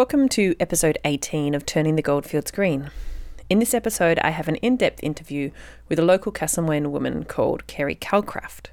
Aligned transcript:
Welcome 0.00 0.30
to 0.30 0.56
episode 0.58 0.96
18 1.04 1.54
of 1.54 1.66
Turning 1.66 1.94
the 1.94 2.00
Goldfields 2.00 2.50
Green. 2.50 2.90
In 3.50 3.58
this 3.58 3.74
episode, 3.74 4.18
I 4.20 4.30
have 4.30 4.48
an 4.48 4.56
in 4.56 4.78
depth 4.78 5.00
interview 5.02 5.50
with 5.90 5.98
a 5.98 6.02
local 6.02 6.32
Castlemaine 6.32 6.90
woman 6.90 7.24
called 7.24 7.66
Kerry 7.66 7.96
Calcraft. 7.96 8.68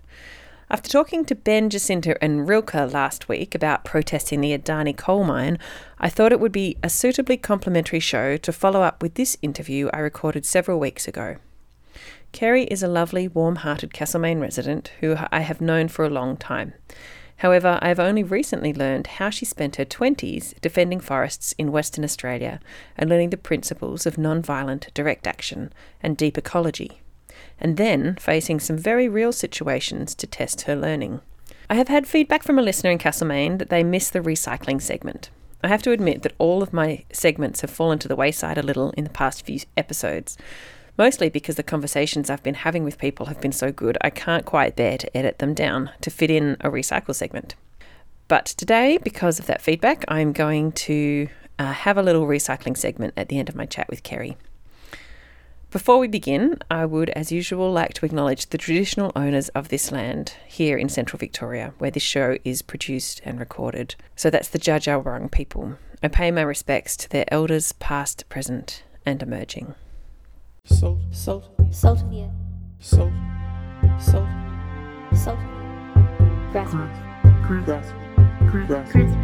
After 0.69 0.89
talking 0.89 1.25
to 1.25 1.35
Ben, 1.35 1.69
Jacinta, 1.69 2.17
and 2.23 2.47
Rilke 2.47 2.73
last 2.93 3.27
week 3.27 3.53
about 3.53 3.83
protesting 3.83 4.39
the 4.39 4.57
Adani 4.57 4.95
coal 4.95 5.25
mine, 5.25 5.59
I 5.99 6.07
thought 6.07 6.31
it 6.31 6.39
would 6.39 6.53
be 6.53 6.77
a 6.81 6.87
suitably 6.87 7.35
complimentary 7.35 7.99
show 7.99 8.37
to 8.37 8.53
follow 8.53 8.81
up 8.81 9.01
with 9.01 9.15
this 9.15 9.35
interview 9.41 9.89
I 9.91 9.97
recorded 9.97 10.45
several 10.45 10.79
weeks 10.79 11.09
ago. 11.09 11.35
Kerry 12.31 12.63
is 12.63 12.81
a 12.81 12.87
lovely, 12.87 13.27
warm 13.27 13.57
hearted 13.57 13.93
Castlemaine 13.93 14.39
resident 14.39 14.93
who 15.01 15.17
I 15.29 15.41
have 15.41 15.59
known 15.59 15.89
for 15.89 16.05
a 16.05 16.09
long 16.09 16.37
time. 16.37 16.73
However, 17.37 17.77
I 17.81 17.89
have 17.89 17.99
only 17.99 18.23
recently 18.23 18.73
learned 18.73 19.07
how 19.07 19.29
she 19.29 19.45
spent 19.45 19.75
her 19.75 19.85
20s 19.85 20.59
defending 20.59 20.99
forests 20.99 21.53
in 21.57 21.71
Western 21.71 22.03
Australia 22.03 22.59
and 22.97 23.09
learning 23.09 23.29
the 23.29 23.37
principles 23.37 24.05
of 24.05 24.17
non-violent 24.17 24.91
direct 24.93 25.27
action 25.27 25.71
and 26.01 26.17
deep 26.17 26.37
ecology, 26.37 27.01
and 27.59 27.77
then 27.77 28.15
facing 28.15 28.59
some 28.59 28.77
very 28.77 29.07
real 29.07 29.31
situations 29.31 30.15
to 30.15 30.25
test 30.25 30.61
her 30.61 30.75
learning. 30.75 31.21
I 31.69 31.75
have 31.75 31.89
had 31.89 32.07
feedback 32.07 32.43
from 32.43 32.57
a 32.57 32.63
listener 32.63 32.91
in 32.91 32.97
Castlemaine 32.97 33.59
that 33.59 33.69
they 33.69 33.83
miss 33.83 34.09
the 34.09 34.21
recycling 34.21 34.81
segment. 34.81 35.29
I 35.63 35.67
have 35.67 35.81
to 35.83 35.91
admit 35.91 36.21
that 36.21 36.33
all 36.37 36.63
of 36.63 36.73
my 36.73 37.03
segments 37.11 37.61
have 37.61 37.69
fallen 37.69 37.99
to 37.99 38.07
the 38.07 38.15
wayside 38.15 38.57
a 38.57 38.63
little 38.63 38.91
in 38.91 39.03
the 39.03 39.09
past 39.09 39.45
few 39.45 39.59
episodes, 39.75 40.37
mostly 40.97 41.29
because 41.29 41.55
the 41.55 41.63
conversations 41.63 42.29
I've 42.29 42.43
been 42.43 42.55
having 42.55 42.83
with 42.83 42.97
people 42.97 43.27
have 43.27 43.39
been 43.39 43.51
so 43.51 43.71
good, 43.71 43.97
I 44.01 44.09
can't 44.09 44.45
quite 44.45 44.75
bear 44.75 44.97
to 44.97 45.17
edit 45.17 45.39
them 45.39 45.53
down 45.53 45.91
to 46.01 46.09
fit 46.09 46.31
in 46.31 46.57
a 46.61 46.69
recycle 46.69 47.15
segment. 47.15 47.55
But 48.27 48.45
today, 48.45 48.97
because 48.97 49.39
of 49.39 49.45
that 49.45 49.61
feedback, 49.61 50.03
I'm 50.07 50.33
going 50.33 50.73
to 50.73 51.29
uh, 51.59 51.71
have 51.71 51.97
a 51.97 52.03
little 52.03 52.25
recycling 52.25 52.75
segment 52.75 53.13
at 53.15 53.29
the 53.29 53.39
end 53.39 53.49
of 53.49 53.55
my 53.55 53.65
chat 53.65 53.89
with 53.89 54.03
Kerry. 54.03 54.37
Before 55.69 55.99
we 55.99 56.07
begin, 56.07 56.59
I 56.71 56.85
would, 56.85 57.09
as 57.09 57.31
usual, 57.31 57.71
like 57.71 57.93
to 57.95 58.05
acknowledge 58.05 58.47
the 58.47 58.57
traditional 58.57 59.11
owners 59.15 59.49
of 59.49 59.67
this 59.67 59.91
land 59.91 60.33
here 60.47 60.77
in 60.77 60.87
central 60.87 61.17
Victoria, 61.19 61.73
where 61.77 61.91
this 61.91 62.03
show 62.03 62.37
is 62.45 62.61
produced 62.61 63.21
and 63.25 63.37
recorded. 63.37 63.95
So 64.15 64.29
that's 64.29 64.47
the 64.47 64.59
Dja 64.59 65.31
people. 65.31 65.77
I 66.01 66.07
pay 66.07 66.31
my 66.31 66.41
respects 66.41 66.95
to 66.97 67.09
their 67.09 67.25
elders, 67.27 67.73
past, 67.73 68.27
present, 68.29 68.83
and 69.05 69.21
emerging. 69.21 69.75
Salt, 70.67 70.99
salt, 71.11 71.45
Salt 71.71 72.01
of 72.01 72.09
the 72.11 72.23
earth. 72.23 72.31
salt, 72.79 73.11
salt, 73.99 74.27
Salt. 75.13 75.39
Grassroots. 76.51 76.99
grass, 77.47 77.91
Grassroots. 78.51 78.51
Grassroots. 78.51 79.15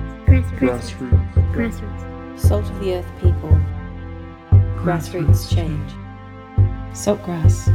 grassroots, 0.58 1.34
Grassroots. 1.54 2.04
Salt 2.40 2.66
of 2.70 2.80
the 2.80 2.94
earth 2.96 3.12
people. 3.22 3.60
Grassroots 4.82 5.50
change. 5.54 5.92
Saltgrass. 6.94 7.70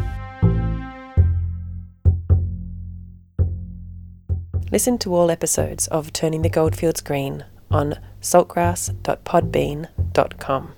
Listen 4.73 4.99
to 4.99 5.15
all 5.15 5.31
episodes 5.31 5.87
of 5.89 6.13
Turning 6.13 6.43
the 6.43 6.49
Goldfields 6.51 7.01
Green 7.03 7.45
on 7.71 7.95
saltgrass.podbean.com. 8.21 10.73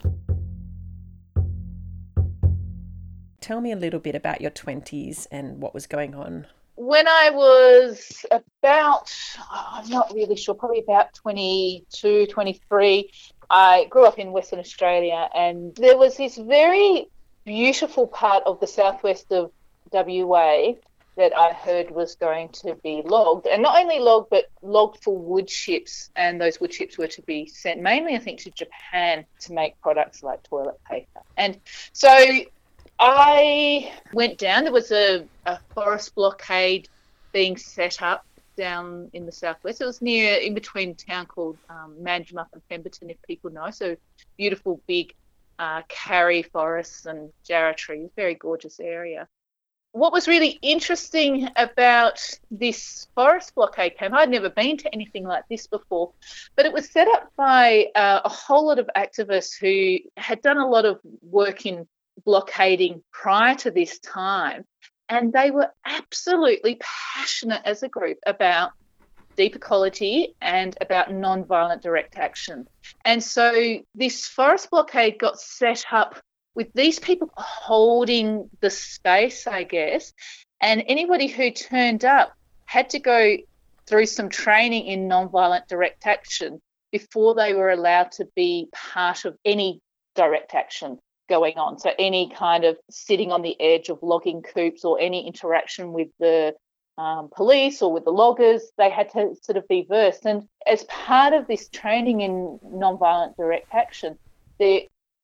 Tell 3.50 3.60
me 3.60 3.72
a 3.72 3.76
little 3.76 3.98
bit 3.98 4.14
about 4.14 4.40
your 4.40 4.52
20s 4.52 5.26
and 5.32 5.60
what 5.60 5.74
was 5.74 5.88
going 5.88 6.14
on. 6.14 6.46
when 6.76 7.08
I 7.08 7.30
was 7.30 8.24
about, 8.30 9.12
I'm 9.50 9.88
not 9.90 10.14
really 10.14 10.36
sure, 10.36 10.54
probably 10.54 10.78
about 10.78 11.12
22, 11.14 12.26
23, 12.26 13.10
I 13.50 13.86
grew 13.90 14.04
up 14.06 14.20
in 14.20 14.30
Western 14.30 14.60
Australia 14.60 15.28
and 15.34 15.74
there 15.74 15.98
was 15.98 16.16
this 16.16 16.38
very 16.38 17.08
beautiful 17.44 18.06
part 18.06 18.44
of 18.46 18.60
the 18.60 18.68
southwest 18.68 19.32
of 19.32 19.50
WA 19.92 20.74
that 21.16 21.36
I 21.36 21.52
heard 21.52 21.90
was 21.90 22.14
going 22.14 22.50
to 22.50 22.76
be 22.82 23.02
logged, 23.04 23.46
and 23.46 23.62
not 23.62 23.78
only 23.78 23.98
logged, 23.98 24.30
but 24.30 24.44
logged 24.62 25.02
for 25.02 25.18
wood 25.18 25.48
chips. 25.48 26.08
And 26.16 26.40
those 26.40 26.60
wood 26.60 26.70
chips 26.70 26.96
were 26.96 27.08
to 27.08 27.22
be 27.22 27.46
sent 27.46 27.82
mainly, 27.82 28.14
I 28.14 28.20
think, 28.20 28.40
to 28.42 28.50
Japan 28.52 29.26
to 29.40 29.52
make 29.52 29.78
products 29.82 30.22
like 30.22 30.42
toilet 30.44 30.80
paper. 30.88 31.20
And 31.36 31.60
so 31.92 32.08
I 33.02 33.92
went 34.12 34.36
down. 34.36 34.64
There 34.64 34.72
was 34.72 34.92
a, 34.92 35.24
a 35.46 35.58
forest 35.74 36.14
blockade 36.14 36.88
being 37.32 37.56
set 37.56 38.02
up 38.02 38.26
down 38.56 39.08
in 39.14 39.24
the 39.24 39.32
southwest. 39.32 39.80
It 39.80 39.86
was 39.86 40.02
near, 40.02 40.34
in 40.34 40.52
between 40.52 40.94
town 40.94 41.24
called 41.24 41.56
um, 41.70 41.96
Manjimup 41.98 42.48
and 42.52 42.62
Pemberton, 42.68 43.08
if 43.08 43.16
people 43.22 43.50
know. 43.50 43.70
So 43.70 43.96
beautiful, 44.36 44.82
big 44.86 45.14
uh, 45.58 45.80
karri 45.88 46.44
forests 46.52 47.06
and 47.06 47.32
jarrah 47.42 47.74
trees. 47.74 48.10
Very 48.16 48.34
gorgeous 48.34 48.78
area. 48.80 49.26
What 49.92 50.12
was 50.12 50.28
really 50.28 50.58
interesting 50.60 51.48
about 51.56 52.20
this 52.50 53.08
forest 53.14 53.54
blockade 53.54 53.96
camp, 53.96 54.14
I'd 54.14 54.28
never 54.28 54.50
been 54.50 54.76
to 54.76 54.94
anything 54.94 55.24
like 55.24 55.44
this 55.48 55.66
before, 55.66 56.12
but 56.54 56.66
it 56.66 56.72
was 56.72 56.88
set 56.90 57.08
up 57.08 57.32
by 57.34 57.86
uh, 57.96 58.20
a 58.24 58.28
whole 58.28 58.66
lot 58.66 58.78
of 58.78 58.88
activists 58.94 59.58
who 59.58 59.98
had 60.16 60.42
done 60.42 60.58
a 60.58 60.68
lot 60.68 60.84
of 60.84 61.00
work 61.22 61.66
in 61.66 61.88
blockading 62.24 63.02
prior 63.12 63.54
to 63.56 63.70
this 63.70 63.98
time. 64.00 64.64
And 65.08 65.32
they 65.32 65.50
were 65.50 65.70
absolutely 65.84 66.78
passionate 66.80 67.62
as 67.64 67.82
a 67.82 67.88
group 67.88 68.18
about 68.26 68.72
deep 69.36 69.56
ecology 69.56 70.34
and 70.40 70.76
about 70.80 71.12
non-violent 71.12 71.82
direct 71.82 72.16
action. 72.16 72.66
And 73.04 73.22
so 73.22 73.78
this 73.94 74.26
forest 74.26 74.70
blockade 74.70 75.18
got 75.18 75.40
set 75.40 75.84
up 75.90 76.20
with 76.54 76.72
these 76.74 76.98
people 76.98 77.30
holding 77.36 78.50
the 78.60 78.70
space, 78.70 79.46
I 79.46 79.64
guess. 79.64 80.12
And 80.60 80.84
anybody 80.86 81.26
who 81.26 81.50
turned 81.50 82.04
up 82.04 82.34
had 82.66 82.90
to 82.90 82.98
go 82.98 83.36
through 83.86 84.06
some 84.06 84.28
training 84.28 84.86
in 84.86 85.08
non-violent 85.08 85.68
direct 85.68 86.06
action 86.06 86.60
before 86.92 87.34
they 87.34 87.54
were 87.54 87.70
allowed 87.70 88.12
to 88.12 88.28
be 88.36 88.68
part 88.72 89.24
of 89.24 89.36
any 89.44 89.80
direct 90.14 90.54
action 90.54 90.98
going 91.30 91.56
on. 91.56 91.78
So 91.78 91.92
any 91.98 92.28
kind 92.36 92.64
of 92.64 92.76
sitting 92.90 93.32
on 93.32 93.40
the 93.40 93.58
edge 93.58 93.88
of 93.88 93.98
logging 94.02 94.42
coupes 94.42 94.84
or 94.84 95.00
any 95.00 95.26
interaction 95.26 95.92
with 95.94 96.08
the 96.18 96.54
um, 96.98 97.30
police 97.34 97.80
or 97.80 97.90
with 97.90 98.04
the 98.04 98.10
loggers, 98.10 98.62
they 98.76 98.90
had 98.90 99.08
to 99.12 99.34
sort 99.42 99.56
of 99.56 99.66
be 99.68 99.86
versed. 99.88 100.26
And 100.26 100.46
as 100.66 100.84
part 100.84 101.32
of 101.32 101.46
this 101.46 101.68
training 101.70 102.20
in 102.20 102.58
non-violent 102.62 103.36
direct 103.38 103.68
action, 103.72 104.18
there 104.58 104.82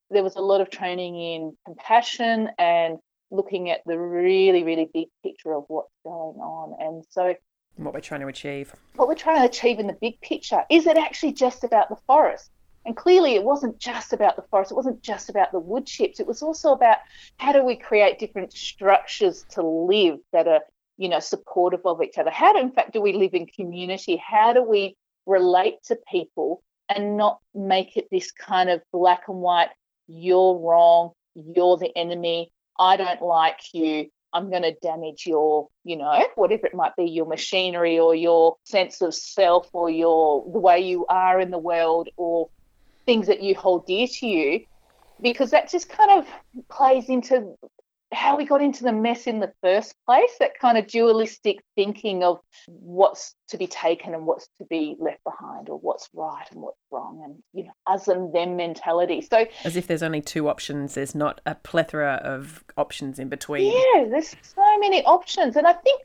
there 0.09 0.23
was 0.23 0.37
a 0.37 0.41
lot 0.41 0.61
of 0.61 0.71
training 0.71 1.17
in 1.21 1.57
compassion 1.67 2.49
and 2.59 2.99
looking 3.33 3.71
at 3.71 3.81
the 3.87 3.99
really, 3.99 4.63
really 4.63 4.89
big 4.95 5.09
picture 5.25 5.53
of 5.53 5.65
what's 5.67 5.91
going 6.05 6.39
on. 6.39 6.77
And 6.79 7.05
so 7.11 7.35
What 7.75 7.93
we're 7.93 8.01
trying 8.01 8.21
to 8.21 8.29
achieve. 8.29 8.73
what 8.95 9.09
we're 9.09 9.17
trying 9.17 9.41
to 9.41 9.47
achieve 9.47 9.81
in 9.81 9.89
the 9.89 9.99
big 10.01 10.21
picture 10.21 10.63
is 10.71 10.87
it 10.87 10.97
actually 10.97 11.33
just 11.33 11.65
about 11.65 11.89
the 11.89 11.97
forest? 12.07 12.49
And 12.87 12.97
clearly, 12.97 13.35
it 13.35 13.43
wasn't 13.43 13.81
just 13.81 14.13
about 14.13 14.37
the 14.37 14.43
forest. 14.43 14.71
It 14.71 14.77
wasn't 14.77 15.03
just 15.03 15.29
about 15.29 15.51
the 15.51 15.59
wood 15.59 15.87
chips. 15.87 16.21
It 16.21 16.27
was 16.27 16.41
also 16.41 16.73
about 16.73 16.99
how 17.37 17.53
do 17.53 17.65
we 17.65 17.75
create 17.75 18.21
different 18.21 18.53
structures 18.53 19.45
to 19.51 19.63
live 19.63 20.21
that 20.33 20.47
are, 20.47 20.61
you 20.97 21.09
know, 21.09 21.19
supportive 21.19 21.81
of 21.85 22.01
each 22.01 22.17
other. 22.17 22.31
How 22.31 22.53
do, 22.53 22.61
in 22.61 22.71
fact, 22.71 22.93
do 22.93 23.01
we 23.01 23.13
live 23.13 23.35
in 23.35 23.47
community? 23.47 24.17
How 24.25 24.53
do 24.53 24.63
we 24.63 24.97
relate 25.27 25.83
to 25.87 25.99
people 26.09 26.63
and 26.89 27.17
not 27.17 27.41
make 27.55 27.97
it 27.97 28.07
this 28.13 28.31
kind 28.31 28.71
of 28.71 28.81
black 28.93 29.25
and 29.27 29.39
white? 29.39 29.71
You're 30.07 30.57
wrong. 30.57 31.11
You're 31.35 31.79
the 31.79 31.91
enemy. 31.99 32.53
I 32.79 32.97
don't 32.97 33.21
like 33.21 33.75
you. 33.75 34.11
I'm 34.33 34.49
going 34.49 34.63
to 34.63 34.75
damage 34.81 35.27
your, 35.27 35.69
you 35.83 35.97
know, 35.97 36.25
whatever 36.37 36.67
it 36.67 36.75
might 36.75 36.95
be, 36.95 37.05
your 37.05 37.27
machinery 37.27 37.99
or 37.99 38.15
your 38.15 38.57
sense 38.65 39.01
of 39.01 39.13
self 39.15 39.69
or 39.73 39.91
your 39.91 40.45
the 40.53 40.59
way 40.61 40.81
you 40.81 41.05
are 41.07 41.41
in 41.41 41.51
the 41.51 41.59
world 41.59 42.09
or 42.17 42.49
things 43.07 43.27
that 43.29 43.43
you 43.43 43.55
hold 43.55 43.87
dear 43.87 44.07
to 44.07 44.27
you, 44.27 44.61
because 45.23 45.51
that 45.53 45.71
just 45.71 45.89
kind 45.89 46.11
of 46.19 46.27
plays 46.69 47.09
into 47.09 47.55
how 48.17 48.37
we 48.37 48.45
got 48.45 48.63
into 48.63 48.83
the 48.83 48.93
mess 48.93 49.27
in 49.27 49.41
the 49.41 49.53
first 49.63 49.95
place. 50.07 50.31
That 50.41 50.59
kind 50.59 50.79
of 50.79 50.87
dualistic 50.87 51.63
thinking 51.77 52.25
of 52.25 52.41
what's 52.67 53.35
to 53.49 53.59
be 53.59 53.67
taken 53.67 54.15
and 54.15 54.27
what's 54.27 54.49
to 54.59 54.65
be 54.65 54.97
left 54.99 55.23
behind, 55.23 55.69
or 55.69 55.79
what's 55.79 56.09
right 56.13 56.47
and 56.51 56.61
what's 56.61 56.79
wrong, 56.91 57.23
and 57.25 57.43
you 57.53 57.65
know, 57.65 57.73
us 57.87 58.09
and 58.09 58.35
them 58.35 58.57
mentality. 58.57 59.21
So 59.21 59.47
As 59.65 59.77
if 59.77 59.87
there's 59.87 60.03
only 60.03 60.21
two 60.21 60.49
options, 60.49 60.95
there's 60.95 61.15
not 61.15 61.41
a 61.47 61.55
plethora 61.55 62.21
of 62.25 62.65
options 62.77 63.19
in 63.19 63.29
between. 63.29 63.73
Yeah, 63.73 64.07
there's 64.09 64.35
so 64.43 64.79
many 64.79 65.05
options, 65.05 65.57
and 65.57 65.67
I 65.67 65.75
think 65.75 66.03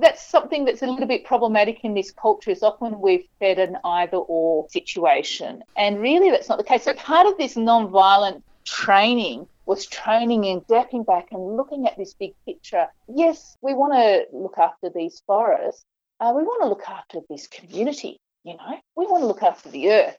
that's 0.00 0.26
something 0.26 0.64
that's 0.64 0.82
a 0.82 0.86
little 0.86 1.08
bit 1.08 1.24
problematic 1.24 1.84
in 1.84 1.94
this 1.94 2.10
culture. 2.10 2.50
Is 2.50 2.62
often 2.62 3.00
we've 3.00 3.26
fed 3.38 3.58
an 3.58 3.76
either-or 3.84 4.68
situation, 4.70 5.62
and 5.76 6.00
really 6.00 6.30
that's 6.30 6.48
not 6.48 6.58
the 6.58 6.64
case. 6.64 6.84
So 6.84 6.94
part 6.94 7.26
of 7.26 7.36
this 7.36 7.56
non-violent 7.56 8.44
training 8.64 9.46
was 9.66 9.86
training 9.86 10.46
and 10.46 10.62
stepping 10.64 11.04
back 11.04 11.28
and 11.32 11.56
looking 11.56 11.86
at 11.86 11.96
this 11.96 12.14
big 12.14 12.32
picture. 12.44 12.86
Yes, 13.08 13.56
we 13.62 13.74
want 13.74 13.92
to 13.94 14.24
look 14.36 14.58
after 14.58 14.90
these 14.94 15.22
forests. 15.26 15.84
Uh, 16.18 16.32
we 16.36 16.42
want 16.42 16.62
to 16.62 16.68
look 16.68 16.88
after 16.88 17.20
this 17.28 17.46
community. 17.46 18.20
You 18.44 18.56
know, 18.56 18.78
we 18.96 19.06
want 19.06 19.22
to 19.22 19.26
look 19.26 19.42
after 19.42 19.70
the 19.70 19.90
earth. 19.90 20.16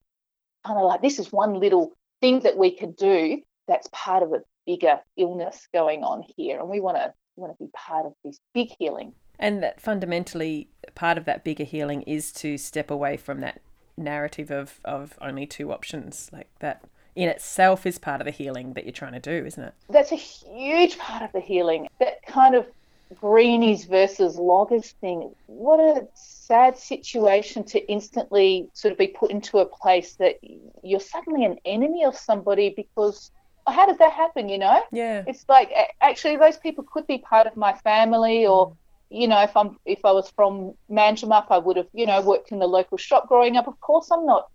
kind 0.65 0.79
of 0.79 0.85
like 0.85 1.01
this 1.01 1.19
is 1.19 1.31
one 1.31 1.59
little 1.59 1.91
thing 2.21 2.41
that 2.41 2.57
we 2.57 2.75
could 2.75 2.95
do 2.95 3.41
that's 3.67 3.89
part 3.91 4.23
of 4.23 4.31
a 4.33 4.41
bigger 4.65 4.99
illness 5.17 5.67
going 5.73 6.03
on 6.03 6.23
here, 6.37 6.59
and 6.59 6.69
we 6.69 6.79
want 6.79 6.97
to 6.97 7.13
want 7.35 7.57
to 7.57 7.63
be 7.63 7.69
part 7.73 8.05
of 8.05 8.13
this 8.23 8.39
big 8.53 8.69
healing. 8.77 9.13
And 9.39 9.63
that 9.63 9.81
fundamentally, 9.81 10.69
part 10.93 11.17
of 11.17 11.25
that 11.25 11.43
bigger 11.43 11.63
healing 11.63 12.03
is 12.03 12.31
to 12.33 12.57
step 12.57 12.91
away 12.91 13.17
from 13.17 13.39
that 13.41 13.61
narrative 13.97 14.51
of, 14.51 14.79
of 14.85 15.17
only 15.21 15.45
two 15.45 15.71
options. 15.71 16.29
Like 16.31 16.49
that 16.59 16.83
in 17.15 17.29
itself 17.29 17.85
is 17.85 17.97
part 17.97 18.21
of 18.21 18.25
the 18.25 18.31
healing 18.31 18.73
that 18.73 18.85
you're 18.85 18.91
trying 18.91 19.13
to 19.13 19.19
do, 19.19 19.45
isn't 19.45 19.63
it? 19.63 19.73
That's 19.89 20.11
a 20.11 20.15
huge 20.15 20.97
part 20.97 21.23
of 21.23 21.31
the 21.31 21.39
healing. 21.39 21.87
That 21.99 22.25
kind 22.25 22.55
of 22.55 22.67
greenies 23.19 23.85
versus 23.85 24.37
loggers 24.37 24.91
thing. 25.01 25.33
What 25.47 25.79
a 25.79 26.07
sad 26.13 26.77
situation 26.77 27.63
to 27.65 27.91
instantly 27.91 28.69
sort 28.73 28.93
of 28.93 28.97
be 28.97 29.07
put 29.07 29.31
into 29.31 29.57
a 29.59 29.65
place 29.65 30.15
that 30.15 30.37
you're 30.83 30.99
suddenly 30.99 31.43
an 31.45 31.57
enemy 31.65 32.05
of 32.05 32.15
somebody 32.15 32.69
because 32.69 33.31
oh, 33.67 33.71
how 33.71 33.85
does 33.85 33.97
that 33.97 34.13
happen, 34.13 34.47
you 34.47 34.57
know? 34.57 34.81
Yeah. 34.91 35.23
It's 35.27 35.45
like 35.49 35.71
actually 35.99 36.37
those 36.37 36.57
people 36.57 36.85
could 36.85 37.05
be 37.07 37.17
part 37.17 37.47
of 37.47 37.57
my 37.57 37.73
family 37.73 38.47
or 38.47 38.75
you 39.09 39.27
know, 39.27 39.41
if 39.41 39.57
I'm 39.57 39.77
if 39.85 40.05
I 40.05 40.13
was 40.13 40.29
from 40.29 40.73
Manjimup, 40.89 41.47
I 41.49 41.57
would 41.57 41.75
have, 41.75 41.87
you 41.93 42.05
know, 42.05 42.21
worked 42.21 42.53
in 42.53 42.59
the 42.59 42.67
local 42.67 42.97
shop 42.97 43.27
growing 43.27 43.57
up. 43.57 43.67
Of 43.67 43.77
course 43.81 44.09
I'm 44.09 44.25
not 44.25 44.49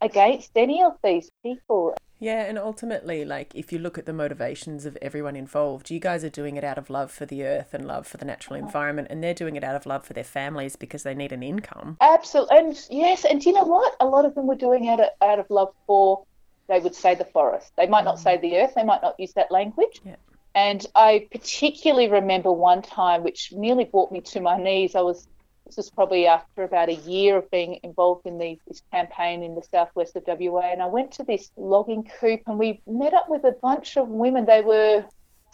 against 0.00 0.50
any 0.56 0.82
of 0.82 0.96
these 1.02 1.30
people. 1.42 1.94
Yeah, 2.18 2.42
and 2.42 2.58
ultimately, 2.58 3.24
like 3.24 3.54
if 3.54 3.72
you 3.72 3.78
look 3.78 3.96
at 3.96 4.04
the 4.04 4.12
motivations 4.12 4.84
of 4.84 4.98
everyone 5.00 5.36
involved, 5.36 5.90
you 5.90 5.98
guys 5.98 6.22
are 6.22 6.30
doing 6.30 6.56
it 6.56 6.64
out 6.64 6.76
of 6.76 6.90
love 6.90 7.10
for 7.10 7.24
the 7.24 7.44
earth 7.44 7.72
and 7.72 7.86
love 7.86 8.06
for 8.06 8.18
the 8.18 8.26
natural 8.26 8.58
environment, 8.58 9.08
and 9.10 9.24
they're 9.24 9.32
doing 9.32 9.56
it 9.56 9.64
out 9.64 9.74
of 9.74 9.86
love 9.86 10.04
for 10.04 10.12
their 10.12 10.22
families 10.24 10.76
because 10.76 11.02
they 11.02 11.14
need 11.14 11.32
an 11.32 11.42
income. 11.42 11.96
Absolutely, 12.00 12.58
and 12.58 12.86
yes, 12.90 13.24
and 13.24 13.40
do 13.40 13.48
you 13.48 13.54
know 13.54 13.64
what? 13.64 13.96
A 14.00 14.06
lot 14.06 14.26
of 14.26 14.34
them 14.34 14.46
were 14.46 14.54
doing 14.54 14.84
it 14.84 14.92
out 14.92 15.00
of, 15.00 15.08
out 15.22 15.38
of 15.38 15.46
love 15.48 15.72
for, 15.86 16.24
they 16.68 16.78
would 16.78 16.94
say 16.94 17.14
the 17.14 17.24
forest. 17.24 17.72
They 17.78 17.86
might 17.86 18.04
not 18.04 18.16
mm. 18.16 18.22
say 18.22 18.36
the 18.36 18.58
earth. 18.58 18.74
They 18.76 18.84
might 18.84 19.00
not 19.00 19.18
use 19.18 19.32
that 19.32 19.50
language. 19.50 20.02
Yeah. 20.04 20.16
And 20.54 20.84
I 20.94 21.26
particularly 21.30 22.08
remember 22.08 22.52
one 22.52 22.82
time, 22.82 23.22
which 23.22 23.52
nearly 23.52 23.84
brought 23.84 24.12
me 24.12 24.20
to 24.20 24.40
my 24.40 24.58
knees. 24.58 24.94
I 24.94 25.00
was 25.00 25.26
this 25.70 25.76
was 25.76 25.90
probably 25.90 26.26
after 26.26 26.64
about 26.64 26.88
a 26.88 26.94
year 26.94 27.36
of 27.36 27.48
being 27.50 27.78
involved 27.84 28.26
in 28.26 28.38
the, 28.38 28.58
this 28.66 28.82
campaign 28.92 29.44
in 29.44 29.54
the 29.54 29.62
southwest 29.62 30.16
of 30.16 30.24
WA, 30.26 30.72
and 30.72 30.82
I 30.82 30.86
went 30.86 31.12
to 31.12 31.22
this 31.22 31.50
logging 31.56 32.10
coupe, 32.18 32.42
and 32.48 32.58
we 32.58 32.80
met 32.88 33.14
up 33.14 33.28
with 33.28 33.44
a 33.44 33.52
bunch 33.52 33.96
of 33.96 34.08
women. 34.08 34.46
They 34.46 34.62
were 34.62 35.04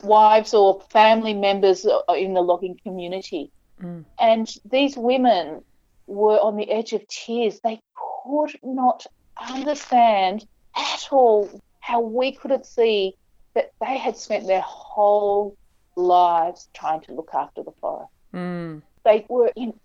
wives 0.02 0.54
or 0.54 0.80
family 0.90 1.34
members 1.34 1.86
in 2.16 2.32
the 2.34 2.40
logging 2.40 2.80
community, 2.82 3.50
Mm. 3.82 4.06
and 4.18 4.54
these 4.64 4.96
women 4.96 5.62
were 6.06 6.40
on 6.40 6.56
the 6.56 6.70
edge 6.70 6.94
of 6.94 7.06
tears. 7.08 7.60
They 7.60 7.78
could 8.24 8.56
not 8.62 9.04
understand 9.38 10.46
at 10.74 11.08
all 11.10 11.50
how 11.80 12.00
we 12.00 12.32
couldn't 12.32 12.64
see 12.64 13.16
that 13.52 13.72
they 13.82 13.98
had 13.98 14.16
spent 14.16 14.46
their 14.46 14.62
whole 14.62 15.58
lives 15.94 16.70
trying 16.72 17.02
to 17.02 17.12
look 17.12 17.30
after 17.34 17.62
the 17.62 17.72
forest. 17.82 18.10
Mm. 18.32 18.80
They 19.04 19.26
were 19.28 19.52
in 19.56 19.78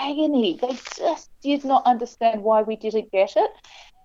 agony. 0.00 0.58
They 0.60 0.78
just 0.96 1.30
did 1.42 1.64
not 1.64 1.86
understand 1.86 2.42
why 2.42 2.62
we 2.62 2.76
didn't 2.76 3.12
get 3.12 3.34
it. 3.36 3.50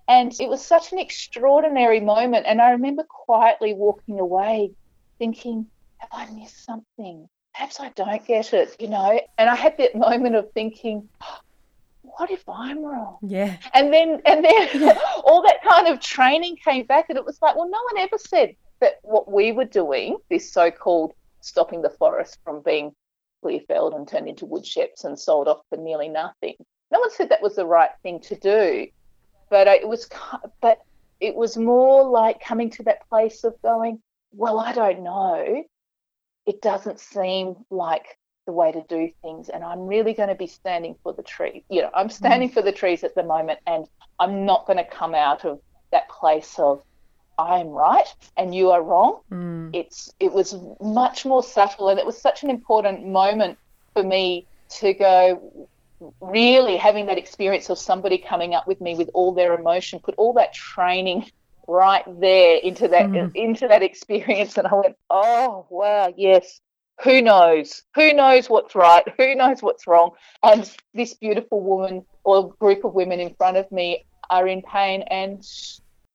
And 0.08 0.32
it 0.38 0.48
was 0.48 0.64
such 0.64 0.92
an 0.92 0.98
extraordinary 0.98 2.00
moment. 2.00 2.46
And 2.46 2.60
I 2.60 2.70
remember 2.70 3.02
quietly 3.02 3.74
walking 3.74 4.20
away 4.20 4.70
thinking, 5.18 5.66
have 5.98 6.10
I 6.12 6.30
missed 6.30 6.64
something? 6.64 7.28
Perhaps 7.54 7.80
I 7.80 7.88
don't 7.90 8.24
get 8.26 8.52
it, 8.52 8.76
you 8.78 8.88
know? 8.88 9.20
And 9.38 9.50
I 9.50 9.56
had 9.56 9.78
that 9.78 9.96
moment 9.96 10.36
of 10.36 10.52
thinking, 10.52 11.08
what 12.02 12.30
if 12.30 12.48
I'm 12.48 12.84
wrong? 12.84 13.16
Yeah. 13.22 13.56
And 13.74 13.92
then 13.92 14.20
and 14.24 14.44
then 14.44 14.96
all 15.24 15.42
that 15.42 15.62
kind 15.68 15.88
of 15.88 16.00
training 16.00 16.56
came 16.56 16.86
back 16.86 17.06
and 17.08 17.18
it 17.18 17.24
was 17.24 17.38
like, 17.42 17.56
well, 17.56 17.68
no 17.68 17.78
one 17.92 18.02
ever 18.02 18.18
said 18.18 18.54
that 18.80 18.98
what 19.02 19.30
we 19.30 19.52
were 19.52 19.64
doing, 19.64 20.18
this 20.30 20.52
so 20.52 20.70
called 20.70 21.12
stopping 21.40 21.82
the 21.82 21.90
forest 21.90 22.38
from 22.44 22.60
being 22.62 22.94
clear 23.46 23.60
felled 23.68 23.94
and 23.94 24.08
turned 24.08 24.28
into 24.28 24.44
wood 24.44 24.64
chips 24.64 25.04
and 25.04 25.16
sold 25.16 25.46
off 25.46 25.60
for 25.70 25.76
nearly 25.76 26.08
nothing. 26.08 26.54
No 26.90 26.98
one 26.98 27.12
said 27.12 27.28
that 27.28 27.42
was 27.42 27.54
the 27.54 27.66
right 27.66 27.90
thing 28.02 28.18
to 28.22 28.34
do. 28.34 28.88
But 29.50 29.68
it 29.68 29.86
was 29.86 30.08
but 30.60 30.80
it 31.20 31.36
was 31.36 31.56
more 31.56 32.02
like 32.04 32.40
coming 32.40 32.70
to 32.70 32.82
that 32.84 33.08
place 33.08 33.44
of 33.44 33.54
going, 33.62 34.02
well, 34.32 34.58
I 34.58 34.72
don't 34.72 35.02
know. 35.04 35.62
It 36.44 36.60
doesn't 36.60 36.98
seem 36.98 37.54
like 37.70 38.18
the 38.46 38.52
way 38.52 38.72
to 38.72 38.82
do 38.88 39.10
things 39.22 39.48
and 39.48 39.62
I'm 39.62 39.86
really 39.86 40.12
going 40.12 40.28
to 40.28 40.34
be 40.34 40.48
standing 40.48 40.96
for 41.02 41.12
the 41.12 41.22
tree. 41.22 41.64
You 41.68 41.82
know, 41.82 41.90
I'm 41.94 42.10
standing 42.10 42.50
mm. 42.50 42.54
for 42.54 42.62
the 42.62 42.72
trees 42.72 43.04
at 43.04 43.14
the 43.14 43.22
moment 43.22 43.60
and 43.66 43.86
I'm 44.18 44.44
not 44.44 44.66
going 44.66 44.78
to 44.78 44.84
come 44.84 45.14
out 45.14 45.44
of 45.44 45.60
that 45.92 46.08
place 46.08 46.58
of 46.58 46.82
I'm 47.38 47.68
right 47.68 48.06
and 48.36 48.54
you 48.54 48.70
are 48.70 48.82
wrong. 48.82 49.20
Mm. 49.32 49.70
It's 49.74 50.12
it 50.20 50.32
was 50.32 50.56
much 50.80 51.24
more 51.24 51.42
subtle 51.42 51.88
and 51.88 51.98
it 51.98 52.06
was 52.06 52.20
such 52.20 52.42
an 52.42 52.50
important 52.50 53.06
moment 53.06 53.58
for 53.94 54.02
me 54.02 54.46
to 54.80 54.94
go 54.94 55.68
really 56.20 56.76
having 56.76 57.06
that 57.06 57.18
experience 57.18 57.70
of 57.70 57.78
somebody 57.78 58.18
coming 58.18 58.54
up 58.54 58.66
with 58.66 58.80
me 58.80 58.94
with 58.94 59.10
all 59.14 59.32
their 59.32 59.54
emotion, 59.54 59.98
put 59.98 60.14
all 60.16 60.32
that 60.34 60.52
training 60.52 61.26
right 61.68 62.04
there 62.20 62.56
into 62.58 62.88
that 62.88 63.10
Mhm. 63.10 63.32
into 63.34 63.66
that 63.68 63.82
experience 63.82 64.56
and 64.56 64.66
I 64.66 64.74
went, 64.74 64.96
Oh 65.10 65.66
wow, 65.70 66.12
yes. 66.16 66.60
Who 67.02 67.20
knows? 67.20 67.82
Who 67.94 68.14
knows 68.14 68.48
what's 68.48 68.74
right? 68.74 69.04
Who 69.18 69.34
knows 69.34 69.62
what's 69.62 69.86
wrong? 69.86 70.12
And 70.42 70.70
this 70.94 71.12
beautiful 71.14 71.60
woman 71.60 72.06
or 72.24 72.54
group 72.54 72.84
of 72.84 72.94
women 72.94 73.20
in 73.20 73.34
front 73.34 73.58
of 73.58 73.70
me 73.70 74.06
are 74.30 74.48
in 74.48 74.62
pain 74.62 75.02
and 75.02 75.46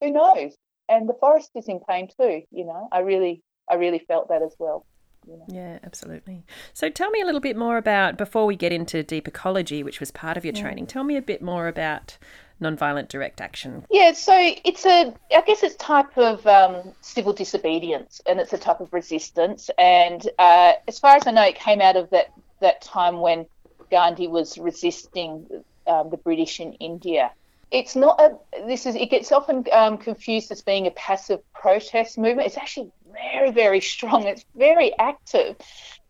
who 0.02 0.12
knows? 0.12 0.56
And 0.92 1.08
the 1.08 1.14
forest 1.14 1.52
is 1.56 1.68
in 1.68 1.80
pain 1.88 2.10
too, 2.20 2.44
you 2.52 2.66
know. 2.66 2.90
I 2.92 3.00
really 3.00 3.42
I 3.70 3.76
really 3.76 4.00
felt 4.00 4.28
that 4.28 4.42
as 4.42 4.54
well. 4.60 4.86
You 5.28 5.38
know. 5.38 5.46
Yeah, 5.48 5.80
absolutely. 5.84 6.44
So 6.74 6.90
tell 6.90 7.10
me 7.12 7.22
a 7.22 7.26
little 7.26 7.40
bit 7.40 7.56
more 7.56 7.78
about, 7.78 8.18
before 8.18 8.48
we 8.48 8.56
get 8.56 8.74
into 8.74 9.04
deep 9.04 9.28
ecology, 9.28 9.84
which 9.84 10.00
was 10.00 10.10
part 10.10 10.36
of 10.36 10.44
your 10.44 10.54
training, 10.54 10.88
tell 10.88 11.04
me 11.04 11.16
a 11.16 11.22
bit 11.22 11.44
more 11.44 11.68
about 11.68 12.18
nonviolent 12.60 13.08
direct 13.08 13.40
action. 13.40 13.86
Yeah, 13.92 14.14
so 14.14 14.34
it's 14.66 14.84
a, 14.86 15.14
I 15.36 15.42
guess 15.42 15.62
it's 15.62 15.76
type 15.76 16.18
of 16.18 16.46
um, 16.48 16.94
civil 17.02 17.34
disobedience, 17.34 18.20
and 18.28 18.40
it's 18.40 18.52
a 18.52 18.58
type 18.58 18.82
of 18.82 18.92
resistance. 18.94 19.70
And 19.78 20.28
uh, 20.40 20.74
as 20.88 20.98
far 20.98 21.16
as 21.16 21.28
I 21.28 21.32
know, 21.32 21.44
it 21.44 21.56
came 21.56 21.82
out 21.82 21.96
of 21.96 22.10
that 22.10 22.34
that 22.60 22.82
time 22.82 23.20
when 23.20 23.46
Gandhi 23.92 24.28
was 24.28 24.58
resisting 24.58 25.48
um, 25.88 26.10
the 26.10 26.18
British 26.18 26.60
in 26.60 26.74
India. 26.74 27.32
It's 27.72 27.96
not 27.96 28.20
a. 28.20 28.38
This 28.68 28.86
is. 28.86 28.96
It 28.96 29.10
gets 29.10 29.32
often 29.32 29.66
um, 29.72 29.98
confused 29.98 30.52
as 30.52 30.62
being 30.62 30.88
a 30.88 30.92
passive 30.92 31.40
protest 31.54 32.18
movement. 32.18 32.48
It's 32.48 32.58
actually 32.58 32.92
very, 33.14 33.52
very 33.52 33.80
strong. 33.80 34.24
It's 34.28 34.46
very 34.56 34.98
active, 35.00 35.56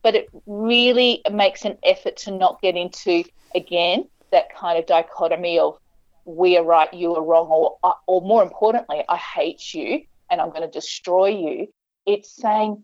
but 0.01 0.15
it 0.15 0.27
really 0.48 1.22
makes 1.32 1.63
an 1.63 1.77
effort 1.84 2.18
to 2.18 2.32
not 2.32 2.62
get 2.62 2.75
into 2.75 3.24
again 3.53 4.08
that 4.32 4.56
kind 4.56 4.80
of 4.80 4.86
dichotomy 4.88 5.60
of 5.60 5.77
we 6.25 6.58
are 6.58 6.63
right, 6.63 6.91
you 6.94 7.15
are 7.15 7.24
wrong, 7.24 7.48
or 7.48 7.96
or 8.08 8.22
more 8.22 8.41
importantly, 8.41 9.03
I 9.08 9.18
hate 9.18 9.74
you 9.74 10.01
and 10.32 10.39
I'm 10.41 10.50
going 10.50 10.62
to 10.62 10.68
destroy 10.68 11.27
you. 11.27 11.68
It's 12.08 12.32
saying 12.32 12.84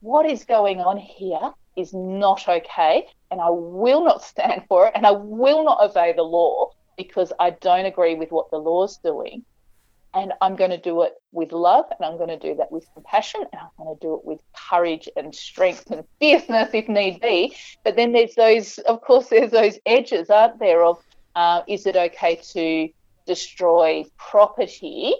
what 0.00 0.24
is 0.24 0.44
going 0.44 0.80
on 0.80 0.96
here 0.96 1.52
is 1.76 1.92
not 1.92 2.48
okay, 2.48 3.06
and 3.30 3.40
I 3.40 3.50
will 3.50 4.04
not 4.04 4.22
stand 4.32 4.62
for 4.68 4.86
it, 4.86 4.92
and 4.94 5.04
I 5.04 5.10
will 5.10 5.64
not 5.64 5.82
obey 5.82 6.14
the 6.14 6.22
law 6.22 6.70
because 6.96 7.32
I 7.38 7.50
don't 7.50 7.86
agree 7.86 8.14
with 8.14 8.30
what 8.30 8.50
the 8.50 8.58
law's 8.58 8.98
doing. 8.98 9.44
And 10.14 10.32
I'm 10.40 10.54
going 10.54 10.70
to 10.70 10.78
do 10.78 11.02
it 11.02 11.14
with 11.32 11.50
love, 11.50 11.86
and 11.90 12.06
I'm 12.06 12.16
going 12.16 12.28
to 12.28 12.38
do 12.38 12.54
that 12.56 12.70
with 12.70 12.86
compassion, 12.94 13.40
and 13.52 13.60
I'm 13.60 13.84
going 13.84 13.96
to 13.96 14.00
do 14.00 14.14
it 14.14 14.24
with 14.24 14.40
courage 14.70 15.08
and 15.16 15.34
strength 15.34 15.90
and 15.90 16.04
fierceness 16.20 16.70
if 16.72 16.88
need 16.88 17.20
be. 17.20 17.56
But 17.82 17.96
then 17.96 18.12
there's 18.12 18.36
those, 18.36 18.78
of 18.78 19.00
course, 19.00 19.26
there's 19.28 19.50
those 19.50 19.76
edges, 19.84 20.30
aren't 20.30 20.60
there, 20.60 20.84
of 20.84 20.98
uh, 21.34 21.62
is 21.66 21.86
it 21.86 21.96
okay 21.96 22.36
to 22.52 22.88
destroy 23.26 24.04
property, 24.16 25.14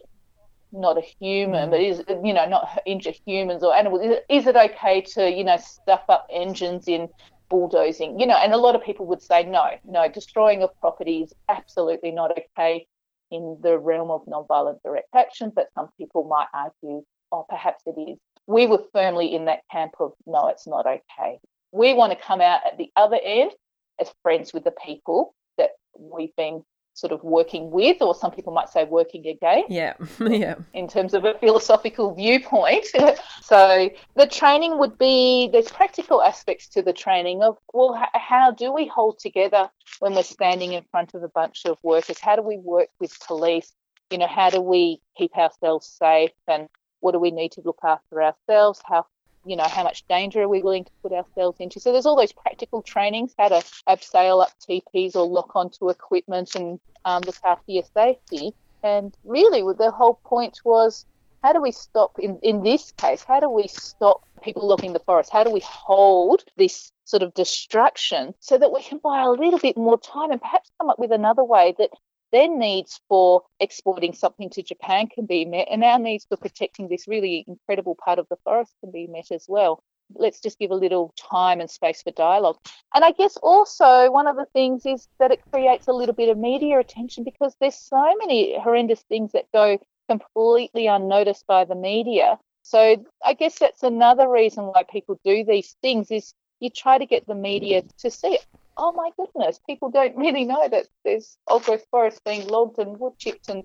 not 0.72 0.98
a 0.98 1.02
human, 1.20 1.70
but 1.70 1.80
is 1.80 2.02
you 2.22 2.32
know 2.32 2.46
not 2.46 2.80
injure 2.86 3.12
humans 3.26 3.62
or 3.62 3.74
animals? 3.74 4.02
Is 4.02 4.10
it, 4.10 4.26
is 4.28 4.46
it 4.46 4.56
okay 4.56 5.00
to 5.14 5.30
you 5.30 5.44
know 5.44 5.56
stuff 5.56 6.02
up 6.08 6.26
engines 6.30 6.88
in 6.88 7.08
bulldozing? 7.48 8.18
You 8.18 8.26
know, 8.26 8.36
and 8.36 8.52
a 8.52 8.58
lot 8.58 8.74
of 8.74 8.82
people 8.82 9.06
would 9.06 9.22
say 9.22 9.44
no, 9.44 9.70
no, 9.84 10.08
destroying 10.08 10.62
of 10.62 10.70
property 10.80 11.22
is 11.22 11.32
absolutely 11.48 12.10
not 12.10 12.32
okay 12.38 12.86
in 13.30 13.58
the 13.62 13.78
realm 13.78 14.10
of 14.10 14.24
nonviolent 14.26 14.82
direct 14.82 15.08
action. 15.14 15.52
But 15.54 15.68
some 15.74 15.88
people 15.98 16.24
might 16.24 16.48
argue, 16.52 17.04
oh, 17.32 17.46
perhaps 17.48 17.82
it 17.86 17.98
is. 17.98 18.18
We 18.46 18.66
were 18.66 18.82
firmly 18.92 19.34
in 19.34 19.46
that 19.46 19.60
camp 19.70 19.94
of 20.00 20.12
no, 20.26 20.48
it's 20.48 20.66
not 20.66 20.86
okay. 20.86 21.38
We 21.72 21.94
want 21.94 22.12
to 22.12 22.18
come 22.18 22.40
out 22.40 22.60
at 22.66 22.78
the 22.78 22.90
other 22.94 23.18
end 23.22 23.52
as 24.00 24.12
friends 24.22 24.52
with 24.52 24.64
the 24.64 24.74
people 24.84 25.34
that 25.58 25.70
we've 25.98 26.34
been 26.36 26.62
sort 26.94 27.12
of 27.12 27.22
working 27.22 27.70
with, 27.70 28.00
or 28.00 28.14
some 28.14 28.30
people 28.30 28.52
might 28.52 28.70
say 28.70 28.84
working 28.84 29.26
against 29.26 29.70
Yeah, 29.70 29.94
yeah. 30.20 30.54
in 30.72 30.88
terms 30.88 31.12
of 31.12 31.24
a 31.24 31.34
philosophical 31.38 32.14
viewpoint. 32.14 32.86
so 33.42 33.90
the 34.16 34.26
training 34.26 34.78
would 34.78 34.96
be 34.96 35.48
there's 35.52 35.68
practical 35.70 36.22
aspects 36.22 36.68
to 36.68 36.82
the 36.82 36.92
training 36.92 37.42
of 37.42 37.58
well, 37.72 38.00
h- 38.00 38.08
how 38.14 38.50
do 38.52 38.72
we 38.72 38.86
hold 38.86 39.18
together 39.18 39.68
when 40.00 40.14
we're 40.14 40.22
standing 40.22 40.72
in 40.72 40.84
front 40.90 41.14
of 41.14 41.22
a 41.22 41.28
bunch 41.28 41.66
of 41.66 41.78
workers? 41.82 42.18
How 42.18 42.36
do 42.36 42.42
we 42.42 42.56
work 42.58 42.88
with 43.00 43.12
police? 43.26 43.72
you 44.10 44.18
know, 44.18 44.26
how 44.28 44.50
do 44.50 44.60
we 44.60 45.00
keep 45.16 45.36
ourselves 45.36 45.86
safe 45.86 46.30
and 46.46 46.68
what 47.00 47.12
do 47.12 47.18
we 47.18 47.30
need 47.30 47.52
to 47.52 47.62
look 47.64 47.78
after 47.82 48.22
ourselves? 48.22 48.80
How 48.84 49.06
you 49.46 49.56
know, 49.56 49.64
how 49.64 49.84
much 49.84 50.06
danger 50.08 50.42
are 50.42 50.48
we 50.48 50.62
willing 50.62 50.84
to 50.84 50.90
put 51.02 51.12
ourselves 51.12 51.58
into? 51.60 51.80
So 51.80 51.92
there's 51.92 52.06
all 52.06 52.16
those 52.16 52.32
practical 52.32 52.82
trainings, 52.82 53.34
how 53.38 53.48
to 53.48 53.64
abseil 53.88 54.42
up 54.42 54.52
TPs 54.68 55.14
or 55.14 55.26
lock 55.26 55.54
onto 55.54 55.90
equipment 55.90 56.54
and 56.54 56.80
um, 57.04 57.22
look 57.26 57.36
after 57.44 57.72
your 57.72 57.84
safety. 57.94 58.54
And 58.82 59.16
really, 59.24 59.62
the 59.76 59.90
whole 59.90 60.20
point 60.24 60.60
was 60.64 61.06
how 61.42 61.52
do 61.52 61.60
we 61.60 61.72
stop, 61.72 62.18
in, 62.18 62.38
in 62.42 62.62
this 62.62 62.92
case, 62.92 63.22
how 63.22 63.38
do 63.38 63.50
we 63.50 63.68
stop 63.68 64.22
people 64.42 64.66
logging 64.66 64.94
the 64.94 64.98
forest? 65.00 65.30
How 65.30 65.44
do 65.44 65.50
we 65.50 65.60
hold 65.60 66.42
this 66.56 66.90
sort 67.04 67.22
of 67.22 67.34
destruction 67.34 68.34
so 68.40 68.56
that 68.56 68.72
we 68.72 68.82
can 68.82 68.98
buy 68.98 69.22
a 69.22 69.30
little 69.30 69.58
bit 69.58 69.76
more 69.76 69.98
time 69.98 70.30
and 70.30 70.40
perhaps 70.40 70.70
come 70.80 70.88
up 70.88 70.98
with 70.98 71.12
another 71.12 71.44
way 71.44 71.74
that 71.78 71.90
their 72.34 72.48
needs 72.48 73.00
for 73.08 73.42
exporting 73.60 74.12
something 74.12 74.50
to 74.50 74.62
Japan 74.62 75.06
can 75.06 75.24
be 75.24 75.44
met, 75.44 75.68
and 75.70 75.84
our 75.84 76.00
needs 76.00 76.26
for 76.28 76.36
protecting 76.36 76.88
this 76.88 77.06
really 77.06 77.44
incredible 77.46 77.94
part 77.94 78.18
of 78.18 78.26
the 78.28 78.36
forest 78.42 78.74
can 78.80 78.90
be 78.90 79.06
met 79.06 79.30
as 79.30 79.46
well. 79.48 79.80
Let's 80.16 80.40
just 80.40 80.58
give 80.58 80.72
a 80.72 80.74
little 80.74 81.14
time 81.16 81.60
and 81.60 81.70
space 81.70 82.02
for 82.02 82.10
dialogue. 82.10 82.58
And 82.92 83.04
I 83.04 83.12
guess 83.12 83.36
also 83.36 84.10
one 84.10 84.26
of 84.26 84.34
the 84.34 84.46
things 84.52 84.84
is 84.84 85.06
that 85.20 85.30
it 85.30 85.40
creates 85.52 85.86
a 85.86 85.92
little 85.92 86.14
bit 86.14 86.28
of 86.28 86.36
media 86.36 86.80
attention 86.80 87.22
because 87.22 87.54
there's 87.60 87.76
so 87.76 88.14
many 88.18 88.58
horrendous 88.58 89.02
things 89.02 89.30
that 89.32 89.46
go 89.52 89.78
completely 90.08 90.88
unnoticed 90.88 91.46
by 91.46 91.64
the 91.64 91.76
media. 91.76 92.38
So 92.62 92.96
I 93.24 93.34
guess 93.34 93.60
that's 93.60 93.84
another 93.84 94.28
reason 94.28 94.64
why 94.64 94.82
people 94.82 95.20
do 95.24 95.44
these 95.44 95.76
things 95.82 96.10
is 96.10 96.34
you 96.58 96.68
try 96.68 96.98
to 96.98 97.06
get 97.06 97.26
the 97.26 97.34
media 97.34 97.82
to 97.98 98.10
see 98.10 98.38
oh 98.76 98.92
my 98.92 99.10
goodness, 99.16 99.60
people 99.66 99.90
don't 99.90 100.16
really 100.16 100.44
know 100.44 100.68
that 100.68 100.86
there's 101.04 101.36
old 101.48 101.64
growth 101.64 101.86
forest 101.90 102.22
being 102.24 102.46
logged 102.48 102.78
and 102.78 102.98
wood 102.98 103.12
chipped 103.18 103.48
and 103.48 103.64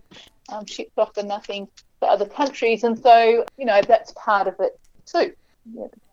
um, 0.52 0.66
shipped 0.66 0.98
off 0.98 1.14
for 1.14 1.24
nothing 1.24 1.68
to 2.02 2.08
other 2.08 2.26
countries. 2.26 2.84
And 2.84 2.98
so, 2.98 3.46
you 3.58 3.66
know, 3.66 3.82
that's 3.82 4.14
part 4.14 4.48
of 4.48 4.56
it 4.60 4.80
too, 5.06 5.34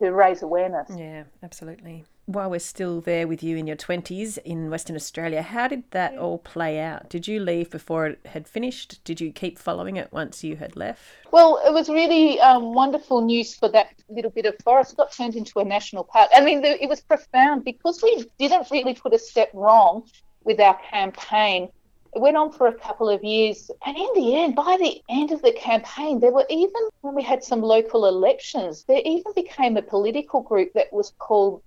to 0.01 0.11
raise 0.11 0.41
awareness. 0.41 0.89
Yeah, 0.95 1.23
absolutely. 1.43 2.05
While 2.29 2.49
we're 2.49 2.59
still 2.59 2.99
there 2.99 3.25
with 3.25 3.41
you 3.41 3.55
in 3.55 3.67
your 3.67 3.77
20s 3.77 4.37
in 4.39 4.69
Western 4.69 4.97
Australia, 4.97 5.41
how 5.41 5.69
did 5.69 5.89
that 5.91 6.17
all 6.17 6.39
play 6.39 6.77
out? 6.77 7.07
Did 7.07 7.25
you 7.25 7.39
leave 7.39 7.69
before 7.69 8.05
it 8.05 8.19
had 8.25 8.49
finished? 8.49 9.01
Did 9.05 9.21
you 9.21 9.31
keep 9.31 9.57
following 9.57 9.95
it 9.95 10.11
once 10.11 10.43
you 10.43 10.57
had 10.57 10.75
left? 10.75 10.99
Well, 11.31 11.61
it 11.65 11.71
was 11.71 11.87
really 11.87 12.37
um, 12.41 12.73
wonderful 12.73 13.21
news 13.21 13.55
for 13.55 13.69
that 13.69 13.93
little 14.09 14.29
bit 14.29 14.45
of 14.45 14.55
forest. 14.61 14.91
It 14.91 14.97
got 14.97 15.13
turned 15.13 15.37
into 15.37 15.59
a 15.59 15.63
national 15.63 16.03
park. 16.03 16.29
I 16.35 16.43
mean, 16.43 16.61
the, 16.61 16.83
it 16.83 16.89
was 16.89 16.99
profound 16.99 17.63
because 17.63 18.03
we 18.03 18.25
didn't 18.37 18.69
really 18.71 18.93
put 18.93 19.13
a 19.13 19.19
step 19.19 19.49
wrong 19.53 20.03
with 20.43 20.59
our 20.59 20.77
campaign. 20.91 21.69
It 22.13 22.19
went 22.19 22.35
on 22.35 22.51
for 22.51 22.67
a 22.67 22.73
couple 22.73 23.07
of 23.07 23.23
years, 23.23 23.71
and 23.85 23.95
in 23.95 24.09
the 24.15 24.35
end, 24.35 24.53
by 24.53 24.75
the 24.81 25.01
end 25.09 25.31
of 25.31 25.41
the 25.41 25.53
campaign, 25.53 26.19
there 26.19 26.33
were 26.33 26.45
even 26.49 26.89
when 26.99 27.15
we 27.15 27.23
had 27.23 27.41
some 27.41 27.61
local 27.61 28.05
elections, 28.05 28.83
there 28.83 29.01
even 29.05 29.31
became 29.33 29.77
a 29.77 29.81
political 29.81 30.41
group 30.41 30.73
that 30.73 30.91
was 30.91 31.13
called 31.19 31.61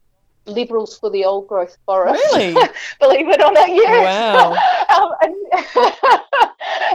Liberals 0.46 0.98
for 0.98 1.10
the 1.10 1.24
Old 1.24 1.48
Growth 1.48 1.76
Forest. 1.86 2.22
Really? 2.32 2.54
Believe 3.00 3.28
it 3.28 3.42
or 3.42 3.52
not, 3.52 3.68
yes. 3.68 4.04
Wow. 4.04 4.52
um, 4.96 5.12
and, 5.22 5.34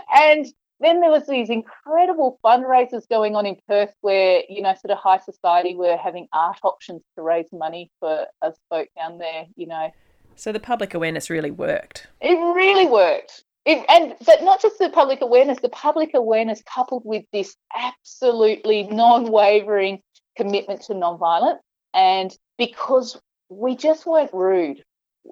and 0.14 0.46
then 0.80 1.00
there 1.00 1.10
was 1.10 1.28
these 1.28 1.50
incredible 1.50 2.40
fundraisers 2.44 3.08
going 3.08 3.36
on 3.36 3.46
in 3.46 3.58
Perth 3.68 3.94
where, 4.02 4.44
you 4.50 4.62
know, 4.62 4.74
sort 4.74 4.92
of 4.92 4.98
high 4.98 5.20
society 5.20 5.76
were 5.76 5.98
having 5.98 6.28
art 6.34 6.58
auctions 6.64 7.02
to 7.16 7.22
raise 7.22 7.48
money 7.54 7.90
for 8.00 8.26
us 8.42 8.58
folk 8.70 8.90
down 8.98 9.18
there, 9.18 9.46
you 9.56 9.68
know. 9.68 9.90
So 10.36 10.52
the 10.52 10.60
public 10.60 10.94
awareness 10.94 11.30
really 11.30 11.52
worked. 11.52 12.08
It 12.22 12.36
really 12.36 12.88
worked. 12.88 13.46
It, 13.66 13.84
and 13.90 14.16
but 14.26 14.44
not 14.44 14.62
just 14.62 14.78
the 14.78 14.90
public 14.90 15.22
awareness, 15.22 15.60
the 15.60 15.70
public 15.70 16.12
awareness 16.14 16.62
coupled 16.72 17.04
with 17.06 17.26
this 17.32 17.56
absolutely 17.76 18.84
non-wavering 18.84 20.02
commitment 20.38 20.82
to 20.84 20.94
non-violence. 20.94 21.62
And 21.94 22.36
because 22.58 23.20
we 23.58 23.76
just 23.76 24.06
weren't 24.06 24.34
rude 24.34 24.84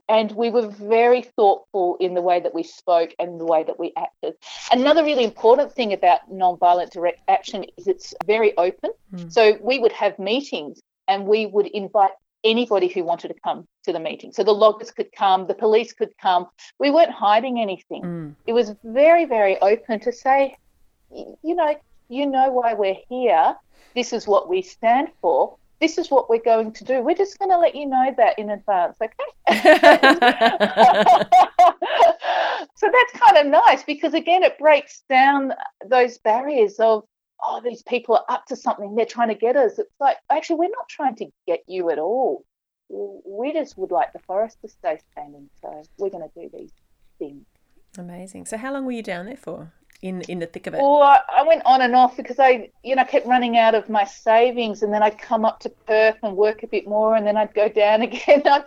and 0.10 0.32
we 0.32 0.50
were 0.50 0.68
very 0.68 1.22
thoughtful 1.22 1.98
in 2.00 2.14
the 2.14 2.22
way 2.22 2.40
that 2.40 2.54
we 2.54 2.64
spoke 2.64 3.14
and 3.20 3.40
the 3.40 3.46
way 3.46 3.64
that 3.64 3.80
we 3.80 3.94
acted. 3.96 4.34
Another 4.72 5.04
really 5.04 5.24
important 5.24 5.72
thing 5.72 5.94
about 5.94 6.32
non-violent 6.32 6.92
direct 6.92 7.22
action 7.28 7.66
is 7.78 7.88
it's 7.88 8.14
very 8.26 8.58
open. 8.58 8.92
Mm. 9.14 9.32
So 9.32 9.58
we 9.62 9.80
would 9.80 9.92
have 9.92 10.18
meetings 10.18 10.82
and 11.08 11.28
we 11.28 11.46
would 11.46 11.68
invite 11.68 12.12
anybody 12.44 12.88
who 12.88 13.04
wanted 13.04 13.30
to 13.30 13.36
come 13.44 13.68
to 13.84 13.94
the 13.94 14.00
meeting. 14.00 14.32
So 14.34 14.44
the 14.44 14.54
loggers 14.54 14.92
could 14.92 15.12
come, 15.12 15.48
the 15.48 15.54
police 15.54 15.94
could 15.94 16.18
come. 16.20 16.48
We 16.80 16.90
weren't 16.90 17.12
hiding 17.12 17.60
anything. 17.60 18.02
Mm. 18.02 18.36
It 18.48 18.54
was 18.54 18.74
very, 18.84 19.26
very 19.26 19.60
open 19.60 20.00
to 20.02 20.12
say, 20.12 20.58
you 21.12 21.56
know, 21.56 21.76
you 22.10 22.26
know 22.26 22.52
why 22.52 22.74
we're 22.74 22.98
here. 23.08 23.56
This 23.96 24.12
is 24.12 24.28
what 24.28 24.50
we 24.50 24.62
stand 24.62 25.10
for 25.22 25.58
this 25.84 25.98
is 25.98 26.10
what 26.10 26.30
we're 26.30 26.40
going 26.40 26.72
to 26.72 26.86
do. 26.86 27.02
We're 27.02 27.14
just 27.14 27.38
going 27.38 27.52
to 27.52 27.58
let 27.58 27.76
you 27.76 27.86
know 27.86 28.16
that 28.16 28.40
in 28.40 28.52
advance, 28.52 28.96
okay? 29.02 29.12
so 32.78 32.90
that's 32.90 33.12
kind 33.20 33.38
of 33.38 33.48
nice 33.48 33.84
because, 33.84 34.14
again, 34.14 34.44
it 34.44 34.58
breaks 34.58 35.04
down 35.10 35.52
those 35.86 36.20
barriers 36.20 36.80
of, 36.80 37.04
oh, 37.44 37.60
these 37.62 37.84
people 37.84 38.16
are 38.16 38.24
up 38.30 38.46
to 38.46 38.56
something, 38.56 38.96
they're 38.96 39.06
trying 39.06 39.28
to 39.28 39.36
get 39.36 39.58
us. 39.58 39.78
It's 39.78 39.92
like, 40.00 40.16
actually, 40.32 40.56
we're 40.56 40.70
not 40.70 40.88
trying 40.88 41.18
to 41.18 41.26
get 41.46 41.60
you 41.68 41.90
at 41.90 42.00
all. 42.00 42.46
We 42.88 43.52
just 43.52 43.78
would 43.78 43.92
like 43.92 44.14
the 44.14 44.20
forest 44.20 44.60
to 44.62 44.70
stay 44.70 45.00
standing. 45.12 45.50
So 45.62 45.84
we're 45.98 46.12
going 46.12 46.24
to 46.24 46.32
do 46.42 46.50
these 46.58 46.72
things. 47.20 47.44
Amazing. 47.98 48.46
So 48.46 48.56
how 48.56 48.72
long 48.72 48.86
were 48.86 48.94
you 48.94 49.04
down 49.04 49.26
there 49.26 49.36
for? 49.36 49.74
In 50.04 50.20
in 50.24 50.40
the 50.40 50.48
thick 50.48 50.68
of 50.68 50.74
it? 50.74 50.82
Well, 50.82 51.02
I, 51.02 51.22
I 51.38 51.44
went 51.44 51.62
on 51.66 51.82
and 51.82 51.96
off 51.96 52.18
because 52.18 52.38
I, 52.38 52.70
you 52.84 52.94
know, 52.94 53.06
kept 53.06 53.26
running 53.26 53.58
out 53.58 53.74
of 53.74 53.90
my 53.90 54.04
savings, 54.04 54.84
and 54.84 54.94
then 54.94 55.02
I'd 55.02 55.18
come 55.18 55.46
up 55.46 55.62
to 55.62 55.70
Perth 55.70 56.18
and 56.24 56.36
work 56.36 56.62
a 56.64 56.68
bit 56.68 56.86
more, 56.86 57.16
and 57.16 57.26
then 57.26 57.38
I'd 57.38 57.54
go 57.54 57.70
down 57.70 58.02
again. 58.10 58.42
I'd 58.46 58.66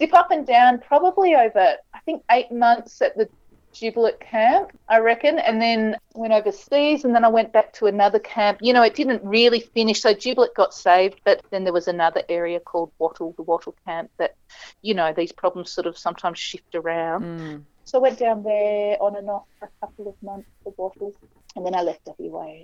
dip 0.00 0.12
up 0.12 0.32
and 0.32 0.44
down, 0.44 0.80
probably 0.80 1.36
over 1.36 1.76
I 1.94 2.00
think 2.04 2.24
eight 2.32 2.50
months 2.50 3.00
at 3.00 3.16
the 3.16 3.28
Giblett 3.72 4.18
camp, 4.18 4.76
I 4.88 4.98
reckon, 4.98 5.38
and 5.38 5.62
then 5.62 5.96
went 6.14 6.32
overseas, 6.32 7.04
and 7.04 7.14
then 7.14 7.24
I 7.24 7.28
went 7.28 7.52
back 7.52 7.72
to 7.74 7.86
another 7.86 8.18
camp. 8.18 8.58
You 8.60 8.72
know, 8.72 8.82
it 8.82 8.96
didn't 8.96 9.22
really 9.22 9.60
finish, 9.60 10.02
so 10.02 10.14
Giblett 10.14 10.54
got 10.56 10.74
saved, 10.74 11.20
but 11.24 11.42
then 11.50 11.62
there 11.62 11.72
was 11.72 11.86
another 11.86 12.22
area 12.28 12.58
called 12.58 12.90
Wattle, 12.98 13.34
the 13.36 13.42
Wattle 13.42 13.76
camp, 13.86 14.10
that, 14.18 14.34
you 14.82 14.94
know, 14.94 15.12
these 15.12 15.30
problems 15.30 15.70
sort 15.70 15.86
of 15.86 15.96
sometimes 15.96 16.40
shift 16.40 16.74
around. 16.74 17.22
Mm. 17.22 17.62
So 17.84 17.98
I 17.98 18.02
went 18.02 18.18
down 18.18 18.42
there 18.42 18.96
on 19.00 19.16
and 19.16 19.28
off 19.28 19.44
for 19.58 19.66
a 19.66 19.86
couple 19.86 20.08
of 20.08 20.14
months 20.22 20.48
for 20.62 20.72
bottles, 20.72 21.14
and 21.56 21.66
then 21.66 21.74
I 21.74 21.82
left 21.82 22.08
WA. 22.18 22.62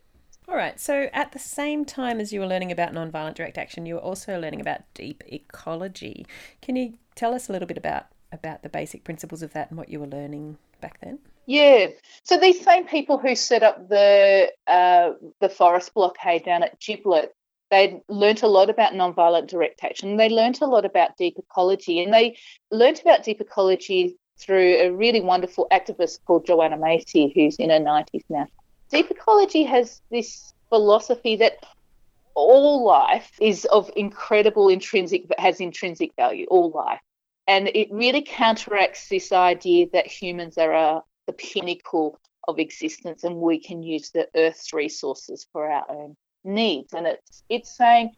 All 0.48 0.56
right. 0.56 0.80
So 0.80 1.10
at 1.12 1.32
the 1.32 1.38
same 1.38 1.84
time 1.84 2.20
as 2.20 2.32
you 2.32 2.40
were 2.40 2.46
learning 2.46 2.72
about 2.72 2.92
nonviolent 2.92 3.34
direct 3.34 3.58
action, 3.58 3.84
you 3.84 3.94
were 3.94 4.00
also 4.00 4.40
learning 4.40 4.60
about 4.60 4.80
deep 4.94 5.22
ecology. 5.26 6.26
Can 6.62 6.74
you 6.76 6.94
tell 7.14 7.34
us 7.34 7.48
a 7.48 7.52
little 7.52 7.68
bit 7.68 7.76
about 7.76 8.06
about 8.32 8.62
the 8.62 8.68
basic 8.68 9.04
principles 9.04 9.42
of 9.42 9.52
that 9.52 9.70
and 9.70 9.78
what 9.78 9.88
you 9.88 10.00
were 10.00 10.06
learning 10.06 10.56
back 10.80 11.00
then? 11.00 11.18
Yeah. 11.46 11.88
So 12.22 12.38
these 12.38 12.62
same 12.62 12.86
people 12.86 13.18
who 13.18 13.34
set 13.34 13.62
up 13.62 13.88
the 13.88 14.50
uh, 14.66 15.12
the 15.40 15.50
forest 15.50 15.92
blockade 15.92 16.44
down 16.44 16.62
at 16.62 16.80
Giblett, 16.80 17.28
they 17.70 18.00
learnt 18.08 18.42
a 18.42 18.48
lot 18.48 18.70
about 18.70 18.94
nonviolent 18.94 19.48
direct 19.48 19.84
action. 19.84 20.16
They 20.16 20.30
learnt 20.30 20.62
a 20.62 20.66
lot 20.66 20.86
about 20.86 21.18
deep 21.18 21.36
ecology, 21.38 22.02
and 22.02 22.12
they 22.12 22.38
learnt 22.70 23.02
about 23.02 23.22
deep 23.22 23.42
ecology 23.42 24.16
through 24.38 24.76
a 24.76 24.90
really 24.90 25.20
wonderful 25.20 25.66
activist 25.72 26.20
called 26.26 26.46
Joanna 26.46 26.76
Macy, 26.76 27.32
who's 27.34 27.56
in 27.56 27.70
her 27.70 27.80
90s 27.80 28.24
now. 28.28 28.46
Deep 28.90 29.10
ecology 29.10 29.64
has 29.64 30.00
this 30.10 30.54
philosophy 30.68 31.36
that 31.36 31.64
all 32.34 32.84
life 32.84 33.32
is 33.40 33.64
of 33.66 33.90
incredible 33.96 34.68
intrinsic 34.68 35.24
has 35.38 35.60
intrinsic 35.60 36.12
value 36.14 36.46
all 36.48 36.70
life 36.70 37.00
and 37.48 37.68
it 37.74 37.88
really 37.90 38.22
counteracts 38.22 39.08
this 39.08 39.32
idea 39.32 39.86
that 39.92 40.06
humans 40.06 40.56
are 40.56 40.72
uh, 40.72 41.00
the 41.26 41.32
pinnacle 41.32 42.16
of 42.46 42.60
existence 42.60 43.24
and 43.24 43.34
we 43.34 43.58
can 43.58 43.82
use 43.82 44.10
the 44.10 44.28
earth's 44.36 44.72
resources 44.72 45.46
for 45.52 45.68
our 45.68 45.84
own 45.90 46.16
needs 46.44 46.94
and 46.94 47.06
it's 47.06 47.42
it's 47.48 47.76
saying 47.76 48.12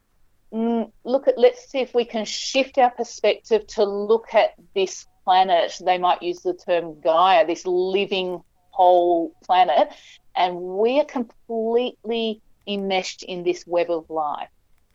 mm, 0.53 0.91
look 1.05 1.27
at 1.27 1.39
let's 1.39 1.71
see 1.71 1.79
if 1.79 1.95
we 1.95 2.05
can 2.05 2.25
shift 2.27 2.77
our 2.77 2.91
perspective 2.91 3.67
to 3.67 3.85
look 3.85 4.35
at 4.35 4.51
this 4.75 5.07
planet, 5.25 5.77
they 5.85 5.99
might 5.99 6.23
use 6.23 6.41
the 6.41 6.55
term 6.55 7.01
Gaia, 7.01 7.47
this 7.47 7.67
living 7.67 8.43
whole 8.71 9.35
planet, 9.45 9.89
and 10.37 10.57
we 10.57 11.01
are 11.01 11.05
completely 11.05 12.41
enmeshed 12.67 13.23
in 13.23 13.43
this 13.43 13.67
web 13.67 13.91
of 13.91 14.09
life. 14.09 14.49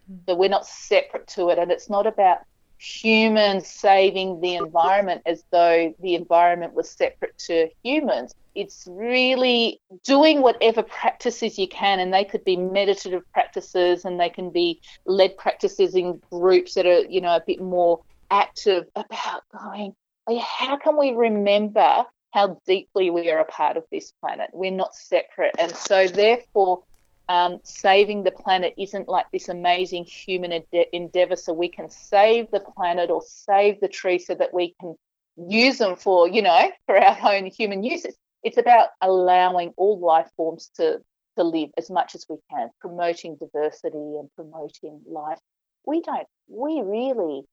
Hmm. 0.08 0.18
So 0.28 0.36
we're 0.36 0.50
not 0.50 0.66
separate 0.66 1.28
to 1.30 1.50
it, 1.50 1.58
and 1.60 1.72
it's 1.72 1.90
not 1.90 2.08
about 2.08 2.40
humans 2.78 3.68
saving 3.68 4.42
the 4.42 4.56
environment 4.56 5.22
as 5.26 5.44
though 5.52 5.94
the 6.02 6.16
environment 6.16 6.74
was 6.74 6.90
separate 6.90 7.38
to 7.38 7.70
humans. 7.84 8.34
It's 8.54 8.88
really 8.90 9.82
doing 10.04 10.42
whatever 10.42 10.82
practices 10.82 11.58
you 11.58 11.68
can, 11.68 12.00
and 12.00 12.14
they 12.14 12.24
could 12.24 12.44
be 12.44 12.56
meditative 12.56 13.24
practices, 13.34 14.06
and 14.06 14.20
they 14.20 14.30
can 14.30 14.50
be 14.50 14.82
led 15.06 15.38
practices 15.38 15.96
in 15.96 16.22
groups 16.30 16.74
that 16.76 16.86
are, 16.86 17.06
you 17.06 17.22
know, 17.22 17.36
a 17.36 17.44
bit 17.46 17.62
more 17.62 18.02
active 18.32 18.86
about 18.96 19.44
going, 19.52 19.96
how 20.28 20.78
can 20.78 20.98
we 20.98 21.12
remember 21.12 22.06
how 22.36 22.60
deeply 22.68 23.10
we 23.10 23.32
are 23.32 23.40
a 23.40 23.46
part 23.46 23.78
of 23.78 23.86
this 23.94 24.12
planet. 24.20 24.50
We're 24.52 24.70
not 24.70 24.94
separate. 24.94 25.56
And 25.58 25.74
so, 25.74 26.06
therefore, 26.06 26.84
um, 27.30 27.60
saving 27.64 28.24
the 28.24 28.32
planet 28.32 28.74
isn't 28.78 29.08
like 29.08 29.26
this 29.32 29.48
amazing 29.48 30.04
human 30.04 30.52
ende- 30.52 30.88
endeavor 30.92 31.38
so 31.38 31.54
we 31.54 31.70
can 31.70 31.90
save 31.90 32.52
the 32.52 32.60
planet 32.60 33.10
or 33.10 33.22
save 33.26 33.80
the 33.80 33.88
tree 33.88 34.20
so 34.20 34.36
that 34.36 34.54
we 34.54 34.76
can 34.82 34.96
use 35.38 35.78
them 35.78 35.96
for, 35.96 36.28
you 36.28 36.42
know, 36.42 36.72
for 36.86 36.98
our 36.98 37.34
own 37.34 37.46
human 37.46 37.84
uses. 37.84 38.18
It's 38.44 38.58
about 38.58 38.90
allowing 39.02 39.74
all 39.78 39.98
life 40.00 40.30
forms 40.36 40.70
to, 40.76 41.00
to 41.38 41.44
live 41.44 41.70
as 41.78 41.90
much 41.90 42.16
as 42.16 42.26
we 42.30 42.36
can, 42.52 42.70
promoting 42.82 43.38
diversity 43.38 44.18
and 44.20 44.30
promoting 44.36 45.00
life. 45.08 45.40
We 45.88 46.02
don't, 46.02 46.28
we 46.50 46.82
really 46.84 47.44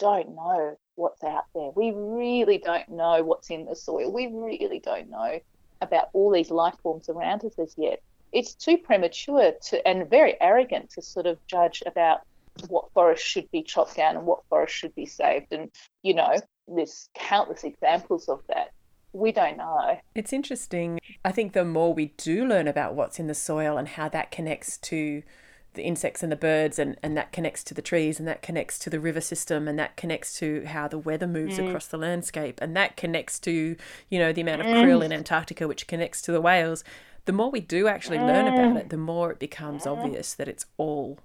don't 0.00 0.34
know 0.34 0.76
what's 0.96 1.22
out 1.24 1.44
there. 1.54 1.70
We 1.74 1.92
really 1.94 2.58
don't 2.58 2.88
know 2.88 3.22
what's 3.22 3.50
in 3.50 3.64
the 3.64 3.76
soil. 3.76 4.12
We 4.12 4.26
really 4.26 4.80
don't 4.80 5.10
know 5.10 5.40
about 5.80 6.08
all 6.12 6.30
these 6.30 6.50
life 6.50 6.74
forms 6.82 7.08
around 7.08 7.44
us 7.44 7.58
as 7.58 7.74
yet. 7.76 8.00
It's 8.32 8.54
too 8.54 8.78
premature 8.78 9.52
to 9.68 9.88
and 9.88 10.08
very 10.08 10.40
arrogant 10.40 10.90
to 10.90 11.02
sort 11.02 11.26
of 11.26 11.44
judge 11.46 11.82
about 11.86 12.20
what 12.68 12.92
forests 12.92 13.26
should 13.26 13.50
be 13.50 13.62
chopped 13.62 13.96
down 13.96 14.16
and 14.16 14.26
what 14.26 14.44
forests 14.48 14.76
should 14.76 14.94
be 14.94 15.06
saved. 15.06 15.52
And 15.52 15.70
you 16.02 16.14
know, 16.14 16.36
there's 16.68 17.08
countless 17.14 17.64
examples 17.64 18.28
of 18.28 18.40
that. 18.48 18.72
We 19.12 19.32
don't 19.32 19.58
know. 19.58 19.98
It's 20.14 20.32
interesting. 20.32 20.98
I 21.24 21.32
think 21.32 21.52
the 21.52 21.64
more 21.64 21.92
we 21.92 22.14
do 22.16 22.46
learn 22.46 22.66
about 22.66 22.94
what's 22.94 23.18
in 23.18 23.26
the 23.26 23.34
soil 23.34 23.76
and 23.76 23.88
how 23.88 24.08
that 24.08 24.30
connects 24.30 24.78
to 24.78 25.22
the 25.74 25.82
insects 25.82 26.22
and 26.22 26.30
the 26.30 26.36
birds 26.36 26.78
and, 26.78 26.96
and 27.02 27.16
that 27.16 27.32
connects 27.32 27.64
to 27.64 27.74
the 27.74 27.82
trees 27.82 28.18
and 28.18 28.28
that 28.28 28.42
connects 28.42 28.78
to 28.78 28.90
the 28.90 29.00
river 29.00 29.20
system 29.20 29.66
and 29.66 29.78
that 29.78 29.96
connects 29.96 30.38
to 30.38 30.64
how 30.66 30.86
the 30.86 30.98
weather 30.98 31.26
moves 31.26 31.58
mm. 31.58 31.66
across 31.66 31.86
the 31.86 31.96
landscape 31.96 32.58
and 32.60 32.76
that 32.76 32.96
connects 32.96 33.38
to 33.38 33.76
you 34.08 34.18
know 34.18 34.32
the 34.32 34.40
amount 34.40 34.60
of 34.60 34.66
krill 34.66 35.00
mm. 35.00 35.04
in 35.04 35.12
antarctica 35.12 35.66
which 35.66 35.86
connects 35.86 36.20
to 36.22 36.32
the 36.32 36.40
whales. 36.40 36.84
The 37.24 37.32
more 37.32 37.50
we 37.50 37.60
do 37.60 37.86
actually 37.86 38.18
learn 38.18 38.46
mm. 38.46 38.54
about 38.54 38.76
it 38.76 38.90
the 38.90 38.96
more 38.96 39.30
it 39.32 39.38
becomes 39.38 39.86
obvious 39.86 40.34
that 40.34 40.48
it's 40.48 40.66
all 40.76 41.18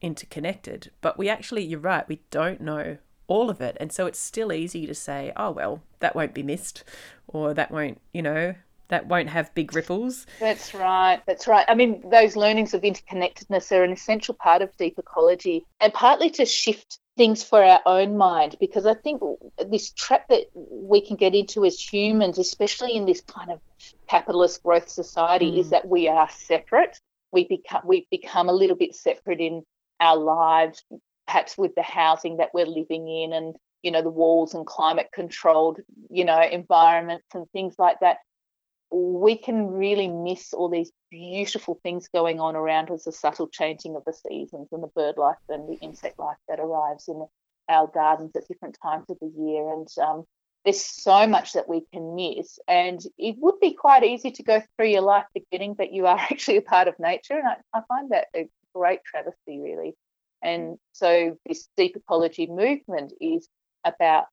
interconnected. 0.00 0.90
But 1.00 1.18
we 1.18 1.28
actually 1.28 1.64
you're 1.64 1.80
right 1.80 2.08
we 2.08 2.20
don't 2.30 2.60
know 2.60 2.98
all 3.26 3.50
of 3.50 3.60
it. 3.60 3.76
And 3.78 3.92
so 3.92 4.06
it's 4.06 4.18
still 4.18 4.52
easy 4.52 4.86
to 4.86 4.94
say 4.94 5.32
oh 5.36 5.50
well 5.50 5.82
that 5.98 6.16
won't 6.16 6.34
be 6.34 6.42
missed 6.42 6.84
or 7.28 7.54
that 7.54 7.70
won't 7.70 8.00
you 8.12 8.22
know 8.22 8.54
that 8.90 9.06
won't 9.06 9.28
have 9.28 9.52
big 9.54 9.74
ripples 9.74 10.26
That's 10.38 10.74
right. 10.74 11.20
That's 11.26 11.46
right. 11.46 11.64
I 11.68 11.74
mean, 11.74 12.02
those 12.10 12.36
learnings 12.36 12.74
of 12.74 12.82
interconnectedness 12.82 13.72
are 13.72 13.82
an 13.82 13.92
essential 13.92 14.34
part 14.34 14.62
of 14.62 14.76
deep 14.76 14.98
ecology 14.98 15.64
and 15.80 15.92
partly 15.92 16.30
to 16.30 16.44
shift 16.44 16.98
things 17.16 17.42
for 17.42 17.62
our 17.62 17.80
own 17.86 18.16
mind 18.16 18.56
because 18.60 18.86
I 18.86 18.94
think 18.94 19.22
this 19.70 19.92
trap 19.92 20.28
that 20.28 20.44
we 20.54 21.00
can 21.00 21.16
get 21.16 21.34
into 21.34 21.64
as 21.64 21.80
humans, 21.80 22.38
especially 22.38 22.96
in 22.96 23.06
this 23.06 23.20
kind 23.20 23.50
of 23.50 23.60
capitalist 24.08 24.62
growth 24.62 24.88
society, 24.88 25.58
is 25.58 25.68
mm. 25.68 25.70
that 25.70 25.88
we 25.88 26.08
are 26.08 26.28
separate. 26.30 26.98
We 27.32 27.46
become 27.46 27.82
we 27.84 28.06
become 28.10 28.48
a 28.48 28.52
little 28.52 28.76
bit 28.76 28.94
separate 28.94 29.40
in 29.40 29.62
our 30.00 30.16
lives, 30.16 30.82
perhaps 31.26 31.56
with 31.56 31.74
the 31.74 31.82
housing 31.82 32.38
that 32.38 32.54
we're 32.54 32.66
living 32.66 33.08
in 33.08 33.32
and 33.32 33.54
you 33.82 33.90
know 33.90 34.02
the 34.02 34.10
walls 34.10 34.54
and 34.54 34.66
climate 34.66 35.08
controlled 35.12 35.78
you 36.10 36.24
know 36.24 36.40
environments 36.42 37.26
and 37.34 37.46
things 37.52 37.74
like 37.78 37.98
that 38.00 38.18
we 38.90 39.36
can 39.36 39.68
really 39.68 40.08
miss 40.08 40.52
all 40.52 40.68
these 40.68 40.90
beautiful 41.10 41.78
things 41.82 42.08
going 42.08 42.40
on 42.40 42.56
around 42.56 42.90
us 42.90 43.04
the 43.04 43.12
subtle 43.12 43.48
changing 43.48 43.94
of 43.96 44.04
the 44.04 44.12
seasons 44.12 44.68
and 44.72 44.82
the 44.82 44.88
bird 44.88 45.16
life 45.16 45.36
and 45.48 45.68
the 45.68 45.78
insect 45.80 46.18
life 46.18 46.36
that 46.48 46.58
arrives 46.58 47.08
in 47.08 47.24
our 47.68 47.86
gardens 47.86 48.32
at 48.34 48.48
different 48.48 48.76
times 48.82 49.06
of 49.08 49.18
the 49.20 49.32
year. 49.38 49.72
And 49.72 49.86
um, 50.02 50.24
there's 50.64 50.84
so 50.84 51.26
much 51.26 51.52
that 51.52 51.68
we 51.68 51.82
can 51.92 52.16
miss. 52.16 52.58
And 52.66 53.00
it 53.16 53.36
would 53.38 53.60
be 53.60 53.74
quite 53.74 54.02
easy 54.02 54.32
to 54.32 54.42
go 54.42 54.60
through 54.76 54.88
your 54.88 55.02
life 55.02 55.24
forgetting 55.32 55.76
that 55.78 55.92
you 55.92 56.06
are 56.06 56.18
actually 56.30 56.56
a 56.56 56.62
part 56.62 56.88
of 56.88 56.98
nature. 56.98 57.38
And 57.38 57.46
I, 57.46 57.78
I 57.78 57.82
find 57.86 58.10
that 58.10 58.26
a 58.34 58.48
great 58.74 59.04
travesty 59.04 59.60
really. 59.60 59.94
And 60.42 60.78
so 60.92 61.36
this 61.46 61.68
deep 61.76 61.96
ecology 61.96 62.46
movement 62.46 63.12
is 63.20 63.48
about 63.84 64.24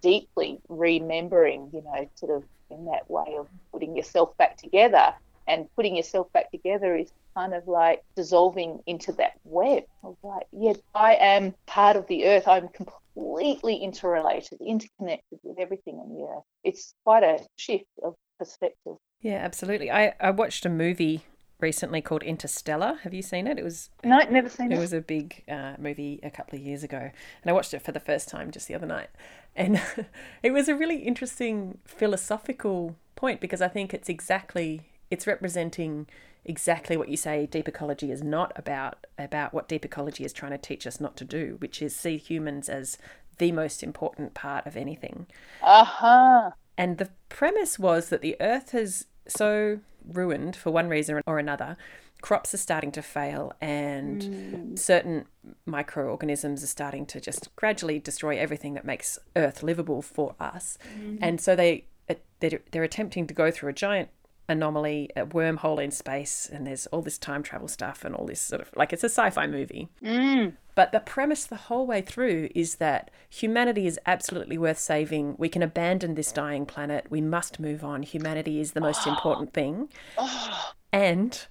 deeply 0.00 0.60
remembering 0.68 1.70
you 1.72 1.82
know 1.82 2.08
sort 2.14 2.36
of 2.36 2.44
in 2.70 2.86
that 2.86 3.10
way 3.10 3.36
of 3.38 3.48
putting 3.72 3.96
yourself 3.96 4.36
back 4.36 4.56
together. 4.56 5.14
And 5.46 5.66
putting 5.76 5.96
yourself 5.96 6.30
back 6.34 6.50
together 6.50 6.94
is 6.94 7.10
kind 7.34 7.54
of 7.54 7.66
like 7.66 8.02
dissolving 8.14 8.80
into 8.86 9.12
that 9.12 9.32
web 9.44 9.84
of 10.04 10.16
like, 10.22 10.46
yeah, 10.52 10.74
I 10.94 11.14
am 11.14 11.54
part 11.66 11.96
of 11.96 12.06
the 12.06 12.26
earth. 12.26 12.46
I'm 12.46 12.68
completely 12.68 13.76
interrelated, 13.76 14.58
interconnected 14.60 15.38
with 15.42 15.58
everything 15.58 15.94
on 15.94 16.10
the 16.10 16.24
earth. 16.24 16.44
It's 16.64 16.94
quite 17.02 17.22
a 17.22 17.38
shift 17.56 17.86
of 18.04 18.14
perspective. 18.38 18.96
Yeah, 19.20 19.36
absolutely. 19.36 19.90
I, 19.90 20.14
I 20.20 20.32
watched 20.32 20.66
a 20.66 20.68
movie 20.68 21.22
recently 21.60 22.00
called 22.00 22.22
Interstellar. 22.22 22.98
Have 23.02 23.14
you 23.14 23.22
seen 23.22 23.46
it? 23.46 23.58
It 23.58 23.64
was 23.64 23.90
No, 24.04 24.18
never 24.30 24.48
seen 24.48 24.72
it 24.72 24.76
it. 24.76 24.78
was 24.78 24.92
a 24.92 25.00
big 25.00 25.42
uh, 25.48 25.74
movie 25.78 26.20
a 26.22 26.30
couple 26.30 26.58
of 26.58 26.64
years 26.64 26.82
ago, 26.82 26.98
and 26.98 27.50
I 27.50 27.52
watched 27.52 27.74
it 27.74 27.82
for 27.82 27.92
the 27.92 28.00
first 28.00 28.28
time 28.28 28.50
just 28.50 28.68
the 28.68 28.74
other 28.74 28.86
night, 28.86 29.08
and 29.56 29.80
it 30.42 30.52
was 30.52 30.68
a 30.68 30.74
really 30.76 30.98
interesting 30.98 31.78
philosophical 31.84 32.96
point 33.16 33.40
because 33.40 33.60
I 33.60 33.68
think 33.68 33.92
it's 33.92 34.08
exactly 34.08 34.82
it's 35.10 35.26
representing 35.26 36.06
exactly 36.44 36.96
what 36.96 37.08
you 37.08 37.16
say 37.16 37.46
deep 37.46 37.68
ecology 37.68 38.10
is 38.10 38.22
not 38.22 38.52
about 38.56 39.06
about 39.18 39.52
what 39.52 39.68
deep 39.68 39.84
ecology 39.84 40.24
is 40.24 40.32
trying 40.32 40.52
to 40.52 40.58
teach 40.58 40.86
us 40.86 41.00
not 41.00 41.16
to 41.16 41.24
do, 41.24 41.56
which 41.58 41.82
is 41.82 41.94
see 41.94 42.16
humans 42.16 42.68
as 42.68 42.98
the 43.38 43.52
most 43.52 43.82
important 43.82 44.34
part 44.34 44.66
of 44.66 44.76
anything. 44.76 45.26
Uh-huh. 45.60 46.50
And 46.76 46.98
the 46.98 47.10
premise 47.28 47.78
was 47.78 48.08
that 48.08 48.22
the 48.22 48.36
earth 48.40 48.70
has 48.70 49.06
so 49.28 49.80
ruined 50.06 50.56
for 50.56 50.70
one 50.70 50.88
reason 50.88 51.20
or 51.26 51.38
another. 51.38 51.76
Crops 52.20 52.52
are 52.52 52.58
starting 52.58 52.90
to 52.92 53.02
fail, 53.02 53.52
and 53.60 54.24
hmm. 54.24 54.74
certain 54.74 55.26
microorganisms 55.66 56.64
are 56.64 56.68
starting 56.68 57.06
to 57.06 57.20
just 57.20 57.54
gradually 57.54 58.00
destroy 58.00 58.36
everything 58.36 58.74
that 58.74 58.84
makes 58.84 59.20
Earth 59.36 59.62
livable 59.62 60.02
for 60.02 60.34
us. 60.40 60.78
Hmm. 60.94 61.18
And 61.20 61.40
so 61.40 61.54
they 61.54 61.84
uh, 62.10 62.14
they're, 62.40 62.60
they're 62.72 62.82
attempting 62.82 63.28
to 63.28 63.34
go 63.34 63.52
through 63.52 63.70
a 63.70 63.72
giant 63.72 64.08
anomaly, 64.48 65.10
a 65.14 65.26
wormhole 65.26 65.82
in 65.82 65.90
space, 65.90 66.48
and 66.50 66.66
there's 66.66 66.86
all 66.88 67.02
this 67.02 67.18
time 67.18 67.42
travel 67.42 67.68
stuff 67.68 68.04
and 68.04 68.14
all 68.14 68.26
this 68.26 68.40
sort 68.40 68.62
of 68.62 68.70
like 68.74 68.92
it's 68.92 69.04
a 69.04 69.08
sci-fi 69.08 69.46
movie. 69.46 69.88
Mm. 70.02 70.54
But 70.78 70.92
the 70.92 71.00
premise 71.00 71.44
the 71.44 71.56
whole 71.56 71.88
way 71.88 72.02
through 72.02 72.50
is 72.54 72.76
that 72.76 73.10
humanity 73.28 73.88
is 73.88 73.98
absolutely 74.06 74.56
worth 74.56 74.78
saving. 74.78 75.34
We 75.36 75.48
can 75.48 75.60
abandon 75.60 76.14
this 76.14 76.30
dying 76.30 76.66
planet. 76.66 77.06
We 77.10 77.20
must 77.20 77.58
move 77.58 77.82
on. 77.82 78.04
Humanity 78.04 78.60
is 78.60 78.74
the 78.74 78.80
most 78.80 79.04
important 79.04 79.52
thing. 79.52 79.88
Oh. 80.16 80.70
And 80.92 81.44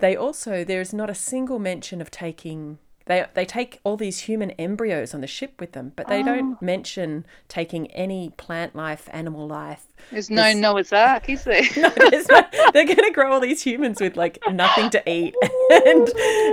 they 0.00 0.14
also, 0.14 0.64
there 0.64 0.82
is 0.82 0.92
not 0.92 1.08
a 1.08 1.14
single 1.14 1.58
mention 1.58 2.02
of 2.02 2.10
taking. 2.10 2.76
They, 3.06 3.24
they 3.32 3.46
take 3.46 3.80
all 3.84 3.96
these 3.96 4.20
human 4.20 4.50
embryos 4.52 5.14
on 5.14 5.22
the 5.22 5.26
ship 5.26 5.60
with 5.60 5.72
them, 5.72 5.92
but 5.96 6.08
they 6.08 6.22
don't 6.22 6.56
oh. 6.56 6.58
mention 6.60 7.24
taking 7.48 7.90
any 7.92 8.34
plant 8.36 8.76
life, 8.76 9.08
animal 9.12 9.46
life. 9.46 9.86
There's 10.10 10.28
no 10.28 10.52
Noah's 10.52 10.92
Ark, 10.92 11.30
is 11.30 11.44
there? 11.44 11.62
There's 11.74 12.28
no- 12.28 12.44
they're 12.74 12.84
going 12.84 12.96
to 12.96 13.12
grow 13.14 13.32
all 13.32 13.40
these 13.40 13.62
humans 13.62 13.98
with 14.02 14.18
like 14.18 14.38
nothing 14.50 14.90
to 14.90 15.10
eat 15.10 15.34
and 15.70 16.06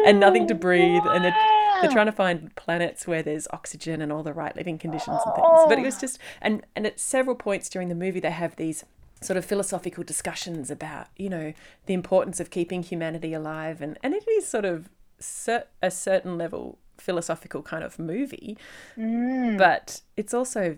and 0.06 0.20
nothing 0.22 0.48
to 0.48 0.56
breathe, 0.56 1.04
and 1.06 1.26
they're, 1.26 1.61
they're 1.82 1.91
trying 1.91 2.06
to 2.06 2.12
find 2.12 2.56
planets 2.56 3.08
where 3.08 3.24
there's 3.24 3.48
oxygen 3.52 4.02
and 4.02 4.12
all 4.12 4.24
the 4.24 4.34
right 4.34 4.56
living 4.56 4.78
conditions 4.78 5.20
and 5.26 5.36
things. 5.36 5.60
But 5.67 5.80
it 5.80 5.84
was 5.84 6.00
just 6.00 6.20
and 6.41 6.65
and 6.76 6.86
at 6.86 7.00
several 7.00 7.36
points 7.36 7.70
during 7.70 7.89
the 7.89 7.96
movie 7.96 8.20
they 8.20 8.32
have 8.32 8.56
these 8.56 8.86
sort 9.22 9.38
of 9.38 9.46
philosophical 9.46 10.04
discussions 10.04 10.72
about 10.72 11.08
you 11.15 11.30
know 11.30 11.54
the 11.86 11.94
importance 11.94 12.39
of 12.39 12.50
keeping 12.50 12.84
humanity 12.84 13.34
alive, 13.34 13.82
and 13.82 13.98
and 14.04 14.13
it 14.13 14.28
is 14.28 14.48
sort 14.48 14.65
of 14.65 14.89
cer- 15.20 15.67
a 15.82 15.91
certain 15.91 16.38
level 16.38 16.78
philosophical 16.98 17.62
kind 17.62 17.84
of 17.84 17.98
movie, 17.98 18.58
mm. 18.98 19.58
but 19.58 20.02
it's 20.15 20.34
also 20.34 20.78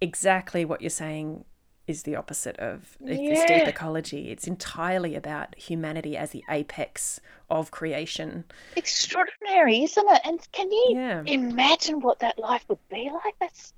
exactly 0.00 0.64
what 0.64 0.80
you're 0.80 0.90
saying 0.90 1.44
is 1.88 2.02
the 2.04 2.16
opposite 2.16 2.56
of 2.58 2.96
this 3.00 3.18
deep 3.44 3.62
Yeah. 3.62 3.68
ecology. 3.68 4.30
It's 4.30 4.46
entirely 4.46 5.14
about 5.14 5.54
humanity 5.56 6.16
as 6.16 6.30
the 6.30 6.44
apex 6.48 7.20
of 7.50 7.70
creation. 7.70 8.44
Extraordinary, 8.76 9.82
isn't 9.84 10.08
it? 10.08 10.20
And 10.24 10.40
can 10.52 10.70
you 10.70 10.92
Yeah. 10.96 11.22
imagine 11.26 12.00
what 12.00 12.18
that 12.20 12.38
life 12.38 12.64
would 12.68 12.86
be 12.88 13.10
like? 13.12 13.34
That's 13.40 13.72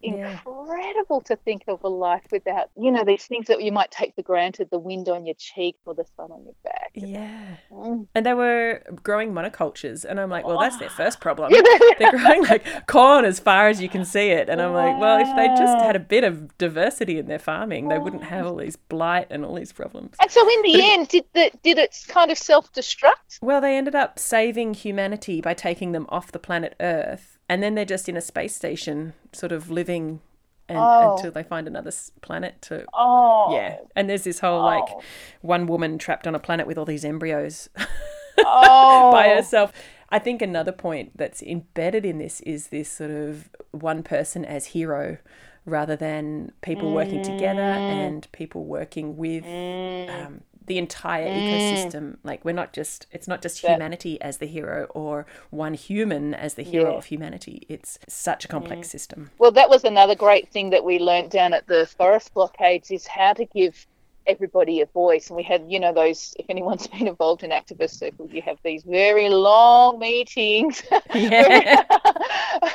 Yeah. 0.00 0.38
incredible 0.46 1.20
to 1.22 1.36
think 1.36 1.62
of 1.68 1.82
a 1.84 1.88
life 1.88 2.24
without, 2.30 2.70
you 2.76 2.90
know, 2.90 3.04
these 3.04 3.24
things 3.26 3.46
that 3.46 3.62
you 3.62 3.72
might 3.72 3.90
take 3.90 4.14
for 4.14 4.22
granted 4.22 4.68
the 4.70 4.78
wind 4.78 5.08
on 5.08 5.24
your 5.26 5.34
cheek 5.38 5.76
or 5.86 5.94
the 5.94 6.04
sun 6.16 6.30
on 6.30 6.44
your 6.44 6.54
back. 6.62 6.90
Yeah. 6.94 7.56
Mm. 7.72 8.06
And 8.14 8.26
they 8.26 8.34
were 8.34 8.82
growing 9.02 9.32
monocultures. 9.32 10.04
And 10.04 10.20
I'm 10.20 10.30
like, 10.30 10.46
well, 10.46 10.58
that's 10.58 10.76
their 10.78 10.88
Oh. 10.90 10.96
first 10.96 11.20
problem. 11.20 11.52
They're 11.98 12.10
growing 12.10 12.42
like 12.44 12.86
corn 12.86 13.24
as 13.24 13.40
far 13.40 13.68
as 13.68 13.80
you 13.80 13.88
can 13.88 14.04
see 14.04 14.28
it. 14.30 14.48
And 14.48 14.60
I'm 14.60 14.72
like, 14.74 15.00
well, 15.00 15.18
if 15.18 15.36
they 15.36 15.48
just 15.48 15.82
had 15.84 15.96
a 15.96 16.00
bit 16.00 16.24
of 16.24 16.56
diversity 16.58 17.18
in 17.18 17.26
their 17.26 17.38
farming, 17.38 17.88
they 17.88 17.98
wouldn't 17.98 18.24
have 18.24 18.46
all 18.46 18.56
these 18.56 18.76
blight 18.76 19.28
and 19.30 19.44
all 19.44 19.54
these 19.54 19.72
problems. 19.72 20.16
And 20.20 20.30
so, 20.30 20.40
in 20.48 20.62
the 20.62 20.82
end, 20.82 21.08
did 21.08 21.24
the, 21.34 21.50
did 21.62 21.78
it 21.78 21.96
kind 22.08 22.30
of 22.30 22.38
self 22.38 22.72
destruct? 22.72 23.38
Well, 23.42 23.60
they 23.60 23.76
ended 23.76 23.94
up 23.94 24.18
saving 24.18 24.74
humanity 24.74 25.40
by 25.40 25.54
taking 25.54 25.92
them 25.92 26.06
off 26.08 26.30
the 26.32 26.38
planet 26.38 26.74
Earth. 26.80 27.33
And 27.48 27.62
then 27.62 27.74
they're 27.74 27.84
just 27.84 28.08
in 28.08 28.16
a 28.16 28.20
space 28.22 28.54
station, 28.56 29.12
sort 29.32 29.52
of 29.52 29.70
living 29.70 30.20
and, 30.68 30.78
Oh. 30.78 31.14
until 31.16 31.30
they 31.30 31.42
find 31.42 31.66
another 31.66 31.92
planet 32.22 32.62
to. 32.62 32.86
Oh, 32.94 33.54
Yeah, 33.54 33.78
and 33.94 34.08
there's 34.08 34.24
this 34.24 34.40
whole 34.40 34.62
like 34.62 34.84
Oh. 34.88 35.02
one 35.42 35.66
woman 35.66 35.98
trapped 35.98 36.26
on 36.26 36.34
a 36.34 36.38
planet 36.38 36.66
with 36.66 36.78
all 36.78 36.86
these 36.86 37.04
embryos 37.04 37.68
oh, 38.38 39.12
by 39.12 39.28
herself. 39.28 39.72
I 40.10 40.18
think 40.18 40.40
another 40.42 40.72
point 40.72 41.16
that's 41.16 41.42
embedded 41.42 42.06
in 42.06 42.18
this 42.18 42.40
is 42.42 42.68
this 42.68 42.88
sort 42.88 43.10
of 43.10 43.50
one 43.72 44.02
person 44.02 44.44
as 44.44 44.66
hero 44.66 45.18
rather 45.66 45.96
than 45.96 46.52
people 46.62 46.92
working 46.92 47.22
together 47.22 47.60
Mm. 47.62 48.06
and 48.06 48.32
people 48.32 48.64
working 48.64 49.16
with 49.16 49.44
um, 49.44 50.42
the 50.66 50.78
entire 50.78 51.28
ecosystem. 51.28 52.16
Like 52.24 52.44
we're 52.44 52.52
not 52.52 52.72
just 52.72 53.06
it's 53.12 53.28
not 53.28 53.42
just 53.42 53.58
Mm. 53.58 53.62
That- 53.62 53.72
humanity 53.76 54.20
as 54.20 54.38
the 54.38 54.46
hero 54.46 54.84
or 54.94 55.26
one 55.50 55.74
human 55.74 56.34
as 56.34 56.54
the 56.54 56.62
hero 56.62 56.92
Yeah. 56.92 56.98
of 56.98 57.04
humanity. 57.06 57.66
It's 57.68 57.98
such 58.08 58.44
a 58.44 58.48
complex 58.48 58.88
system. 58.90 59.30
Well, 59.38 59.50
that 59.52 59.68
was 59.68 59.84
another 59.84 60.14
great 60.14 60.48
thing 60.50 60.70
that 60.70 60.84
we 60.84 60.98
learnt 60.98 61.30
down 61.30 61.52
at 61.54 61.66
the 61.66 61.86
forest 61.86 62.32
blockades 62.34 62.90
is 62.90 63.06
how 63.06 63.32
to 63.34 63.44
give 63.44 63.86
everybody 64.26 64.80
a 64.80 64.86
voice. 64.86 65.28
And 65.28 65.36
we 65.36 65.42
had, 65.42 65.66
you 65.68 65.78
know, 65.78 65.92
those, 65.92 66.34
if 66.38 66.46
anyone's 66.48 66.86
been 66.94 67.06
involved 67.08 67.42
in 67.42 67.50
activist 67.50 67.98
circles, 67.98 68.30
you 68.32 68.40
have 68.40 68.56
these 68.64 68.82
very 68.84 69.28
long 69.28 69.98
meetings. 69.98 70.82
Yeah. 71.14 71.82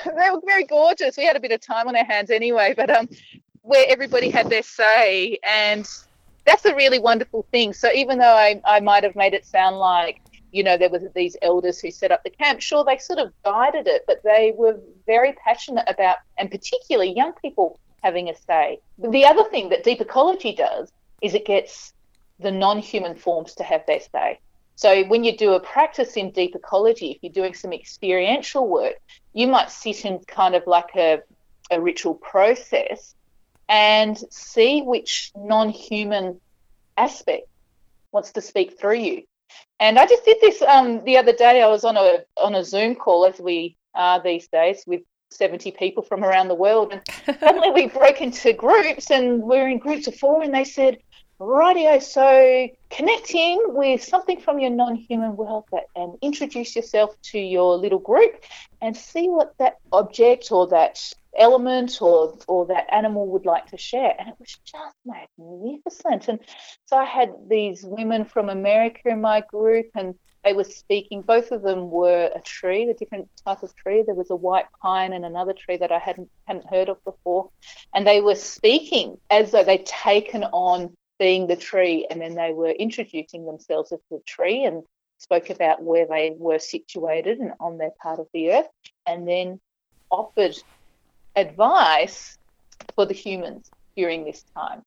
they 0.06 0.30
were 0.32 0.41
very 0.45 0.65
gorgeous. 0.65 1.17
We 1.17 1.25
had 1.25 1.36
a 1.36 1.39
bit 1.39 1.52
of 1.52 1.62
time 1.62 1.88
on 1.88 1.95
our 1.95 2.06
hands 2.06 2.30
anyway, 2.30 2.73
but 2.78 2.89
um, 2.89 3.10
where 3.63 3.86
everybody 3.89 4.30
had 4.30 4.49
their 4.49 4.62
say. 4.63 5.39
And 5.43 5.89
that's 6.49 6.65
a 6.65 6.75
really 6.75 6.99
wonderful 6.99 7.45
thing. 7.51 7.73
So 7.73 7.91
even 7.93 8.17
though 8.17 8.35
I, 8.35 8.59
I 8.65 8.79
might 8.79 9.03
have 9.03 9.15
made 9.15 9.33
it 9.35 9.45
sound 9.45 9.77
like, 9.77 10.19
you 10.51 10.63
know, 10.63 10.77
there 10.77 10.89
was 10.89 11.03
these 11.13 11.38
elders 11.43 11.79
who 11.79 11.91
set 11.91 12.12
up 12.12 12.23
the 12.23 12.31
camp, 12.31 12.59
sure, 12.59 12.83
they 12.83 12.97
sort 12.97 13.19
of 13.19 13.31
guided 13.45 13.88
it, 13.88 14.03
but 14.07 14.23
they 14.23 14.53
were 14.57 14.79
very 15.05 15.33
passionate 15.33 15.85
about, 15.88 16.17
and 16.39 16.49
particularly 16.49 17.13
young 17.15 17.33
people 17.33 17.79
having 18.01 18.29
a 18.29 18.35
say. 18.35 18.79
The 18.97 19.25
other 19.25 19.43
thing 19.43 19.69
that 19.69 19.83
deep 19.83 20.01
ecology 20.01 20.55
does 20.55 20.91
is 21.21 21.35
it 21.35 21.45
gets 21.45 21.93
the 22.39 22.51
non-human 22.51 23.15
forms 23.15 23.53
to 23.55 23.63
have 23.63 23.85
their 23.85 23.99
say. 23.99 24.39
So 24.75 25.03
when 25.03 25.23
you 25.23 25.38
do 25.38 25.53
a 25.53 25.59
practice 25.59 26.17
in 26.17 26.31
deep 26.31 26.55
ecology, 26.55 27.12
if 27.12 27.17
you're 27.21 27.33
doing 27.33 27.53
some 27.53 27.73
experiential 27.73 28.67
work, 28.67 28.95
you 29.33 29.45
might 29.45 29.69
sit 29.69 30.03
in 30.05 30.19
kind 30.19 30.55
of 30.55 30.65
like 30.65 30.95
a, 30.95 31.19
a 31.69 31.79
ritual 31.79 32.15
process 32.15 33.13
and 33.69 34.17
see 34.32 34.82
which 34.82 35.32
non-human 35.38 36.41
aspect 36.97 37.47
wants 38.12 38.32
to 38.32 38.41
speak 38.41 38.79
through 38.79 38.97
you. 38.97 39.23
And 39.79 39.97
I 39.97 40.05
just 40.08 40.25
did 40.25 40.38
this 40.41 40.62
um, 40.63 41.03
the 41.05 41.17
other 41.17 41.34
day. 41.34 41.62
I 41.62 41.67
was 41.67 41.86
on 41.86 41.95
a 41.95 42.23
on 42.38 42.55
a 42.55 42.63
Zoom 42.63 42.95
call, 42.95 43.25
as 43.25 43.39
we 43.39 43.77
are 43.95 44.21
these 44.21 44.47
days, 44.47 44.84
with 44.86 45.01
70 45.32 45.71
people 45.71 46.03
from 46.03 46.23
around 46.23 46.47
the 46.47 46.55
world, 46.55 46.91
and 46.91 47.01
suddenly 47.39 47.71
we 47.71 47.88
broke 47.88 48.21
into 48.21 48.51
groups, 48.53 49.10
and 49.12 49.41
we 49.41 49.58
we're 49.58 49.69
in 49.69 49.77
groups 49.77 50.08
of 50.08 50.15
four, 50.15 50.43
and 50.43 50.53
they 50.53 50.65
said, 50.65 50.97
"Rightio, 51.39 52.01
so 52.01 52.67
connecting 52.89 53.62
with 53.67 54.03
something 54.03 54.39
from 54.39 54.60
your 54.60 54.71
non-human 54.71 55.36
world, 55.36 55.65
that, 55.71 55.86
and 55.95 56.17
introduce 56.21 56.75
yourself 56.75 57.15
to 57.32 57.39
your 57.39 57.77
little 57.77 57.99
group, 57.99 58.43
and 58.82 58.95
see 58.95 59.29
what 59.29 59.58
that 59.60 59.77
object 59.91 60.51
or 60.51 60.67
that 60.67 61.13
element 61.37 62.01
or 62.01 62.37
or 62.47 62.65
that 62.67 62.91
animal 62.93 63.27
would 63.27 63.45
like 63.45 63.67
to 63.67 63.77
share." 63.77 64.15
And 64.17 64.29
it 64.29 64.35
was 64.39 64.57
just 64.63 64.95
magnificent. 65.05 66.27
And 66.27 66.39
so 66.85 66.97
I 66.97 67.05
had 67.05 67.33
these 67.47 67.83
women 67.83 68.25
from 68.25 68.49
America 68.49 69.09
in 69.09 69.21
my 69.21 69.41
group, 69.41 69.87
and 69.95 70.15
they 70.43 70.53
were 70.53 70.63
speaking. 70.63 71.21
Both 71.21 71.51
of 71.51 71.61
them 71.61 71.89
were 71.91 72.31
a 72.33 72.41
tree, 72.41 72.89
a 72.89 72.93
different 72.93 73.29
type 73.45 73.61
of 73.63 73.75
tree. 73.75 74.03
There 74.03 74.15
was 74.15 74.29
a 74.31 74.35
white 74.35 74.67
pine 74.81 75.13
and 75.13 75.25
another 75.25 75.53
tree 75.53 75.77
that 75.77 75.91
I 75.91 75.99
hadn't 75.99 76.29
hadn't 76.47 76.69
heard 76.69 76.89
of 76.89 77.03
before, 77.03 77.49
and 77.93 78.07
they 78.07 78.21
were 78.21 78.35
speaking 78.35 79.17
as 79.29 79.51
though 79.51 79.63
they'd 79.63 79.85
taken 79.85 80.43
on 80.45 80.95
being 81.19 81.47
the 81.47 81.55
tree, 81.57 82.07
and 82.09 82.21
then 82.21 82.35
they 82.35 82.53
were 82.53 82.69
introducing 82.69 83.45
themselves 83.45 83.91
as 83.91 83.99
the 84.09 84.21
tree 84.25 84.63
and 84.63 84.83
spoke 85.17 85.49
about 85.49 85.83
where 85.83 86.05
they 86.05 86.33
were 86.37 86.59
situated 86.59 87.39
and 87.39 87.51
on 87.59 87.77
their 87.77 87.91
part 88.01 88.19
of 88.19 88.27
the 88.33 88.53
earth, 88.53 88.69
and 89.05 89.27
then 89.27 89.59
offered 90.09 90.55
advice 91.39 92.38
for 92.95 93.06
the 93.06 93.13
humans 93.13 93.69
during 93.95 94.25
this 94.25 94.43
time 94.56 94.84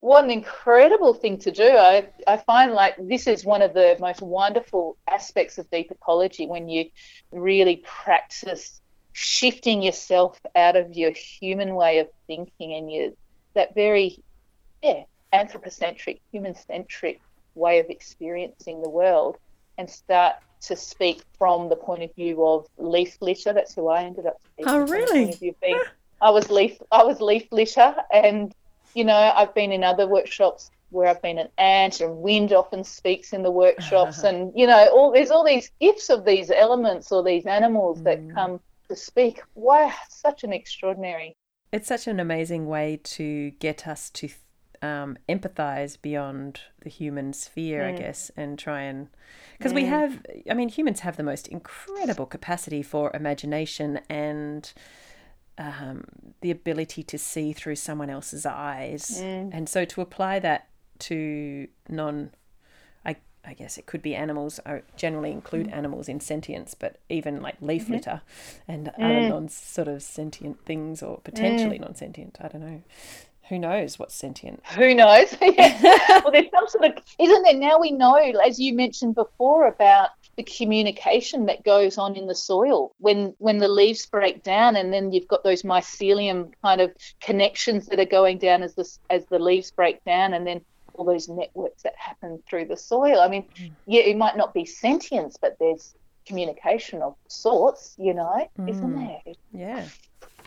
what 0.00 0.24
an 0.24 0.30
incredible 0.30 1.14
thing 1.14 1.38
to 1.38 1.50
do. 1.50 1.68
I, 1.68 2.08
I 2.26 2.36
find 2.36 2.72
like 2.72 2.94
this 2.96 3.26
is 3.26 3.44
one 3.44 3.60
of 3.60 3.74
the 3.74 3.96
most 3.98 4.22
wonderful 4.22 4.96
aspects 5.10 5.58
of 5.58 5.68
deep 5.70 5.90
ecology 5.90 6.46
when 6.46 6.68
you 6.68 6.86
really 7.32 7.82
practice 7.84 8.80
shifting 9.12 9.82
yourself 9.82 10.38
out 10.54 10.76
of 10.76 10.94
your 10.94 11.10
human 11.10 11.74
way 11.74 11.98
of 11.98 12.08
thinking 12.26 12.74
and 12.74 12.92
you 12.92 13.16
that 13.54 13.74
very 13.74 14.22
yeah 14.82 15.02
anthropocentric 15.32 16.20
human 16.30 16.54
centric 16.54 17.20
way 17.54 17.78
of 17.78 17.86
experiencing 17.88 18.82
the 18.82 18.90
world 18.90 19.38
and 19.78 19.88
start 19.88 20.34
to 20.62 20.76
speak 20.76 21.22
from 21.38 21.68
the 21.68 21.76
point 21.76 22.02
of 22.02 22.14
view 22.14 22.44
of 22.46 22.66
leaf 22.78 23.16
litter. 23.20 23.52
That's 23.52 23.74
who 23.74 23.88
I 23.88 24.04
ended 24.04 24.26
up 24.26 24.40
speaking 24.44 24.72
Oh, 24.72 24.80
really? 24.80 25.22
point 25.24 25.34
of 25.34 25.40
view 25.40 25.50
of 25.50 25.60
being- 25.60 25.80
I 26.20 26.30
was 26.30 26.50
leaf 26.50 26.80
I 26.90 27.04
was 27.04 27.20
leaf 27.20 27.46
litter. 27.52 27.94
And 28.12 28.54
you 28.94 29.04
know, 29.04 29.32
I've 29.34 29.54
been 29.54 29.72
in 29.72 29.84
other 29.84 30.06
workshops 30.06 30.70
where 30.90 31.08
I've 31.08 31.20
been 31.20 31.38
an 31.38 31.48
ant 31.58 32.00
and 32.00 32.18
wind 32.22 32.52
often 32.52 32.84
speaks 32.84 33.32
in 33.32 33.42
the 33.42 33.50
workshops. 33.50 34.22
And 34.24 34.52
you 34.54 34.66
know, 34.66 34.88
all 34.88 35.12
there's 35.12 35.30
all 35.30 35.44
these 35.44 35.70
gifts 35.80 36.08
of 36.10 36.24
these 36.24 36.50
elements 36.50 37.12
or 37.12 37.22
these 37.22 37.46
animals 37.46 38.02
that 38.04 38.20
mm. 38.20 38.34
come 38.34 38.60
to 38.88 38.96
speak. 38.96 39.42
Wow, 39.54 39.92
such 40.08 40.44
an 40.44 40.52
extraordinary 40.52 41.36
It's 41.72 41.88
such 41.88 42.06
an 42.06 42.20
amazing 42.20 42.66
way 42.66 42.98
to 43.02 43.50
get 43.52 43.86
us 43.86 44.10
to 44.10 44.28
um, 44.82 45.18
empathize 45.28 46.00
beyond 46.00 46.60
the 46.80 46.88
human 46.88 47.32
sphere, 47.32 47.86
I 47.86 47.92
mm. 47.92 47.98
guess, 47.98 48.30
and 48.36 48.58
try 48.58 48.82
and 48.82 49.08
because 49.58 49.72
we 49.72 49.86
have, 49.86 50.20
I 50.50 50.54
mean, 50.54 50.68
humans 50.68 51.00
have 51.00 51.16
the 51.16 51.22
most 51.22 51.48
incredible 51.48 52.26
capacity 52.26 52.82
for 52.82 53.10
imagination 53.14 54.00
and 54.08 54.70
um, 55.58 56.04
the 56.42 56.50
ability 56.50 57.02
to 57.04 57.18
see 57.18 57.52
through 57.52 57.76
someone 57.76 58.10
else's 58.10 58.44
eyes, 58.44 59.20
mm. 59.22 59.50
and 59.52 59.68
so 59.68 59.84
to 59.86 60.00
apply 60.00 60.38
that 60.40 60.68
to 61.00 61.68
non. 61.88 62.30
I, 63.04 63.16
I 63.44 63.54
guess 63.54 63.78
it 63.78 63.86
could 63.86 64.02
be 64.02 64.14
animals. 64.14 64.60
I 64.66 64.82
generally 64.96 65.30
include 65.30 65.68
mm. 65.68 65.72
animals 65.72 66.08
in 66.08 66.20
sentience, 66.20 66.74
but 66.74 66.98
even 67.08 67.40
like 67.40 67.56
leaf 67.62 67.84
mm-hmm. 67.84 67.94
litter 67.94 68.20
and 68.68 68.90
other 68.98 69.28
non 69.28 69.48
sort 69.48 69.88
of 69.88 70.02
sentient 70.02 70.64
things 70.66 71.02
or 71.02 71.20
potentially 71.20 71.78
non 71.78 71.94
sentient. 71.94 72.36
I 72.40 72.48
don't 72.48 72.60
know. 72.60 72.82
Who 73.48 73.58
knows 73.58 73.98
what's 73.98 74.14
sentient? 74.14 74.60
who 74.74 74.94
knows? 74.94 75.36
Yeah. 75.40 75.78
well, 76.24 76.32
there's 76.32 76.50
some 76.50 76.68
sort 76.68 76.84
of, 76.84 76.92
isn't 77.18 77.42
there? 77.44 77.54
Now 77.54 77.78
we 77.78 77.92
know, 77.92 78.16
as 78.16 78.58
you 78.58 78.74
mentioned 78.74 79.14
before, 79.14 79.68
about 79.68 80.10
the 80.36 80.42
communication 80.42 81.46
that 81.46 81.64
goes 81.64 81.96
on 81.96 82.16
in 82.16 82.26
the 82.26 82.34
soil 82.34 82.92
when 82.98 83.34
when 83.38 83.58
the 83.58 83.68
leaves 83.68 84.04
break 84.06 84.42
down, 84.42 84.76
and 84.76 84.92
then 84.92 85.12
you've 85.12 85.28
got 85.28 85.44
those 85.44 85.62
mycelium 85.62 86.52
kind 86.62 86.80
of 86.80 86.92
connections 87.20 87.86
that 87.86 88.00
are 88.00 88.04
going 88.04 88.38
down 88.38 88.62
as 88.62 88.74
the 88.74 88.88
as 89.08 89.24
the 89.26 89.38
leaves 89.38 89.70
break 89.70 90.04
down, 90.04 90.34
and 90.34 90.46
then 90.46 90.60
all 90.94 91.04
those 91.04 91.28
networks 91.28 91.82
that 91.82 91.94
happen 91.96 92.42
through 92.48 92.66
the 92.66 92.76
soil. 92.76 93.20
I 93.20 93.28
mean, 93.28 93.44
mm. 93.56 93.70
yeah, 93.86 94.02
it 94.02 94.16
might 94.16 94.36
not 94.36 94.52
be 94.52 94.64
sentience, 94.64 95.36
but 95.40 95.56
there's 95.58 95.94
communication 96.26 97.02
of 97.02 97.14
sorts, 97.28 97.94
you 97.98 98.14
know, 98.14 98.48
isn't 98.66 98.94
mm. 98.94 99.22
there? 99.24 99.34
Yeah. 99.52 99.88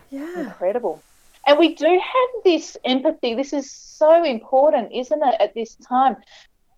Yeah. 0.10 0.42
incredible. 0.42 1.02
And 1.48 1.58
we 1.58 1.76
do 1.76 1.86
have 1.86 2.44
this 2.44 2.78
empathy. 2.84 3.34
This 3.34 3.54
is 3.54 3.72
so 3.72 4.24
important, 4.24 4.92
isn't 4.94 5.22
it, 5.24 5.36
at 5.40 5.54
this 5.54 5.76
time? 5.76 6.18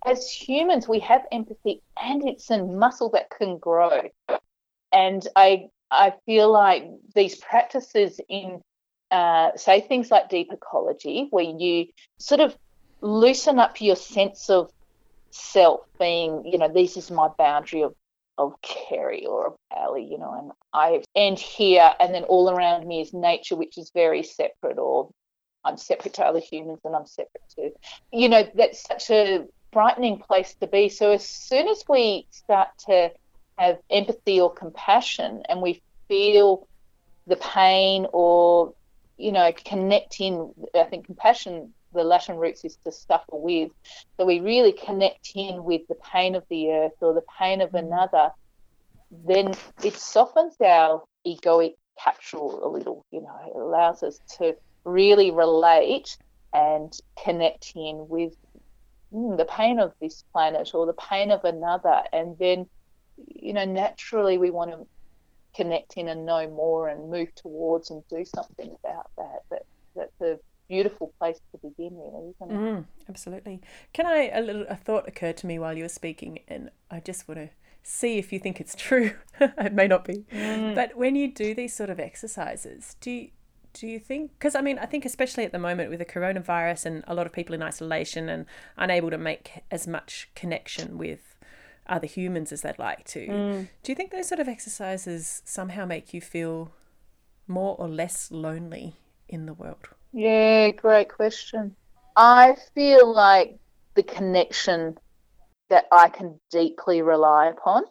As 0.06 0.30
humans, 0.30 0.88
we 0.88 1.00
have 1.00 1.26
empathy 1.32 1.82
and 2.02 2.28
it's 2.28 2.50
a 2.50 2.64
muscle 2.64 3.10
that 3.12 3.30
can 3.30 3.58
grow. 3.58 4.10
And 4.92 5.28
I 5.36 5.68
I 5.92 6.14
feel 6.26 6.52
like 6.52 6.86
these 7.14 7.36
practices 7.36 8.20
in 8.30 8.62
uh, 9.12 9.52
say 9.58 9.82
things 9.82 10.10
like 10.10 10.30
deep 10.30 10.52
ecology, 10.52 11.28
where 11.32 11.44
you 11.44 11.88
sort 12.18 12.40
of 12.40 12.58
loosen 13.02 13.60
up 13.60 13.82
your 13.82 13.98
sense 13.98 14.50
of 14.50 14.72
self 15.32 15.82
being, 16.00 16.46
you 16.46 16.58
know, 16.58 16.70
this 16.70 16.96
is 16.96 17.12
my 17.12 17.28
boundary 17.38 17.82
of 17.84 17.94
of 18.42 18.62
Kerry 18.62 19.26
or 19.26 19.48
of 19.48 19.54
Ali, 19.76 20.04
you 20.04 20.18
know, 20.18 20.34
and 20.38 20.52
I 20.74 21.04
end 21.16 21.40
here, 21.40 21.94
and 22.00 22.14
then 22.14 22.24
all 22.24 22.50
around 22.50 22.88
me 22.88 23.02
is 23.02 23.14
nature, 23.14 23.56
which 23.56 23.78
is 23.78 23.92
very 23.94 24.24
separate, 24.24 24.78
or 24.78 25.10
I'm 25.64 25.78
separate 25.78 26.16
to 26.16 26.26
other 26.26 26.40
humans 26.40 26.80
and 26.84 26.96
I'm 26.96 27.06
separate 27.06 27.44
to, 27.56 27.72
you 28.12 28.30
know, 28.30 28.48
that's 28.56 28.84
such 28.84 29.10
a 29.12 29.46
frightening 29.72 30.18
place 30.20 30.56
to 30.56 30.68
be. 30.68 30.90
So 30.90 31.12
as 31.12 31.28
soon 31.28 31.68
as 31.68 31.84
we 31.88 32.28
start 32.32 32.70
to 32.88 33.12
have 33.58 33.78
empathy 33.90 34.42
or 34.42 34.52
compassion 34.54 35.44
and 35.48 35.62
we 35.62 35.82
feel 36.08 36.68
the 37.28 37.36
pain 37.36 38.08
or, 38.12 38.74
you 39.18 39.32
know, 39.32 39.52
connect 39.64 40.20
in, 40.20 40.52
I 40.76 40.84
think 40.84 41.06
compassion, 41.06 41.74
the 41.94 42.04
Latin 42.04 42.38
roots 42.38 42.64
is 42.66 42.78
to 42.86 42.92
suffer 42.92 43.24
with. 43.34 43.72
So 44.18 44.26
we 44.26 44.40
really 44.40 44.74
connect 44.74 45.32
in 45.36 45.64
with 45.64 45.82
the 45.90 45.96
pain 46.12 46.36
of 46.36 46.44
the 46.50 46.72
earth 46.72 46.94
or 47.02 47.14
the 47.14 47.24
pain 47.40 47.62
of 47.62 47.74
another, 47.74 48.32
then 49.26 49.54
it 49.84 49.96
softens 49.96 50.56
our 50.64 51.04
egoic 51.26 51.74
capsule 52.02 52.66
a 52.66 52.70
little, 52.70 53.06
you 53.12 53.22
know, 53.22 53.38
it 53.46 53.56
allows 53.60 54.04
us 54.04 54.20
to 54.38 54.56
really 54.86 55.32
relate 55.32 56.18
and 56.54 56.94
connect 57.24 57.74
in 57.76 58.08
with 58.10 58.34
mm, 59.14 59.38
the 59.38 59.46
pain 59.46 59.80
of 59.80 59.94
this 60.02 60.24
planet 60.34 60.72
or 60.74 60.86
the 60.86 60.94
pain 60.94 61.32
of 61.32 61.44
another. 61.44 62.02
And 62.12 62.38
then, 62.40 62.66
you 63.28 63.54
know, 63.54 63.66
naturally 63.66 64.38
we 64.38 64.50
want 64.50 64.72
to 64.72 64.88
connect 65.56 65.98
in 65.98 66.08
and 66.08 66.26
know 66.26 66.50
more 66.50 66.88
and 66.88 67.10
move 67.10 67.30
towards 67.36 67.92
and 67.92 68.04
do 68.10 68.24
something 68.26 68.76
about 68.84 69.08
that. 69.18 69.40
That 69.50 69.64
that's 69.96 70.22
a 70.22 70.40
beautiful 70.72 71.14
place 71.20 71.40
to 71.52 71.58
begin, 71.58 71.98
really, 71.98 72.34
isn't 72.36 72.52
it? 72.52 72.54
Mm, 72.54 72.86
absolutely. 73.10 73.62
Can 73.94 74.06
I 74.06 74.30
a 74.34 74.42
little 74.42 74.66
a 74.70 74.76
thought 74.76 75.08
occurred 75.08 75.38
to 75.38 75.48
me 75.48 75.60
while 75.60 75.76
you 75.76 75.84
were 75.84 75.90
speaking, 75.90 76.40
and 76.48 76.72
I 76.90 77.00
just 77.00 77.28
want 77.28 77.40
to 77.40 77.50
see 77.84 78.18
if 78.18 78.32
you 78.32 78.40
think 78.40 78.62
it's 78.62 78.76
true. 78.88 79.12
it 79.40 79.74
may 79.74 79.88
not 79.88 80.06
be, 80.06 80.26
but 80.32 80.96
when 80.96 81.16
you 81.16 81.32
do 81.32 81.54
these 81.54 81.76
sort 81.76 81.90
of 81.90 82.00
exercises, 82.00 82.96
do 83.02 83.12
you, 83.12 83.30
do 83.74 83.88
you 83.88 84.00
think? 84.00 84.32
Because 84.38 84.56
I 84.56 84.62
mean, 84.62 84.80
I 84.80 84.86
think 84.86 85.04
especially 85.06 85.44
at 85.44 85.52
the 85.52 85.60
moment 85.60 85.90
with 85.90 86.00
the 86.00 86.06
coronavirus 86.06 86.86
and 86.86 87.04
a 87.08 87.14
lot 87.14 87.26
of 87.26 87.34
people 87.34 87.54
in 87.54 87.62
isolation 87.62 88.30
and 88.30 88.46
unable 88.78 89.10
to 89.12 89.18
make 89.18 89.64
as 89.70 89.88
much 89.88 90.30
connection 90.36 90.98
with 90.98 91.36
other 91.88 92.08
humans 92.08 92.52
as 92.54 92.62
they'd 92.62 92.80
like 92.80 93.04
to. 93.06 93.68
Do 93.84 93.92
you 93.92 93.96
think 93.96 94.12
those 94.12 94.28
sort 94.28 94.40
of 94.40 94.48
exercises 94.48 95.42
somehow 95.46 95.86
make 95.86 96.14
you 96.14 96.22
feel 96.22 96.72
more 97.48 97.76
or 97.78 97.90
less 97.90 98.32
lonely 98.32 98.96
in 99.28 99.46
the 99.48 99.54
world? 99.54 99.90
Yeah, 100.14 100.72
great 100.72 101.10
question. 101.10 101.76
I 102.16 102.56
feel 102.76 103.14
like 103.14 103.58
the 103.96 104.04
connection 104.04 104.98
that 105.70 105.86
I 105.92 106.10
can 106.10 106.40
deeply 106.52 107.02
rely 107.02 107.48
upon 107.48 107.84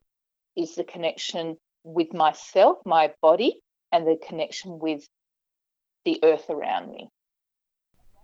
is 0.56 0.74
the 0.74 0.85
connection 0.85 1.56
with 1.83 2.12
myself, 2.12 2.78
my 2.85 3.12
body, 3.22 3.61
and 3.92 4.06
the 4.06 4.18
connection 4.26 4.78
with 4.78 5.09
the 6.04 6.20
earth 6.22 6.50
around 6.50 6.90
me. 6.90 7.09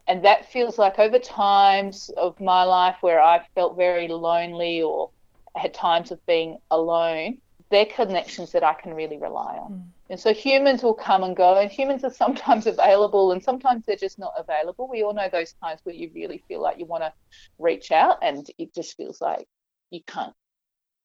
And 0.06 0.24
that 0.24 0.52
feels 0.52 0.78
like 0.78 0.98
over 0.98 1.18
times 1.18 2.11
of 2.16 2.38
my 2.40 2.62
life 2.62 2.96
where 3.00 3.20
I 3.20 3.44
felt 3.54 3.76
very 3.76 4.09
lonely 4.09 4.82
or 4.82 5.11
had 5.56 5.74
times 5.74 6.12
of 6.12 6.24
being 6.26 6.59
alone, 6.70 7.38
they're 7.70 7.87
connections 7.87 8.52
that 8.52 8.62
I 8.62 8.74
can 8.74 8.94
really 8.94 9.18
rely 9.18 9.56
on. 9.56 9.72
Mm. 9.72 9.95
And 10.08 10.20
so 10.20 10.32
humans 10.32 10.82
will 10.82 10.94
come 10.94 11.24
and 11.24 11.36
go, 11.36 11.58
and 11.58 11.70
humans 11.70 12.04
are 12.04 12.12
sometimes 12.12 12.66
available 12.66 13.32
and 13.32 13.42
sometimes 13.42 13.84
they're 13.86 13.96
just 13.96 14.18
not 14.18 14.32
available. 14.36 14.88
We 14.88 15.02
all 15.02 15.14
know 15.14 15.28
those 15.30 15.54
times 15.62 15.80
where 15.84 15.94
you 15.94 16.10
really 16.14 16.42
feel 16.48 16.62
like 16.62 16.78
you 16.78 16.86
want 16.86 17.02
to 17.02 17.12
reach 17.58 17.90
out 17.90 18.18
and 18.22 18.46
it 18.58 18.74
just 18.74 18.96
feels 18.96 19.20
like 19.20 19.46
you 19.90 20.00
can't 20.06 20.34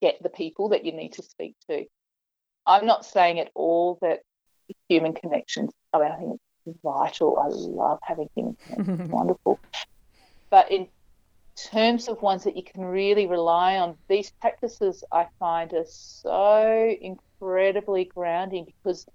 get 0.01 0.21
the 0.21 0.29
people 0.29 0.69
that 0.69 0.85
you 0.85 0.91
need 0.91 1.13
to 1.13 1.23
speak 1.23 1.55
to. 1.69 1.85
I'm 2.65 2.85
not 2.85 3.05
saying 3.05 3.39
at 3.39 3.49
all 3.55 3.97
that 4.01 4.19
human 4.87 5.13
connections, 5.13 5.71
mean, 5.99 6.11
I 6.11 6.17
think 6.17 6.39
it's 6.67 6.77
vital. 6.83 7.39
I 7.39 7.47
love 7.47 7.99
having 8.03 8.29
human 8.35 8.55
connections, 8.55 8.99
it's 9.01 9.09
wonderful. 9.11 9.59
But 10.51 10.71
in 10.71 10.87
terms 11.55 12.07
of 12.07 12.21
ones 12.21 12.43
that 12.43 12.55
you 12.55 12.63
can 12.63 12.83
really 12.85 13.25
rely 13.27 13.77
on, 13.77 13.97
these 14.07 14.31
practices 14.41 15.03
I 15.11 15.27
find 15.39 15.73
are 15.73 15.85
so 15.87 16.95
incredibly 17.41 18.05
grounding 18.05 18.65
because 18.65 19.05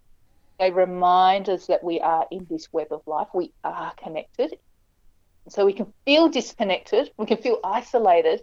they 0.58 0.70
remind 0.70 1.48
us 1.48 1.66
that 1.66 1.84
we 1.84 2.00
are 2.00 2.26
in 2.30 2.46
this 2.50 2.68
web 2.72 2.88
of 2.90 3.02
life. 3.06 3.28
We 3.34 3.52
are 3.62 3.92
connected. 4.02 4.56
So 5.48 5.64
we 5.64 5.74
can 5.74 5.92
feel 6.04 6.28
disconnected, 6.28 7.12
we 7.18 7.26
can 7.26 7.36
feel 7.36 7.60
isolated, 7.62 8.42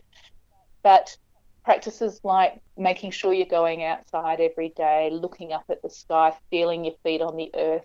but 0.83 1.17
practices 1.65 2.21
like 2.23 2.61
making 2.77 3.11
sure 3.11 3.33
you're 3.33 3.45
going 3.45 3.83
outside 3.83 4.39
every 4.39 4.69
day, 4.69 5.09
looking 5.11 5.51
up 5.51 5.65
at 5.69 5.81
the 5.81 5.89
sky, 5.89 6.33
feeling 6.49 6.85
your 6.85 6.93
feet 7.03 7.21
on 7.21 7.35
the 7.35 7.51
earth, 7.55 7.83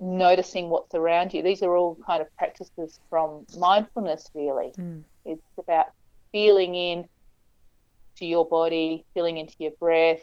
noticing 0.00 0.70
what's 0.70 0.94
around 0.94 1.34
you. 1.34 1.42
These 1.42 1.62
are 1.62 1.76
all 1.76 1.98
kind 2.06 2.22
of 2.22 2.34
practices 2.38 2.98
from 3.10 3.44
mindfulness, 3.58 4.26
really. 4.34 4.72
Hmm. 4.74 5.00
It's 5.26 5.42
about 5.58 5.86
feeling 6.32 6.74
in 6.74 7.04
to 8.16 8.24
your 8.24 8.48
body, 8.48 9.04
feeling 9.12 9.36
into 9.36 9.54
your 9.58 9.72
breath, 9.78 10.22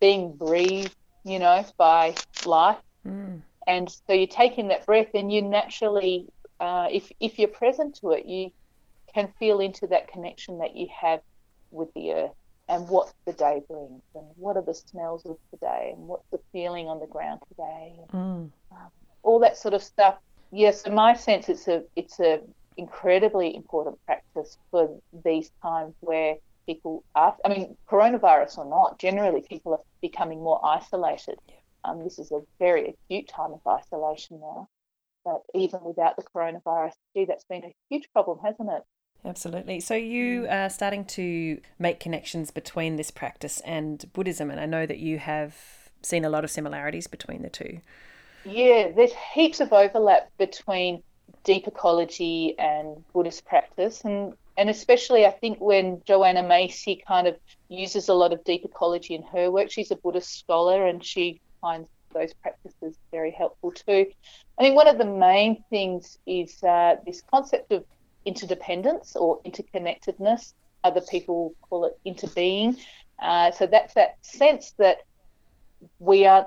being 0.00 0.32
breathed, 0.36 0.94
you 1.24 1.38
know, 1.38 1.64
by 1.76 2.14
life. 2.44 2.78
And 3.66 3.90
so 3.90 4.12
you 4.12 4.26
take 4.26 4.58
in 4.58 4.68
that 4.68 4.86
breath, 4.86 5.08
and 5.14 5.32
you 5.32 5.42
naturally, 5.42 6.26
uh, 6.60 6.88
if 6.90 7.10
if 7.20 7.38
you're 7.38 7.48
present 7.48 7.96
to 8.00 8.10
it, 8.12 8.26
you 8.26 8.50
can 9.12 9.32
feel 9.38 9.60
into 9.60 9.86
that 9.88 10.08
connection 10.08 10.58
that 10.58 10.76
you 10.76 10.86
have 11.00 11.20
with 11.70 11.88
the 11.94 12.12
earth 12.12 12.30
and 12.68 12.88
what 12.88 13.12
the 13.26 13.32
day 13.32 13.62
brings, 13.68 14.02
and 14.14 14.24
what 14.36 14.56
are 14.56 14.62
the 14.62 14.74
smells 14.74 15.24
of 15.26 15.36
the 15.50 15.56
day, 15.58 15.92
and 15.94 16.06
what's 16.08 16.28
the 16.30 16.40
feeling 16.52 16.88
on 16.88 16.98
the 17.00 17.06
ground 17.06 17.40
today, 17.48 17.94
and, 17.98 18.52
um, 18.72 18.90
all 19.22 19.38
that 19.40 19.56
sort 19.56 19.74
of 19.74 19.82
stuff. 19.82 20.16
Yes, 20.52 20.82
in 20.82 20.94
my 20.94 21.14
sense, 21.14 21.48
it's 21.48 21.68
a 21.68 21.82
it's 21.96 22.20
a 22.20 22.40
incredibly 22.76 23.54
important 23.54 23.98
practice 24.06 24.58
for 24.70 24.96
these 25.24 25.50
times 25.62 25.94
where 26.00 26.36
people 26.66 27.04
are. 27.14 27.36
I 27.44 27.48
mean, 27.48 27.76
coronavirus 27.88 28.58
or 28.58 28.64
not, 28.66 28.98
generally 28.98 29.42
people 29.48 29.72
are 29.72 29.80
becoming 30.02 30.42
more 30.42 30.60
isolated. 30.64 31.38
Um, 31.84 32.02
this 32.02 32.18
is 32.18 32.32
a 32.32 32.40
very 32.58 32.88
acute 32.88 33.28
time 33.28 33.52
of 33.52 33.60
isolation 33.66 34.40
now. 34.40 34.68
But 35.24 35.42
even 35.54 35.80
without 35.82 36.16
the 36.16 36.22
coronavirus, 36.22 36.92
gee, 37.14 37.24
that's 37.24 37.44
been 37.44 37.64
a 37.64 37.74
huge 37.90 38.08
problem, 38.12 38.38
hasn't 38.44 38.70
it? 38.70 38.82
Absolutely. 39.24 39.80
So 39.80 39.94
you 39.94 40.46
are 40.48 40.70
starting 40.70 41.04
to 41.06 41.60
make 41.78 41.98
connections 41.98 42.52
between 42.52 42.96
this 42.96 43.10
practice 43.10 43.60
and 43.60 44.04
Buddhism, 44.12 44.50
and 44.50 44.60
I 44.60 44.66
know 44.66 44.86
that 44.86 44.98
you 44.98 45.18
have 45.18 45.56
seen 46.02 46.24
a 46.24 46.30
lot 46.30 46.44
of 46.44 46.50
similarities 46.50 47.08
between 47.08 47.42
the 47.42 47.50
two. 47.50 47.80
Yeah, 48.44 48.92
there's 48.94 49.12
heaps 49.34 49.58
of 49.58 49.72
overlap 49.72 50.30
between 50.38 51.02
deep 51.42 51.66
ecology 51.66 52.56
and 52.58 53.02
Buddhist 53.12 53.44
practice, 53.44 54.04
and 54.04 54.34
and 54.56 54.70
especially 54.70 55.26
I 55.26 55.30
think 55.30 55.58
when 55.58 56.02
Joanna 56.06 56.42
Macy 56.42 57.02
kind 57.06 57.26
of 57.26 57.36
uses 57.68 58.08
a 58.08 58.14
lot 58.14 58.32
of 58.32 58.42
deep 58.44 58.64
ecology 58.64 59.14
in 59.14 59.22
her 59.24 59.50
work. 59.50 59.70
She's 59.70 59.90
a 59.90 59.96
Buddhist 59.96 60.38
scholar, 60.38 60.86
and 60.86 61.04
she 61.04 61.40
finds 61.60 61.88
those 62.12 62.32
practices 62.34 62.96
very 63.10 63.30
helpful 63.30 63.72
too. 63.72 64.06
I 64.58 64.62
think 64.62 64.76
one 64.76 64.88
of 64.88 64.98
the 64.98 65.04
main 65.04 65.62
things 65.68 66.18
is 66.26 66.62
uh, 66.62 66.96
this 67.04 67.22
concept 67.30 67.72
of 67.72 67.84
interdependence 68.24 69.16
or 69.16 69.40
interconnectedness. 69.42 70.54
Other 70.84 71.00
people 71.00 71.54
call 71.68 71.84
it 71.86 71.98
interbeing. 72.06 72.78
Uh, 73.20 73.50
so 73.50 73.66
that's 73.66 73.94
that 73.94 74.16
sense 74.22 74.72
that 74.78 74.98
we 75.98 76.26
are 76.26 76.46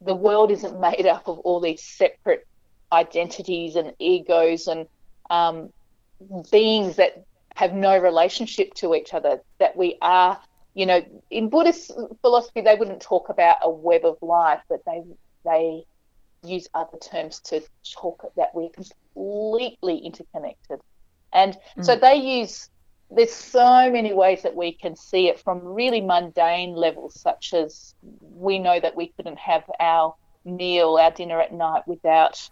the 0.00 0.14
world 0.14 0.50
isn't 0.50 0.80
made 0.80 1.06
up 1.06 1.26
of 1.26 1.38
all 1.40 1.60
these 1.60 1.82
separate 1.82 2.46
identities 2.92 3.74
and 3.74 3.92
egos 3.98 4.68
and 4.68 4.86
um, 5.28 5.70
beings 6.50 6.96
that 6.96 7.24
have 7.54 7.72
no 7.72 7.98
relationship 7.98 8.74
to 8.74 8.94
each 8.94 9.14
other. 9.14 9.40
That 9.58 9.76
we 9.76 9.98
are, 10.00 10.40
you 10.74 10.86
know, 10.86 11.02
in 11.30 11.48
Buddhist 11.48 11.92
philosophy, 12.20 12.60
they 12.60 12.74
wouldn't 12.74 13.02
talk 13.02 13.28
about 13.28 13.58
a 13.62 13.70
web 13.70 14.04
of 14.04 14.18
life, 14.22 14.60
but 14.68 14.80
they 14.86 15.02
they 15.44 15.84
use 16.42 16.68
other 16.74 16.98
terms 16.98 17.40
to 17.40 17.60
talk 17.92 18.24
that 18.36 18.54
we're 18.54 18.70
completely 18.70 19.98
interconnected. 19.98 20.80
And 21.32 21.56
hmm. 21.74 21.82
so 21.82 21.96
they 21.96 22.14
use 22.14 22.70
there's 23.10 23.32
so 23.32 23.90
many 23.90 24.12
ways 24.12 24.42
that 24.42 24.54
we 24.54 24.72
can 24.72 24.94
see 24.94 25.28
it 25.28 25.40
from 25.40 25.60
really 25.60 26.00
mundane 26.00 26.74
levels, 26.74 27.18
such 27.18 27.54
as 27.54 27.94
we 28.20 28.58
know 28.58 28.78
that 28.78 28.94
we 28.96 29.08
couldn't 29.16 29.38
have 29.38 29.64
our 29.80 30.14
meal, 30.44 30.98
our 31.00 31.10
dinner 31.10 31.40
at 31.40 31.52
night 31.52 31.82
without, 31.86 32.50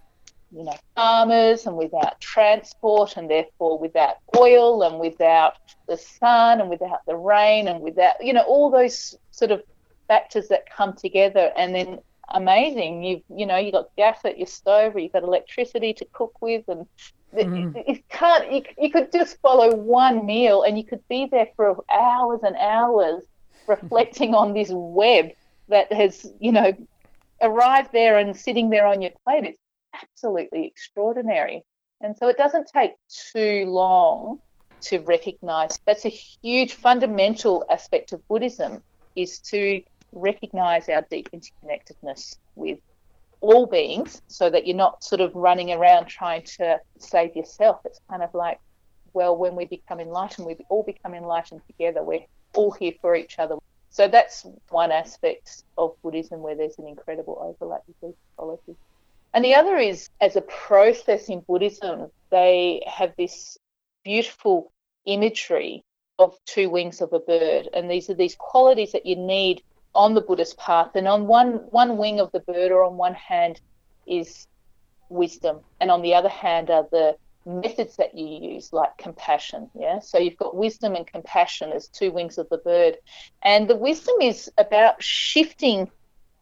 you 0.57 0.65
know, 0.65 0.77
farmers 0.95 1.67
and 1.67 1.77
without 1.77 2.19
transport 2.21 3.17
and 3.17 3.31
therefore 3.31 3.79
without 3.79 4.17
oil 4.37 4.83
and 4.83 4.99
without 4.99 5.55
the 5.87 5.97
sun 5.97 6.61
and 6.61 6.71
without 6.71 7.01
the 7.07 7.15
rain 7.15 7.69
and 7.69 7.81
without, 7.81 8.15
you 8.25 8.33
know, 8.33 8.43
all 8.43 8.71
those 8.71 9.17
sort 9.31 9.51
of 9.51 9.63
factors 10.09 10.49
that 10.49 10.71
come 10.71 10.95
together 10.95 11.53
and 11.57 11.75
then 11.75 11.99
amazing. 12.31 13.05
You've, 13.05 13.23
you 13.29 13.45
know, 13.45 13.59
you've 13.59 13.75
got 13.75 13.95
gas 13.97 14.21
at 14.25 14.39
your 14.39 14.47
stove 14.47 14.97
or 14.97 14.99
you've 14.99 15.13
got 15.13 15.25
electricity 15.25 15.93
to 15.95 16.07
cook 16.13 16.41
with 16.41 16.65
and 16.69 16.87
Mm-hmm. 17.35 17.79
you 17.91 17.99
can't 18.09 18.51
you, 18.53 18.63
you 18.79 18.91
could 18.91 19.13
just 19.13 19.39
follow 19.43 19.75
one 19.75 20.25
meal 20.25 20.63
and 20.63 20.79
you 20.79 20.85
could 20.85 21.07
be 21.09 21.27
there 21.27 21.49
for 21.57 21.85
hours 21.93 22.41
and 22.43 22.57
hours 22.57 23.25
reflecting 23.67 24.35
on 24.35 24.55
this 24.55 24.69
web 24.71 25.33
that 25.69 25.93
has 25.93 26.33
you 26.41 26.53
know 26.53 26.73
arrived 27.43 27.91
there 27.93 28.17
and 28.19 28.35
sitting 28.37 28.71
there 28.71 28.87
on 28.87 29.03
your 29.03 29.11
plate 29.25 29.45
it's 29.45 29.59
absolutely 30.03 30.67
extraordinary 30.67 31.63
and 32.01 32.17
so 32.17 32.29
it 32.29 32.37
doesn't 32.37 32.69
take 32.73 32.93
too 33.09 33.65
long 33.67 34.39
to 34.81 34.99
recognize 35.01 35.79
that's 35.87 36.05
a 36.05 36.11
huge 36.43 36.75
fundamental 36.75 37.65
aspect 37.71 38.13
of 38.13 38.27
buddhism 38.29 38.83
is 39.15 39.39
to 39.39 39.83
recognize 40.13 40.89
our 40.89 41.05
deep 41.11 41.29
interconnectedness 41.33 42.37
with 42.55 42.79
all 43.41 43.67
beings 43.67 44.23
so 44.29 44.51
that 44.51 44.67
you're 44.67 44.77
not 44.77 45.05
sort 45.05 45.21
of 45.21 45.35
running 45.35 45.73
around 45.73 46.07
trying 46.07 46.43
to 46.43 46.81
save 46.99 47.37
yourself. 47.37 47.81
It's 47.85 48.01
kind 48.09 48.23
of 48.23 48.33
like, 48.35 48.59
well, 49.13 49.37
when 49.37 49.55
we 49.55 49.67
become 49.67 50.01
enlightened, 50.01 50.47
we 50.47 50.57
all 50.69 50.83
become 50.83 51.15
enlightened 51.15 51.63
together. 51.67 52.03
We're 52.03 52.25
all 52.55 52.73
here 52.73 52.93
for 53.01 53.15
each 53.15 53.39
other. 53.39 53.57
So 53.91 54.09
that's 54.09 54.45
one 54.71 54.93
aspect 54.93 55.63
of 55.79 55.95
Buddhism 56.03 56.41
where 56.41 56.55
there's 56.55 56.79
an 56.79 56.87
incredible 56.89 57.39
overlap 57.41 57.83
with 57.87 57.97
these 58.03 58.19
qualities. 58.37 58.77
And 59.37 59.45
the 59.45 59.55
other 59.55 59.77
is 59.77 60.09
as 60.23 60.35
a 60.37 60.41
process 60.41 61.29
in 61.29 61.41
Buddhism, 61.41 62.11
they 62.31 62.83
have 62.87 63.13
this 63.19 63.59
beautiful 64.03 64.73
imagery 65.05 65.85
of 66.19 66.35
two 66.47 66.71
wings 66.71 67.03
of 67.03 67.13
a 67.13 67.21
bird. 67.21 67.69
And 67.75 67.91
these 67.91 68.09
are 68.09 68.15
these 68.15 68.35
qualities 68.35 68.93
that 68.93 69.05
you 69.05 69.15
need 69.15 69.63
on 69.95 70.15
the 70.15 70.23
Buddhist 70.23 70.57
path. 70.57 70.93
And 70.95 71.07
on 71.07 71.27
one, 71.27 71.57
one 71.69 71.99
wing 71.99 72.19
of 72.19 72.33
the 72.33 72.41
bird, 72.41 72.73
or 72.73 72.83
on 72.83 72.97
one 72.97 73.13
hand, 73.13 73.61
is 74.07 74.47
wisdom. 75.11 75.61
And 75.83 75.91
on 75.91 76.01
the 76.01 76.15
other 76.15 76.31
hand, 76.31 76.71
are 76.71 76.89
the 76.91 77.19
methods 77.45 77.97
that 77.97 78.17
you 78.17 78.55
use, 78.55 78.73
like 78.73 78.97
compassion. 78.97 79.69
Yeah. 79.79 79.99
So 79.99 80.17
you've 80.17 80.39
got 80.39 80.57
wisdom 80.57 80.95
and 80.95 81.07
compassion 81.07 81.73
as 81.73 81.89
two 81.89 82.11
wings 82.11 82.39
of 82.39 82.49
the 82.49 82.57
bird. 82.57 82.97
And 83.43 83.69
the 83.69 83.77
wisdom 83.77 84.15
is 84.23 84.51
about 84.57 85.03
shifting 85.03 85.91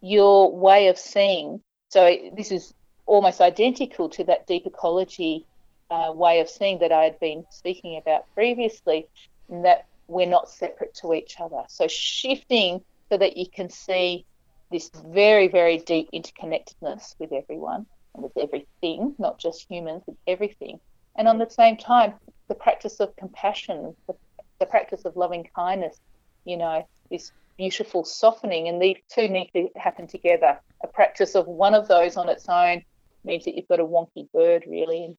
your 0.01 0.57
way 0.57 0.87
of 0.87 0.97
seeing. 0.97 1.61
So 1.89 2.17
this 2.37 2.53
is 2.53 2.73
almost 3.07 3.41
identical 3.41 4.09
to 4.11 4.25
that 4.25 4.47
deep 4.47 4.67
ecology 4.67 5.47
uh, 5.91 6.13
way 6.13 6.41
of 6.41 6.49
seeing 6.49 6.79
that 6.79 6.93
I 6.93 7.05
had 7.05 7.21
been 7.21 7.45
speaking 7.51 7.97
about 7.97 8.25
previously, 8.35 9.07
in 9.49 9.63
that 9.63 9.87
we're 10.09 10.27
not 10.27 10.51
separate 10.51 10.95
to 10.95 11.15
each 11.15 11.37
other. 11.41 11.63
So 11.69 11.87
shifting 11.89 12.83
so 13.11 13.19
that 13.19 13.37
you 13.37 13.47
can 13.49 13.71
see 13.71 14.25
this 14.71 14.91
very, 15.07 15.49
very 15.49 15.79
deep 15.79 16.09
interconnectedness 16.13 17.15
with 17.19 17.33
everyone 17.33 17.87
and 18.15 18.23
with 18.23 18.37
everything, 18.37 19.15
not 19.19 19.39
just 19.39 19.67
humans, 19.71 20.03
with 20.07 20.17
everything. 20.27 20.81
And 21.17 21.29
on 21.29 21.39
the 21.39 21.49
same 21.49 21.77
time, 21.77 22.15
the 22.49 22.55
practice 22.55 23.01
of 23.01 23.15
compassion, 23.17 23.95
the, 24.07 24.15
the 24.59 24.67
practice 24.67 25.05
of 25.05 25.17
loving 25.17 25.49
kindness, 25.55 26.01
you 26.45 26.57
know, 26.57 26.87
this 27.11 27.33
beautiful 27.57 28.05
softening, 28.05 28.69
and 28.69 28.81
these 28.81 28.97
two 29.09 29.29
need 29.29 29.51
to 29.55 29.69
happen 29.77 30.07
together. 30.07 30.59
A 30.83 30.87
practice 30.87 31.35
of 31.35 31.47
one 31.47 31.75
of 31.75 31.87
those 31.87 32.17
on 32.17 32.29
its 32.29 32.49
own 32.49 32.83
means 33.25 33.45
that 33.45 33.55
you've 33.55 33.69
got 33.69 33.81
a 33.81 33.85
wonky 33.85 34.29
bird, 34.33 34.65
really, 34.67 35.05
and 35.05 35.17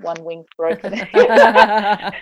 one 0.00 0.22
wing 0.24 0.44
broken. 0.56 0.92
the 1.12 2.12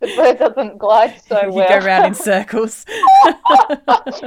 bird 0.00 0.38
doesn't 0.38 0.78
glide 0.78 1.20
so 1.26 1.50
well. 1.50 1.68
you 1.68 1.80
go 1.80 1.86
around 1.86 2.06
in 2.06 2.14
circles. 2.14 2.84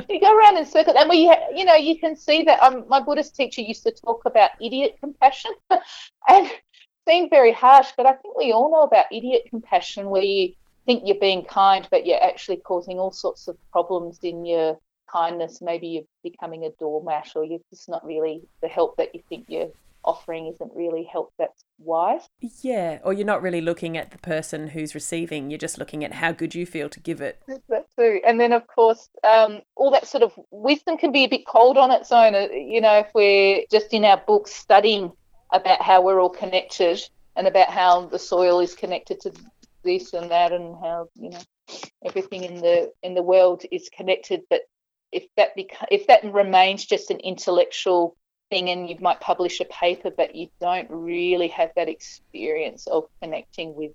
you 0.09 0.21
go 0.21 0.37
around 0.37 0.57
in 0.57 0.65
circles, 0.65 0.95
and 0.97 1.09
we, 1.09 1.33
you 1.55 1.65
know, 1.65 1.75
you 1.75 1.99
can 1.99 2.15
see 2.15 2.43
that. 2.43 2.61
Um, 2.61 2.85
my 2.87 2.99
Buddhist 2.99 3.35
teacher 3.35 3.61
used 3.61 3.83
to 3.83 3.91
talk 3.91 4.23
about 4.25 4.51
idiot 4.61 4.97
compassion, 4.99 5.51
and 6.27 6.49
seemed 7.07 7.29
very 7.29 7.51
harsh, 7.51 7.87
but 7.95 8.05
I 8.05 8.13
think 8.13 8.37
we 8.37 8.51
all 8.51 8.71
know 8.71 8.83
about 8.83 9.05
idiot 9.11 9.43
compassion, 9.49 10.09
where 10.09 10.23
you 10.23 10.53
think 10.85 11.03
you're 11.05 11.19
being 11.19 11.43
kind, 11.43 11.87
but 11.91 12.05
you're 12.05 12.23
actually 12.23 12.57
causing 12.57 12.99
all 12.99 13.11
sorts 13.11 13.47
of 13.47 13.57
problems 13.71 14.19
in 14.23 14.45
your 14.45 14.77
kindness. 15.11 15.61
Maybe 15.61 15.87
you're 15.87 16.03
becoming 16.23 16.65
a 16.65 16.69
doormat, 16.79 17.31
or 17.35 17.43
you're 17.43 17.59
just 17.69 17.89
not 17.89 18.05
really 18.05 18.41
the 18.61 18.67
help 18.67 18.97
that 18.97 19.13
you 19.13 19.21
think 19.29 19.45
you're 19.47 19.71
offering 20.07 20.47
isn't 20.47 20.71
really 20.73 21.03
help 21.03 21.33
that's 21.37 21.63
wise. 21.77 22.21
yeah, 22.61 22.99
or 23.03 23.13
you're 23.13 23.25
not 23.25 23.41
really 23.41 23.61
looking 23.61 23.97
at 23.97 24.11
the 24.11 24.17
person 24.17 24.69
who's 24.69 24.95
receiving, 24.95 25.51
you're 25.51 25.59
just 25.59 25.77
looking 25.77 26.03
at 26.03 26.13
how 26.13 26.31
good 26.31 26.55
you 26.55 26.65
feel 26.65 26.89
to 26.89 26.99
give 26.99 27.21
it. 27.21 27.39
That 27.69 27.85
too. 27.99 28.21
And 28.25 28.39
then, 28.39 28.53
of 28.53 28.65
course, 28.67 29.09
um, 29.23 29.61
all 29.75 29.91
that 29.91 30.07
sort 30.07 30.23
of 30.23 30.31
wisdom 30.49 30.97
can 30.97 31.11
be 31.11 31.25
a 31.25 31.29
bit 31.29 31.45
cold 31.45 31.77
on 31.77 31.91
its 31.91 32.11
own. 32.11 32.33
Uh, 32.33 32.47
You 32.51 32.81
know, 32.81 32.99
if 32.99 33.07
we're 33.13 33.65
just 33.69 33.93
in 33.93 34.05
our 34.05 34.17
books 34.25 34.53
studying 34.53 35.11
about 35.51 35.81
how 35.81 36.01
we're 36.01 36.19
all 36.21 36.29
connected 36.29 37.01
and 37.35 37.45
about 37.47 37.69
how 37.69 38.05
the 38.07 38.19
soil 38.19 38.59
is 38.61 38.73
connected 38.73 39.19
to 39.21 39.31
this 39.83 40.13
and 40.13 40.31
that, 40.31 40.51
and 40.51 40.75
how 40.81 41.09
you 41.15 41.29
know 41.29 41.39
everything 42.05 42.43
in 42.43 42.55
the 42.61 42.91
in 43.03 43.13
the 43.13 43.21
world 43.21 43.63
is 43.71 43.89
connected. 43.89 44.41
But 44.49 44.61
if 45.11 45.25
that 45.35 45.55
beca- 45.57 45.91
if 45.91 46.07
that 46.07 46.23
remains 46.33 46.85
just 46.85 47.11
an 47.11 47.19
intellectual 47.19 48.15
thing, 48.49 48.69
and 48.69 48.89
you 48.89 48.95
might 48.99 49.19
publish 49.19 49.59
a 49.59 49.65
paper, 49.65 50.09
but 50.15 50.35
you 50.35 50.47
don't 50.59 50.89
really 50.89 51.47
have 51.49 51.71
that 51.75 51.89
experience 51.89 52.87
of 52.87 53.05
connecting 53.21 53.75
with 53.75 53.91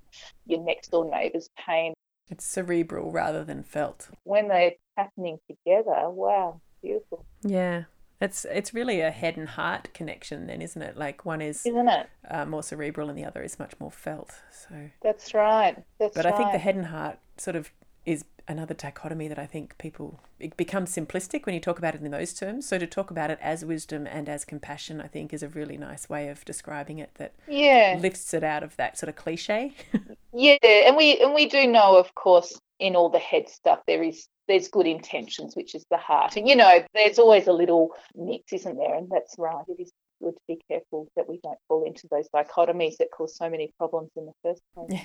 your 0.47 0.63
next 0.63 0.91
door 0.91 1.09
neighbour's 1.11 1.49
pain 1.67 1.95
It's 2.31 2.45
cerebral 2.45 3.11
rather 3.11 3.45
than 3.45 3.63
felt. 3.63 4.09
when 4.25 4.49
they're 4.49 4.73
happening 4.97 5.39
together, 5.49 6.09
wow, 6.11 6.61
beautiful, 6.83 7.25
Yeah. 7.43 7.85
It's 8.21 8.45
it's 8.45 8.73
really 8.73 9.01
a 9.01 9.11
head 9.11 9.37
and 9.37 9.49
heart 9.49 9.93
connection 9.95 10.47
then, 10.47 10.63
isn't 10.63 10.81
it? 10.81 10.97
Like 10.97 11.25
one 11.25 11.41
is 11.43 11.67
isn't 11.67 11.89
it? 11.89 12.09
uh, 12.31 12.45
more 12.45 12.63
cerebral 12.63 13.09
and 13.09 13.19
the 13.19 13.25
other 13.25 13.43
is 13.43 13.59
much 13.59 13.73
more 13.81 13.91
felt. 13.91 14.31
So 14.53 14.91
That's 15.03 15.35
right. 15.35 15.77
That's 15.99 16.15
But 16.15 16.25
right. 16.27 16.33
I 16.33 16.37
think 16.37 16.53
the 16.53 16.59
head 16.59 16.77
and 16.77 16.87
heart 16.87 17.19
sort 17.37 17.57
of 17.57 17.73
is 18.07 18.25
another 18.49 18.75
dichotomy 18.75 19.29
that 19.29 19.39
I 19.39 19.47
think 19.47 19.77
people 19.79 20.21
it 20.39 20.57
becomes 20.57 20.95
simplistic 20.95 21.47
when 21.47 21.55
you 21.55 21.61
talk 21.61 21.79
about 21.79 21.95
it 21.95 22.03
in 22.03 22.11
those 22.11 22.33
terms. 22.33 22.67
So 22.67 22.79
to 22.79 22.87
talk 22.87 23.11
about 23.11 23.31
it 23.31 23.39
as 23.41 23.65
wisdom 23.65 24.07
and 24.07 24.29
as 24.29 24.45
compassion, 24.45 25.01
I 25.01 25.07
think, 25.07 25.33
is 25.33 25.43
a 25.43 25.49
really 25.49 25.77
nice 25.77 26.09
way 26.09 26.29
of 26.29 26.45
describing 26.45 26.99
it 26.99 27.11
that 27.15 27.33
yeah, 27.49 27.99
lifts 28.01 28.35
it 28.35 28.43
out 28.43 28.63
of 28.63 28.77
that 28.77 28.99
sort 28.99 29.09
of 29.09 29.17
cliche. 29.17 29.75
yeah, 30.35 30.57
and 30.63 30.97
we 30.97 31.21
and 31.21 31.35
we 31.35 31.47
do 31.47 31.67
know, 31.67 31.97
of 31.97 32.15
course, 32.15 32.59
in 32.79 32.97
all 32.97 33.09
the 33.09 33.19
head 33.19 33.49
stuff, 33.49 33.81
there 33.87 34.03
is 34.03 34.27
there's 34.49 34.69
good 34.69 34.87
intentions, 34.87 35.55
which 35.55 35.75
is 35.75 35.85
the 35.91 35.97
heart, 35.97 36.37
and 36.37 36.49
you 36.49 36.57
know, 36.57 36.83
there's 36.95 37.19
always 37.19 37.47
a 37.47 37.53
little 37.53 37.91
mix, 38.15 38.53
isn't 38.53 38.77
there? 38.77 38.95
And 38.95 39.09
that's 39.11 39.37
right. 39.39 39.65
It 39.69 39.81
is 39.81 39.93
good 40.23 40.35
to 40.35 40.41
be 40.49 40.61
careful 40.69 41.09
that 41.17 41.29
we 41.29 41.41
don't 41.43 41.59
fall 41.69 41.85
into 41.85 42.09
those 42.11 42.29
dichotomies 42.35 42.97
that 42.99 43.09
cause 43.13 43.37
so 43.37 43.51
many 43.51 43.73
problems 43.79 44.11
in 44.17 44.27
the 44.27 44.33
first 44.43 44.63
place. 44.75 45.01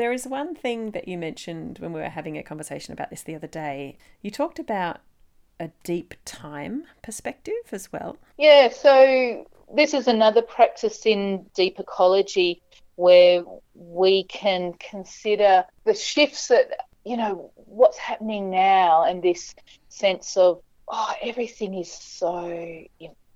There 0.00 0.14
is 0.14 0.26
one 0.26 0.54
thing 0.54 0.92
that 0.92 1.08
you 1.08 1.18
mentioned 1.18 1.78
when 1.78 1.92
we 1.92 2.00
were 2.00 2.08
having 2.08 2.38
a 2.38 2.42
conversation 2.42 2.94
about 2.94 3.10
this 3.10 3.22
the 3.22 3.34
other 3.34 3.46
day. 3.46 3.98
You 4.22 4.30
talked 4.30 4.58
about 4.58 5.00
a 5.60 5.72
deep 5.84 6.14
time 6.24 6.84
perspective 7.02 7.52
as 7.70 7.92
well. 7.92 8.16
Yeah, 8.38 8.70
so 8.70 9.46
this 9.74 9.92
is 9.92 10.08
another 10.08 10.40
practice 10.40 11.04
in 11.04 11.44
deep 11.54 11.78
ecology 11.78 12.62
where 12.96 13.44
we 13.74 14.24
can 14.24 14.72
consider 14.80 15.66
the 15.84 15.92
shifts 15.92 16.48
that, 16.48 16.70
you 17.04 17.18
know, 17.18 17.52
what's 17.56 17.98
happening 17.98 18.48
now 18.48 19.04
and 19.04 19.22
this 19.22 19.54
sense 19.90 20.34
of, 20.38 20.62
oh, 20.88 21.12
everything 21.20 21.74
is 21.74 21.92
so 21.92 22.86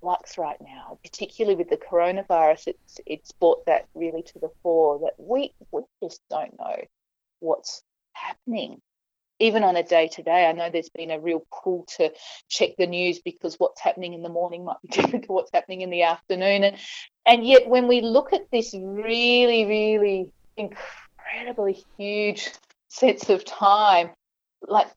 flux 0.05 0.37
right 0.37 0.61
now, 0.61 0.99
particularly 1.03 1.55
with 1.55 1.67
the 1.67 1.77
coronavirus. 1.77 2.67
It's, 2.67 2.99
it's 3.07 3.31
brought 3.31 3.65
that 3.65 3.87
really 3.95 4.21
to 4.21 4.39
the 4.39 4.51
fore 4.61 4.99
that 4.99 5.13
we, 5.17 5.51
we 5.71 5.81
just 6.03 6.21
don't 6.29 6.53
know 6.59 6.75
what's 7.39 7.81
happening. 8.13 8.81
Even 9.39 9.63
on 9.63 9.75
a 9.75 9.81
day 9.81 10.07
to 10.09 10.21
day, 10.21 10.45
I 10.45 10.51
know 10.51 10.69
there's 10.69 10.89
been 10.89 11.09
a 11.09 11.19
real 11.19 11.41
pull 11.51 11.87
to 11.97 12.11
check 12.49 12.75
the 12.77 12.85
news 12.85 13.17
because 13.17 13.55
what's 13.55 13.81
happening 13.81 14.13
in 14.13 14.21
the 14.21 14.29
morning 14.29 14.63
might 14.63 14.77
be 14.83 14.89
different 14.91 15.25
to 15.25 15.31
what's 15.31 15.49
happening 15.51 15.81
in 15.81 15.89
the 15.89 16.03
afternoon. 16.03 16.63
And, 16.63 16.77
and 17.25 17.43
yet, 17.43 17.67
when 17.67 17.87
we 17.87 18.01
look 18.01 18.31
at 18.31 18.51
this 18.51 18.75
really, 18.79 19.65
really 19.65 20.29
incredibly 20.55 21.83
huge 21.97 22.51
sense 22.89 23.27
of 23.31 23.43
time, 23.43 24.11
like, 24.61 24.87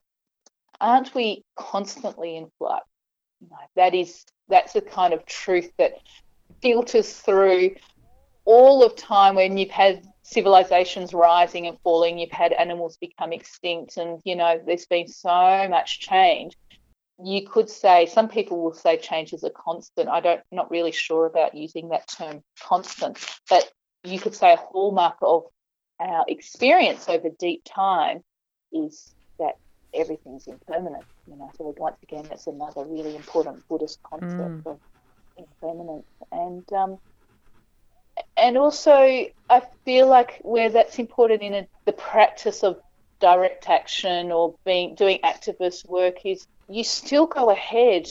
aren't 0.79 1.15
we 1.15 1.43
constantly 1.55 2.37
in 2.37 2.51
flux? 2.59 2.85
You 3.41 3.47
know, 3.49 3.57
that 3.75 3.95
is, 3.95 4.23
that's 4.49 4.73
the 4.73 4.81
kind 4.81 5.13
of 5.13 5.25
truth 5.25 5.71
that 5.77 5.93
filters 6.61 7.13
through 7.13 7.75
all 8.45 8.83
of 8.83 8.95
time 8.95 9.35
when 9.35 9.57
you've 9.57 9.69
had 9.69 10.03
civilizations 10.23 11.13
rising 11.13 11.67
and 11.67 11.77
falling, 11.83 12.17
you've 12.17 12.31
had 12.31 12.53
animals 12.53 12.97
become 12.97 13.33
extinct, 13.33 13.97
and 13.97 14.19
you 14.25 14.35
know, 14.35 14.59
there's 14.65 14.85
been 14.85 15.07
so 15.07 15.67
much 15.69 15.99
change. 15.99 16.55
You 17.21 17.47
could 17.47 17.69
say 17.69 18.05
some 18.05 18.29
people 18.29 18.61
will 18.63 18.73
say 18.73 18.97
change 18.97 19.33
is 19.33 19.43
a 19.43 19.49
constant. 19.49 20.07
I 20.07 20.19
don't 20.19 20.41
not 20.51 20.71
really 20.71 20.91
sure 20.91 21.25
about 21.25 21.55
using 21.55 21.89
that 21.89 22.07
term 22.07 22.41
constant, 22.61 23.17
but 23.49 23.71
you 24.03 24.19
could 24.19 24.35
say 24.35 24.53
a 24.53 24.57
hallmark 24.57 25.17
of 25.21 25.43
our 25.99 26.25
experience 26.27 27.09
over 27.09 27.29
deep 27.39 27.63
time 27.65 28.23
is 28.71 29.13
that 29.37 29.57
everything's 29.93 30.47
impermanent. 30.47 31.05
You 31.27 31.37
know, 31.37 31.51
so 31.57 31.73
once 31.77 31.97
again, 32.03 32.25
that's 32.29 32.47
another 32.47 32.85
really 32.85 33.15
important 33.15 33.67
Buddhist 33.67 33.99
concept 34.03 34.65
of 34.65 34.79
impermanence. 35.37 36.07
And 36.31 36.73
um, 36.73 36.97
and 38.37 38.57
also, 38.57 38.91
I 39.49 39.61
feel 39.85 40.07
like 40.07 40.39
where 40.41 40.69
that's 40.69 40.99
important 40.99 41.41
in 41.41 41.53
a, 41.53 41.67
the 41.85 41.93
practice 41.93 42.63
of 42.63 42.79
direct 43.19 43.67
action 43.69 44.31
or 44.31 44.55
being 44.65 44.95
doing 44.95 45.19
activist 45.23 45.87
work 45.87 46.25
is 46.25 46.45
you 46.69 46.83
still 46.83 47.25
go 47.25 47.49
ahead 47.49 48.05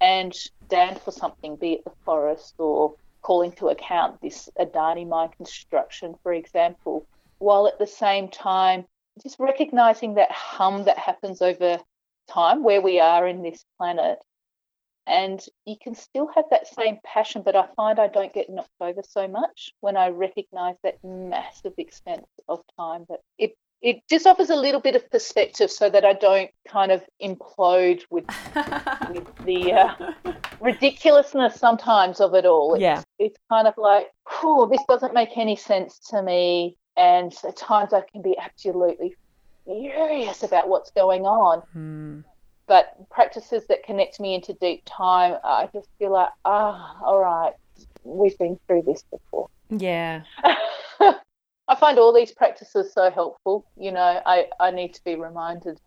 and 0.00 0.34
stand 0.34 1.00
for 1.00 1.10
something, 1.10 1.56
be 1.56 1.74
it 1.74 1.84
the 1.84 1.92
forest 2.04 2.54
or 2.58 2.94
calling 3.22 3.52
to 3.52 3.68
account 3.68 4.20
this 4.22 4.48
Adani 4.58 5.08
mine 5.08 5.30
construction, 5.36 6.14
for 6.22 6.32
example, 6.32 7.04
while 7.38 7.66
at 7.66 7.78
the 7.78 7.86
same 7.86 8.28
time 8.28 8.84
just 9.22 9.36
recognizing 9.38 10.14
that 10.14 10.30
hum 10.30 10.84
that 10.84 10.98
happens 10.98 11.40
over 11.42 11.78
time 12.28 12.62
where 12.64 12.80
we 12.80 13.00
are 13.00 13.26
in 13.26 13.42
this 13.42 13.64
planet 13.78 14.18
and 15.06 15.44
you 15.64 15.76
can 15.80 15.94
still 15.94 16.28
have 16.34 16.44
that 16.50 16.66
same 16.66 16.98
passion 17.04 17.42
but 17.44 17.54
i 17.54 17.64
find 17.76 17.98
i 18.00 18.08
don't 18.08 18.32
get 18.34 18.50
knocked 18.50 18.68
over 18.80 19.02
so 19.08 19.28
much 19.28 19.72
when 19.80 19.96
i 19.96 20.08
recognize 20.08 20.74
that 20.82 20.96
massive 21.04 21.72
expense 21.78 22.26
of 22.48 22.60
time 22.78 23.04
that 23.08 23.20
it 23.38 23.52
it 23.82 23.98
just 24.10 24.26
offers 24.26 24.50
a 24.50 24.56
little 24.56 24.80
bit 24.80 24.96
of 24.96 25.08
perspective 25.10 25.70
so 25.70 25.88
that 25.88 26.04
i 26.04 26.12
don't 26.12 26.50
kind 26.66 26.90
of 26.90 27.04
implode 27.22 28.02
with 28.10 28.24
with 29.10 29.26
the 29.44 29.72
uh, 29.72 30.12
ridiculousness 30.60 31.54
sometimes 31.54 32.20
of 32.20 32.34
it 32.34 32.44
all 32.44 32.74
It's- 32.74 32.82
Yeah. 32.82 33.02
it's 33.24 33.38
kind 33.50 33.68
of 33.68 33.74
like, 33.78 34.08
oh, 34.42 34.66
this 34.66 34.82
doesn't 34.88 35.14
make 35.14 35.36
any 35.36 35.56
sense 35.56 35.98
to 36.10 36.22
me. 36.22 36.76
And 36.96 37.32
at 37.46 37.56
times 37.56 37.92
I 37.92 38.00
can 38.00 38.22
be 38.22 38.36
absolutely 38.38 39.14
furious 39.64 40.42
about 40.42 40.68
what's 40.68 40.90
going 40.90 41.22
on. 41.22 41.60
Hmm. 41.72 42.20
But 42.66 43.08
practices 43.10 43.66
that 43.68 43.84
connect 43.84 44.18
me 44.18 44.34
into 44.34 44.52
deep 44.54 44.82
time, 44.86 45.36
I 45.44 45.68
just 45.72 45.88
feel 45.98 46.12
like, 46.12 46.30
ah, 46.44 46.98
all 47.04 47.20
right, 47.20 47.52
we've 48.02 48.36
been 48.38 48.58
through 48.66 48.82
this 48.82 49.04
before. 49.10 49.48
Yeah. 49.70 50.22
I 51.68 51.74
find 51.78 51.98
all 51.98 52.12
these 52.12 52.32
practices 52.32 52.92
so 52.92 53.10
helpful. 53.10 53.66
You 53.76 53.92
know, 53.92 54.20
I, 54.24 54.46
I 54.58 54.70
need 54.70 54.94
to 54.94 55.04
be 55.04 55.14
reminded 55.14 55.80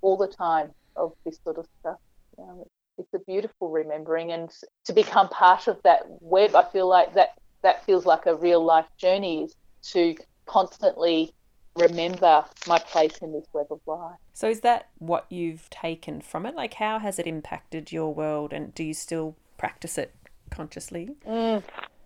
all 0.00 0.16
the 0.16 0.28
time 0.28 0.70
of 0.96 1.12
this 1.24 1.38
sort 1.44 1.58
of 1.58 1.66
stuff. 1.80 1.98
Um, 2.38 2.64
it's 2.98 3.12
a 3.14 3.18
beautiful 3.20 3.68
remembering, 3.70 4.32
and 4.32 4.50
to 4.84 4.92
become 4.92 5.28
part 5.28 5.68
of 5.68 5.82
that 5.82 6.02
web, 6.06 6.54
I 6.54 6.64
feel 6.64 6.88
like 6.88 7.14
that 7.14 7.30
that 7.62 7.84
feels 7.84 8.06
like 8.06 8.26
a 8.26 8.34
real 8.34 8.64
life 8.64 8.86
journey 8.96 9.44
is 9.44 9.54
to 9.90 10.14
constantly 10.46 11.32
remember 11.76 12.44
my 12.66 12.78
place 12.78 13.18
in 13.18 13.32
this 13.32 13.46
web 13.52 13.66
of 13.70 13.80
life. 13.86 14.16
So 14.32 14.48
is 14.48 14.60
that 14.60 14.88
what 14.98 15.26
you've 15.30 15.68
taken 15.70 16.20
from 16.20 16.46
it? 16.46 16.54
Like 16.54 16.74
how 16.74 16.98
has 16.98 17.18
it 17.18 17.26
impacted 17.26 17.92
your 17.92 18.14
world 18.14 18.52
and 18.52 18.74
do 18.74 18.82
you 18.82 18.94
still 18.94 19.36
practice 19.58 19.98
it 19.98 20.14
consciously? 20.50 21.10
Mm. 21.26 21.62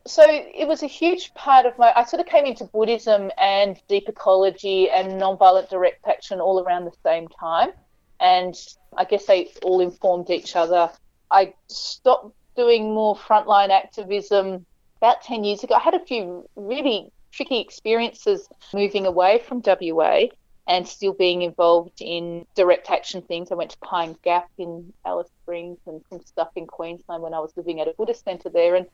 So 0.07 0.25
it 0.27 0.67
was 0.67 0.83
a 0.83 0.87
huge 0.87 1.35
part 1.35 1.67
of 1.67 1.77
my. 1.79 1.93
I 1.95 2.05
sort 2.05 2.21
of 2.21 2.27
came 2.27 2.47
into 2.47 2.65
Buddhism 2.65 3.31
and 3.39 3.81
deep 3.87 4.09
ecology 4.09 4.89
and 4.89 5.21
nonviolent 5.21 5.69
direct 5.69 6.07
action 6.09 6.41
all 6.41 6.61
around 6.61 6.87
the 6.87 6.97
same 7.05 7.29
time, 7.29 7.71
and 8.19 8.55
I 8.97 9.05
guess 9.05 9.27
they 9.27 9.53
all 9.63 9.81
informed 9.81 10.31
each 10.31 10.57
other. 10.57 10.91
I 11.31 11.53
stopped 11.69 12.35
doing 12.57 12.95
more 12.95 13.15
frontline 13.15 13.69
activism 13.69 14.65
about 14.97 15.23
ten 15.23 15.45
years 15.45 15.63
ago. 15.63 15.75
I 15.75 15.81
had 15.81 15.95
a 15.95 16.05
few 16.05 16.49
really 16.57 17.13
tricky 17.33 17.61
experiences 17.61 18.49
moving 18.73 19.07
away 19.07 19.39
from 19.39 19.63
WA 19.65 20.27
and 20.67 20.87
still 20.87 21.13
being 21.13 21.43
involved 21.43 22.01
in 22.01 22.47
direct 22.55 22.91
action 22.91 23.23
things. 23.23 23.51
I 23.51 23.57
went 23.57 23.73
to 23.73 23.79
Pine 23.79 24.17
Gap 24.23 24.49
in 24.57 24.93
Alice 25.05 25.29
Springs 25.43 25.79
and 25.87 26.01
some 26.09 26.21
stuff 26.25 26.51
in 26.55 26.67
Queensland 26.67 27.23
when 27.23 27.35
I 27.35 27.41
was 27.41 27.53
living 27.57 27.81
at 27.81 27.89
a 27.89 27.95
Buddhist 27.99 28.25
centre 28.25 28.51
there. 28.51 28.77
And 28.77 28.87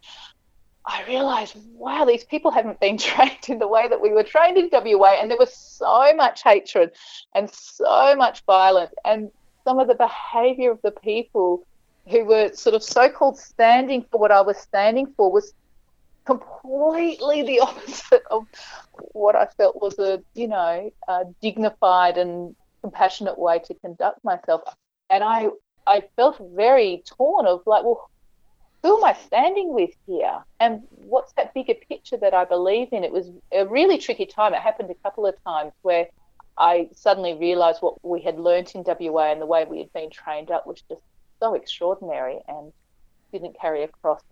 I 0.86 1.04
realised, 1.06 1.56
wow, 1.74 2.04
these 2.04 2.24
people 2.24 2.50
haven't 2.50 2.80
been 2.80 2.96
trained 3.10 3.48
in 3.48 3.58
the 3.58 3.68
way 3.68 3.88
that 3.88 4.00
we 4.00 4.10
were 4.10 4.22
trained 4.22 4.56
in 4.56 4.70
WA. 4.72 5.16
And 5.20 5.30
there 5.30 5.38
was 5.38 5.54
so 5.54 6.14
much 6.14 6.42
hatred 6.42 6.92
and 7.34 7.50
so 7.50 8.16
much 8.16 8.42
violence. 8.46 8.94
And 9.04 9.30
some 9.64 9.78
of 9.78 9.88
the 9.88 9.94
behaviour 9.94 10.70
of 10.70 10.80
the 10.82 10.92
people 10.92 11.66
who 12.08 12.24
were 12.24 12.52
sort 12.54 12.74
of 12.74 12.82
so 12.82 13.10
called 13.10 13.36
standing 13.36 14.06
for 14.10 14.18
what 14.18 14.30
I 14.30 14.40
was 14.40 14.56
standing 14.56 15.12
for 15.16 15.30
was 15.30 15.52
completely 16.26 17.42
the 17.42 17.60
opposite 17.66 18.22
of 18.30 18.46
what 19.12 19.36
I 19.36 19.46
felt 19.56 19.80
was 19.80 19.98
a, 19.98 20.22
you 20.34 20.48
know, 20.48 20.90
a 21.08 21.24
dignified 21.40 22.18
and 22.18 22.54
compassionate 22.82 23.38
way 23.38 23.60
to 23.60 23.74
conduct 23.74 24.22
myself. 24.24 24.62
And 25.08 25.24
I, 25.24 25.48
I 25.86 26.02
felt 26.16 26.40
very 26.54 27.02
torn 27.06 27.46
of 27.46 27.62
like, 27.66 27.84
well, 27.84 28.10
who 28.82 28.98
am 28.98 29.04
I 29.04 29.14
standing 29.14 29.72
with 29.72 29.90
here? 30.06 30.44
And 30.60 30.82
what's 30.90 31.32
that 31.32 31.54
bigger 31.54 31.74
picture 31.88 32.16
that 32.18 32.34
I 32.34 32.44
believe 32.44 32.88
in? 32.92 33.02
It 33.02 33.12
was 33.12 33.30
a 33.52 33.66
really 33.66 33.98
tricky 33.98 34.26
time. 34.26 34.54
It 34.54 34.60
happened 34.60 34.90
a 34.90 35.02
couple 35.02 35.26
of 35.26 35.34
times 35.44 35.72
where 35.82 36.06
I 36.58 36.88
suddenly 36.94 37.34
realised 37.34 37.82
what 37.82 38.04
we 38.04 38.22
had 38.22 38.38
learnt 38.38 38.74
in 38.74 38.84
WA 38.86 39.32
and 39.32 39.40
the 39.40 39.46
way 39.46 39.64
we 39.64 39.78
had 39.78 39.92
been 39.92 40.10
trained 40.10 40.50
up 40.50 40.66
was 40.66 40.82
just 40.88 41.02
so 41.40 41.54
extraordinary 41.54 42.38
and 42.48 42.72
didn't 43.32 43.58
carry 43.60 43.82
across 43.82 44.22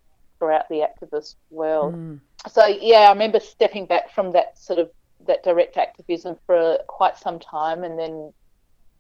throughout 0.45 0.69
the 0.69 0.87
activist 0.87 1.37
world. 1.51 1.95
Mm. 1.95 2.21
So 2.51 2.67
yeah, 2.67 3.09
I 3.09 3.13
remember 3.13 3.41
stepping 3.41 3.87
back 3.87 4.11
from 4.15 4.33
that 4.33 4.59
sort 4.59 4.79
of 4.79 4.91
that 5.27 5.43
direct 5.43 5.79
activism 5.79 6.37
for 6.47 6.79
quite 6.87 7.17
some 7.17 7.39
time, 7.39 7.83
and 7.83 7.99
then 7.99 8.33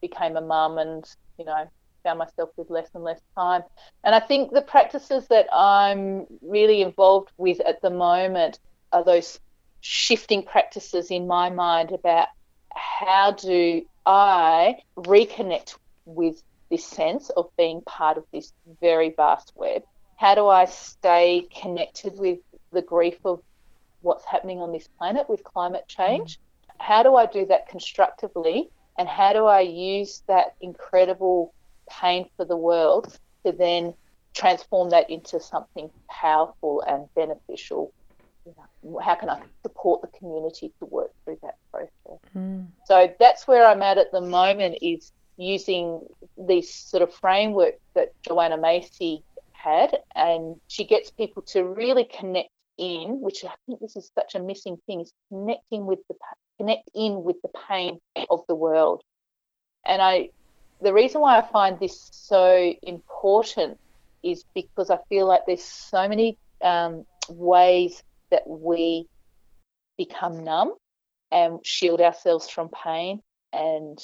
became 0.01 0.36
a 0.36 0.40
mum, 0.40 0.78
and 0.78 1.05
you 1.38 1.45
know 1.45 1.68
found 2.03 2.18
myself 2.18 2.51
with 2.57 2.70
less 2.70 2.88
and 2.95 3.05
less 3.05 3.20
time. 3.34 3.62
And 4.05 4.14
I 4.14 4.20
think 4.20 4.53
the 4.53 4.62
practices 4.62 5.26
that 5.28 5.47
I'm 5.53 6.26
really 6.42 6.82
involved 6.82 7.30
with 7.38 7.61
at 7.61 7.80
the 7.80 7.90
moment 7.90 8.59
are 8.92 9.05
those 9.05 9.40
shifting 9.80 10.42
practices 10.42 11.11
in 11.11 11.26
my 11.26 11.51
mind 11.51 11.92
about 11.92 12.28
how 12.74 13.32
do 13.32 13.82
I 14.07 14.76
reconnect 14.99 15.76
with 16.05 16.42
this 16.70 16.84
sense 16.84 17.30
of 17.30 17.49
being 17.57 17.80
part 17.82 18.18
of 18.18 18.24
this 18.32 18.53
very 18.80 19.11
vast 19.11 19.53
web 19.55 19.82
how 20.17 20.35
do 20.35 20.49
I 20.49 20.65
stay 20.67 21.49
connected 21.61 22.19
with 22.19 22.39
the 22.73 22.83
grief 22.83 23.17
of 23.25 23.41
what's 24.03 24.25
happening 24.25 24.61
on 24.61 24.73
this 24.73 24.89
planet 24.99 25.29
with 25.29 25.43
climate 25.45 25.85
change? 25.89 26.39
How 26.79 27.03
do 27.03 27.17
I 27.17 27.27
do 27.27 27.47
that 27.47 27.69
constructively? 27.69 28.71
And 28.99 29.09
how 29.09 29.33
do 29.33 29.47
I 29.47 29.61
use 29.61 30.23
that 30.29 30.55
incredible 30.61 31.53
pain 31.89 32.29
for 32.37 32.45
the 32.45 32.57
world 32.57 33.19
to 33.45 33.53
then 33.53 33.95
transform 34.35 34.91
that 34.91 35.11
into 35.11 35.41
something 35.41 35.91
powerful 36.09 36.83
and 36.87 37.09
beneficial? 37.15 37.93
You 38.47 38.55
know, 38.59 38.99
how 38.99 39.15
can 39.15 39.31
I 39.31 39.41
support 39.62 40.03
the 40.03 40.19
community 40.19 40.73
to 40.79 40.85
work 40.87 41.11
through 41.25 41.39
that 41.43 41.57
process? 41.73 42.21
Mm. 42.37 42.67
So 42.85 43.12
that's 43.19 43.49
where 43.49 43.67
I'm 43.67 43.83
at 43.83 43.99
at 43.99 44.12
the 44.12 44.21
moment 44.21 44.79
is 44.83 45.12
using 45.37 46.01
these 46.37 46.73
sort 46.73 47.03
of 47.03 47.12
framework 47.12 47.75
that 47.95 48.12
Joanna 48.23 48.57
Macy 48.57 49.25
had, 49.65 49.97
and 50.15 50.57
she 50.69 50.85
gets 50.85 51.11
people 51.11 51.43
to 51.43 51.65
really 51.65 52.05
connect 52.05 52.51
in, 52.79 53.21
which 53.21 53.45
I 53.45 53.55
think 53.67 53.81
this 53.81 53.97
is 53.97 54.11
such 54.15 54.35
a 54.35 54.41
missing 54.41 54.77
thing, 54.87 55.01
is 55.01 55.12
connecting 55.31 55.87
with 55.87 56.01
the 56.09 56.15
connect 56.59 56.89
in 56.95 57.25
with 57.25 57.37
the 57.43 57.51
pain 57.69 57.99
of 58.31 58.41
the 58.49 58.55
world. 58.55 59.03
And 59.87 60.01
I, 60.01 60.31
the 60.81 60.93
reason 60.93 61.21
why 61.21 61.39
I 61.39 61.43
find 61.43 61.79
this 61.79 62.09
so 62.12 62.75
important 62.83 63.79
is 64.23 64.45
because 64.55 64.91
I 64.91 64.99
feel 65.09 65.27
like 65.27 65.43
there's 65.47 65.65
so 65.65 66.09
many 66.09 66.39
um, 66.62 67.05
ways 67.29 68.03
that 68.31 68.43
we 68.47 69.07
become 69.97 70.45
numb 70.45 70.75
and 71.31 71.65
shield 71.65 72.01
ourselves 72.01 72.49
from 72.49 72.69
pain 72.69 73.21
and 73.53 73.99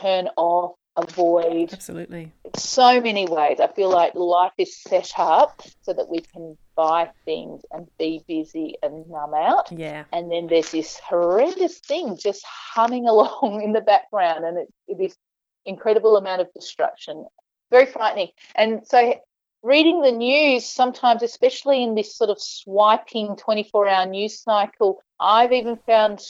turn 0.00 0.28
off 0.36 0.72
avoid 0.96 1.72
Absolutely. 1.72 2.32
so 2.56 3.00
many 3.00 3.26
ways. 3.26 3.58
I 3.60 3.66
feel 3.68 3.90
like 3.90 4.14
life 4.14 4.52
is 4.58 4.76
set 4.76 5.12
up 5.18 5.62
so 5.82 5.92
that 5.92 6.08
we 6.08 6.20
can 6.20 6.56
buy 6.76 7.10
things 7.24 7.62
and 7.72 7.86
be 7.98 8.22
busy 8.26 8.76
and 8.82 9.08
numb 9.08 9.34
out. 9.34 9.70
Yeah. 9.72 10.04
And 10.12 10.30
then 10.30 10.46
there's 10.46 10.70
this 10.70 10.98
horrendous 10.98 11.78
thing 11.78 12.16
just 12.16 12.44
humming 12.44 13.08
along 13.08 13.62
in 13.62 13.72
the 13.72 13.80
background, 13.80 14.44
and 14.44 14.58
it's 14.58 14.72
it 14.88 14.98
this 14.98 15.16
incredible 15.64 16.16
amount 16.16 16.40
of 16.40 16.52
destruction. 16.52 17.26
Very 17.70 17.86
frightening. 17.86 18.28
And 18.54 18.86
so, 18.86 19.14
reading 19.62 20.02
the 20.02 20.12
news 20.12 20.66
sometimes, 20.66 21.22
especially 21.22 21.82
in 21.82 21.94
this 21.94 22.14
sort 22.16 22.30
of 22.30 22.40
swiping 22.40 23.36
24 23.36 23.88
hour 23.88 24.06
news 24.06 24.38
cycle, 24.40 25.02
I've 25.18 25.52
even 25.52 25.78
found 25.86 26.20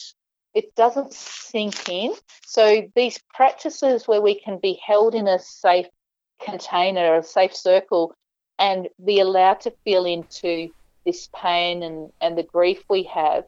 it 0.54 0.74
doesn't 0.76 1.12
sink 1.12 1.88
in. 1.88 2.14
So 2.46 2.82
these 2.94 3.18
practices 3.32 4.06
where 4.06 4.20
we 4.20 4.40
can 4.40 4.58
be 4.62 4.80
held 4.86 5.14
in 5.14 5.26
a 5.26 5.38
safe 5.38 5.86
container, 6.40 7.16
a 7.16 7.22
safe 7.22 7.54
circle, 7.54 8.14
and 8.58 8.88
be 9.04 9.20
allowed 9.20 9.60
to 9.62 9.74
feel 9.84 10.04
into 10.04 10.68
this 11.04 11.28
pain 11.34 11.82
and, 11.82 12.10
and 12.20 12.38
the 12.38 12.44
grief 12.44 12.82
we 12.88 13.02
have 13.04 13.44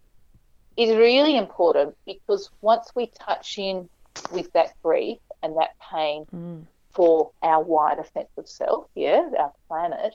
is 0.76 0.94
really 0.94 1.36
important 1.36 1.94
because 2.04 2.50
once 2.60 2.90
we 2.94 3.10
touch 3.18 3.54
in 3.56 3.88
with 4.32 4.52
that 4.52 4.72
grief 4.82 5.18
and 5.42 5.56
that 5.56 5.70
pain 5.92 6.26
Mm. 6.34 6.66
for 6.92 7.30
our 7.42 7.62
wider 7.62 8.04
sense 8.14 8.28
of 8.36 8.48
self, 8.48 8.86
yeah, 8.94 9.28
our 9.38 9.52
planet, 9.68 10.14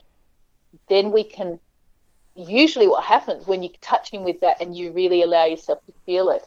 then 0.88 1.10
we 1.10 1.24
can 1.24 1.58
usually 2.34 2.88
what 2.88 3.04
happens 3.04 3.46
when 3.46 3.62
you 3.62 3.70
touch 3.80 4.10
in 4.12 4.24
with 4.24 4.40
that 4.40 4.60
and 4.60 4.76
you 4.76 4.92
really 4.92 5.22
allow 5.22 5.44
yourself 5.44 5.78
to 5.86 5.92
feel 6.06 6.30
it 6.30 6.42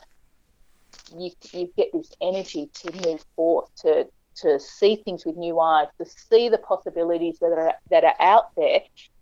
you, 1.18 1.32
you 1.52 1.72
get 1.78 1.92
this 1.94 2.12
energy 2.22 2.70
to 2.74 3.08
move 3.08 3.24
forth, 3.36 3.70
to 3.82 4.08
to 4.38 4.60
see 4.60 4.98
things 4.98 5.26
with 5.26 5.38
new 5.38 5.60
eyes, 5.60 5.88
to 5.98 6.06
see 6.06 6.50
the 6.50 6.58
possibilities 6.58 7.38
that 7.40 7.54
are 7.58 7.74
that 7.90 8.04
are 8.04 8.16
out 8.20 8.56
there, 8.56 8.82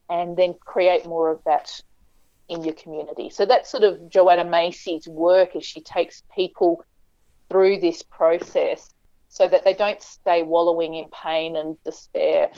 and 0.10 0.36
then 0.38 0.56
create 0.66 1.06
more 1.06 1.30
of 1.30 1.40
that 1.46 1.70
in 2.50 2.64
your 2.64 2.74
community. 2.74 3.30
So 3.30 3.46
that's 3.46 3.70
sort 3.70 3.84
of 3.84 4.10
Joanna 4.10 4.46
Macy's 4.46 5.08
work 5.08 5.56
as 5.56 5.66
she 5.66 5.82
takes 5.82 6.24
people 6.36 6.84
through 7.50 7.80
this 7.80 8.04
process 8.04 8.94
so 9.30 9.48
that 9.48 9.64
they 9.64 9.74
don't 9.74 10.02
stay 10.02 10.44
wallowing 10.44 10.94
in 10.96 11.06
pain 11.10 11.56
and 11.56 11.78
despair. 11.84 12.52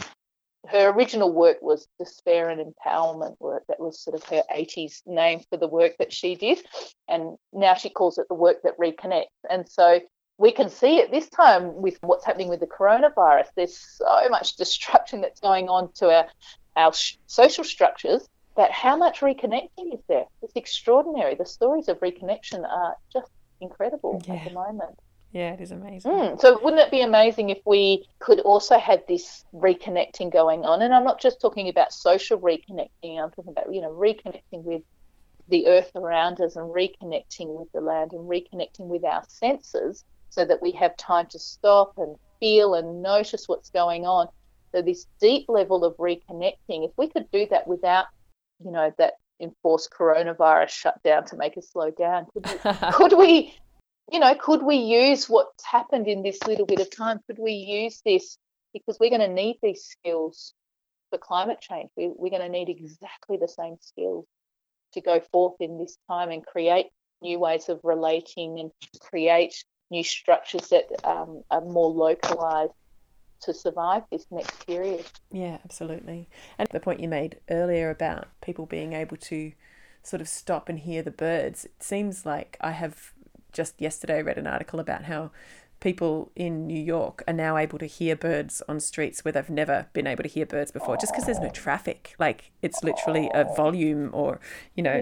Her 0.70 0.90
original 0.90 1.32
work 1.32 1.58
was 1.62 1.88
despair 2.00 2.50
and 2.50 2.62
empowerment 2.62 3.36
work. 3.40 3.64
That 3.68 3.80
was 3.80 4.00
sort 4.00 4.16
of 4.16 4.24
her 4.30 4.44
80s 4.54 5.02
name 5.06 5.42
for 5.50 5.58
the 5.58 5.68
work 5.68 5.94
that 6.00 6.12
she 6.14 6.36
did. 6.36 6.60
And 7.08 7.38
now 7.54 7.74
she 7.74 7.90
calls 7.90 8.18
it 8.18 8.28
the 8.28 8.36
work 8.36 8.62
that 8.64 8.78
reconnects. 8.78 9.26
And 9.50 9.68
so 9.68 10.00
we 10.38 10.52
can 10.52 10.70
see 10.70 10.98
it 10.98 11.12
this 11.12 11.30
time 11.30 11.82
with 11.82 11.98
what's 12.02 12.26
happening 12.26 12.50
with 12.50 12.60
the 12.60 12.68
coronavirus. 12.68 13.48
There's 13.56 13.78
so 13.78 14.30
much 14.30 14.56
destruction 14.58 15.22
that's 15.22 15.40
going 15.40 15.70
on 15.70 15.92
to 15.96 16.10
our, 16.14 16.28
our 16.76 16.94
sh- 16.94 17.18
social 17.28 17.64
structures 17.64 18.28
that 18.58 18.72
how 18.72 18.96
much 18.96 19.20
reconnecting 19.20 19.94
is 19.94 20.00
there? 20.08 20.26
It's 20.42 20.56
extraordinary. 20.56 21.36
The 21.36 21.46
stories 21.46 21.90
of 21.90 22.00
reconnection 22.00 22.64
are 22.64 22.96
just 23.12 23.30
incredible 23.62 24.22
Yeah. 24.26 24.36
at 24.36 24.46
the 24.46 24.54
moment. 24.54 24.98
Yeah, 25.36 25.52
it 25.52 25.60
is 25.60 25.72
amazing. 25.72 26.14
Mm, 26.14 26.40
so 26.40 26.58
wouldn't 26.64 26.82
it 26.82 26.92
be 26.92 27.02
amazing 27.02 27.50
if 27.50 27.60
we 27.66 28.08
could 28.20 28.40
also 28.40 28.80
have 28.80 29.02
this 29.06 29.44
reconnecting 29.54 30.32
going 30.32 30.64
on? 30.64 30.82
And 30.82 30.96
I'm 30.96 31.04
not 31.04 31.20
just 31.20 31.42
talking 31.42 31.68
about 31.68 31.92
social 31.92 32.40
reconnecting. 32.40 33.22
I'm 33.22 33.32
talking 33.32 33.50
about 33.52 33.74
you 33.74 33.82
know 33.82 33.92
reconnecting 33.92 34.64
with 34.64 34.82
the 35.50 35.68
earth 35.68 35.92
around 35.94 36.40
us 36.40 36.56
and 36.56 36.74
reconnecting 36.74 37.60
with 37.60 37.70
the 37.74 37.82
land 37.82 38.14
and 38.14 38.30
reconnecting 38.30 38.88
with 38.88 39.04
our 39.04 39.24
senses, 39.28 40.06
so 40.30 40.46
that 40.46 40.62
we 40.62 40.72
have 40.72 40.96
time 40.96 41.26
to 41.32 41.38
stop 41.38 41.92
and 41.98 42.16
feel 42.40 42.76
and 42.76 43.04
notice 43.04 43.50
what's 43.50 43.70
going 43.70 44.06
on. 44.06 44.30
So 44.72 44.82
this 44.82 45.06
deep 45.20 45.50
level 45.50 45.84
of 45.84 45.98
reconnecting, 45.98 46.86
if 46.86 46.92
we 46.96 47.10
could 47.10 47.30
do 47.34 47.46
that 47.52 47.68
without 47.68 48.06
you 48.64 48.72
know 48.72 48.94
that 49.00 49.16
enforced 49.42 49.92
coronavirus 49.92 50.70
shutdown 50.70 51.26
to 51.26 51.36
make 51.36 51.58
us 51.58 51.68
slow 51.70 51.92
down, 51.92 52.26
could 52.34 52.46
we, 52.46 52.72
could 52.94 53.18
we 53.18 53.54
you 54.12 54.20
know, 54.20 54.36
could 54.36 54.62
we 54.62 54.76
use 54.76 55.28
what's 55.28 55.66
happened 55.66 56.08
in 56.08 56.22
this 56.22 56.40
little 56.46 56.66
bit 56.66 56.80
of 56.80 56.96
time? 56.96 57.20
Could 57.28 57.40
we 57.40 57.54
use 57.54 58.02
this 58.06 58.38
because 58.74 58.98
we're 59.00 59.10
going 59.10 59.22
to 59.22 59.28
need 59.28 59.58
these 59.64 59.84
skills 59.84 60.54
for 61.10 61.18
climate 61.18 61.60
change? 61.60 61.90
We, 61.98 62.12
we're 62.16 62.30
going 62.30 62.42
to 62.42 62.50
need 62.50 62.70
exactly 62.70 63.38
the 63.38 63.48
same 63.48 63.78
skills 63.82 64.26
to 64.94 65.02
go 65.02 65.20
forth 65.32 65.56
in 65.60 65.80
this 65.80 65.98
time 66.10 66.30
and 66.30 66.46
create 66.46 66.88
new 67.22 67.40
ways 67.40 67.70
of 67.70 67.80
relating 67.84 68.60
and 68.60 68.72
create 69.02 69.64
new 69.90 70.04
structures 70.04 70.70
that 70.70 70.86
um, 71.04 71.44
are 71.50 71.62
more 71.62 71.90
localized 71.90 72.74
to 73.42 73.54
survive 73.54 74.04
this 74.12 74.26
next 74.32 74.66
period. 74.66 75.06
Yeah, 75.32 75.58
absolutely. 75.64 76.30
And 76.58 76.68
the 76.72 76.80
point 76.80 77.00
you 77.00 77.08
made 77.08 77.40
earlier 77.50 77.90
about 77.90 78.28
people 78.42 78.66
being 78.66 78.94
able 78.94 79.18
to 79.18 79.52
sort 80.04 80.22
of 80.22 80.28
stop 80.28 80.70
and 80.70 80.80
hear 80.80 81.02
the 81.02 81.12
birds, 81.12 81.66
it 81.66 81.82
seems 81.82 82.26
like 82.26 82.58
I 82.62 82.72
have 82.72 83.14
just 83.56 83.82
yesterday 83.82 84.22
read 84.22 84.38
an 84.38 84.46
article 84.46 84.80
about 84.80 85.06
how 85.06 85.32
people 85.80 86.32
in 86.36 86.66
New 86.68 86.80
York 86.80 87.24
are 87.28 87.34
now 87.34 87.58
able 87.58 87.78
to 87.78 87.86
hear 87.86 88.16
birds 88.16 88.62
on 88.68 88.80
streets 88.80 89.24
where 89.24 89.32
they've 89.32 89.50
never 89.50 89.88
been 89.94 90.08
able 90.08 90.24
to 90.24 90.30
hear 90.30 90.46
birds 90.46 90.72
before 90.72 90.98
just 90.98 91.14
because 91.14 91.26
there's 91.26 91.40
no 91.40 91.50
traffic. 91.50 92.16
Like 92.18 92.52
it's 92.62 92.84
literally 92.84 93.30
a 93.34 93.44
volume 93.56 94.10
or, 94.14 94.40
you 94.76 94.84
know, 94.84 95.00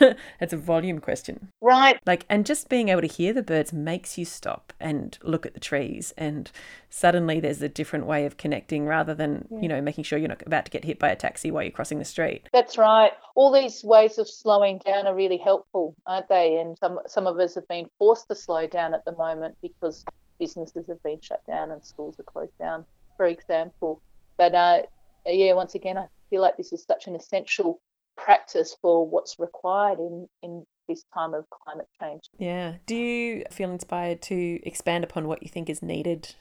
it's 0.40 0.52
a 0.52 0.56
volume 0.56 0.98
question. 0.98 1.48
Right. 1.60 1.98
Like, 2.04 2.26
and 2.28 2.44
just 2.44 2.68
being 2.68 2.88
able 2.88 3.02
to 3.02 3.06
hear 3.06 3.32
the 3.32 3.42
birds 3.42 3.72
makes 3.72 4.18
you 4.18 4.24
stop 4.24 4.72
and 4.80 5.18
look 5.22 5.46
at 5.46 5.54
the 5.54 5.60
trees. 5.60 6.12
And 6.16 6.50
suddenly 6.90 7.40
there's 7.40 7.62
a 7.62 7.68
different 7.68 8.06
way 8.06 8.26
of 8.26 8.36
connecting 8.36 8.86
rather 8.86 9.14
than, 9.14 9.46
you 9.60 9.68
know, 9.68 9.80
making 9.80 10.04
sure 10.04 10.18
you're 10.18 10.28
not 10.28 10.42
about 10.46 10.64
to 10.64 10.70
get 10.70 10.84
hit 10.84 10.98
by 10.98 11.08
a 11.08 11.16
taxi 11.16 11.50
while 11.50 11.62
you're 11.62 11.72
crossing 11.72 11.98
the 11.98 12.04
street. 12.04 12.48
That's 12.52 12.78
right. 12.78 13.12
All 13.34 13.52
these 13.52 13.84
ways 13.84 14.18
of 14.18 14.28
slowing 14.28 14.80
down 14.84 15.06
are 15.06 15.14
really 15.14 15.38
helpful, 15.38 15.94
aren't 16.06 16.28
they? 16.28 16.56
And 16.56 16.76
some 16.78 16.98
some 17.06 17.26
of 17.26 17.38
us 17.38 17.54
have 17.54 17.68
been 17.68 17.86
forced 17.98 18.28
to 18.28 18.34
slow 18.34 18.66
down 18.66 18.94
at 18.94 19.04
the 19.04 19.12
moment 19.12 19.56
because 19.62 20.04
businesses 20.38 20.86
have 20.88 21.02
been 21.02 21.20
shut 21.20 21.44
down 21.46 21.70
and 21.70 21.84
schools 21.84 22.18
are 22.18 22.24
closed 22.24 22.56
down, 22.58 22.84
for 23.16 23.26
example. 23.26 24.00
But 24.36 24.54
uh, 24.54 24.82
yeah, 25.26 25.52
once 25.54 25.74
again, 25.74 25.98
I 25.98 26.06
feel 26.30 26.42
like 26.42 26.56
this 26.56 26.72
is 26.72 26.84
such 26.84 27.06
an 27.06 27.16
essential 27.16 27.80
practice 28.16 28.76
for 28.80 29.06
what's 29.06 29.38
required 29.38 29.98
in 29.98 30.28
in 30.42 30.66
this 30.88 31.04
time 31.12 31.34
of 31.34 31.44
climate 31.50 31.88
change. 32.00 32.22
Yeah. 32.38 32.76
Do 32.86 32.96
you 32.96 33.44
feel 33.50 33.70
inspired 33.70 34.22
to 34.22 34.58
expand 34.66 35.04
upon 35.04 35.28
what 35.28 35.42
you 35.42 35.48
think 35.48 35.68
is 35.68 35.82
needed 35.82 36.34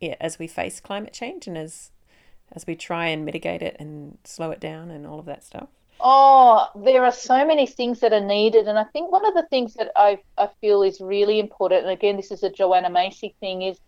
yeah, 0.00 0.14
as 0.20 0.38
we 0.38 0.46
face 0.46 0.80
climate 0.80 1.12
change 1.12 1.46
and 1.46 1.56
as 1.58 1.90
as 2.52 2.66
we 2.66 2.74
try 2.74 3.08
and 3.08 3.24
mitigate 3.26 3.60
it 3.60 3.76
and 3.78 4.16
slow 4.24 4.50
it 4.50 4.60
down 4.60 4.90
and 4.90 5.06
all 5.06 5.18
of 5.18 5.26
that 5.26 5.44
stuff? 5.44 5.68
Oh, 6.00 6.68
there 6.76 7.04
are 7.04 7.12
so 7.12 7.44
many 7.44 7.66
things 7.66 8.00
that 8.00 8.12
are 8.12 8.24
needed, 8.24 8.68
and 8.68 8.78
I 8.78 8.84
think 8.84 9.10
one 9.10 9.26
of 9.26 9.34
the 9.34 9.46
things 9.50 9.74
that 9.74 9.90
I 9.96 10.20
I 10.36 10.48
feel 10.60 10.82
is 10.82 11.00
really 11.00 11.40
important, 11.40 11.82
and 11.82 11.90
again, 11.90 12.16
this 12.16 12.30
is 12.30 12.42
a 12.42 12.50
Joanna 12.50 12.90
Macy 12.90 13.34
thing, 13.40 13.62
is 13.62 13.78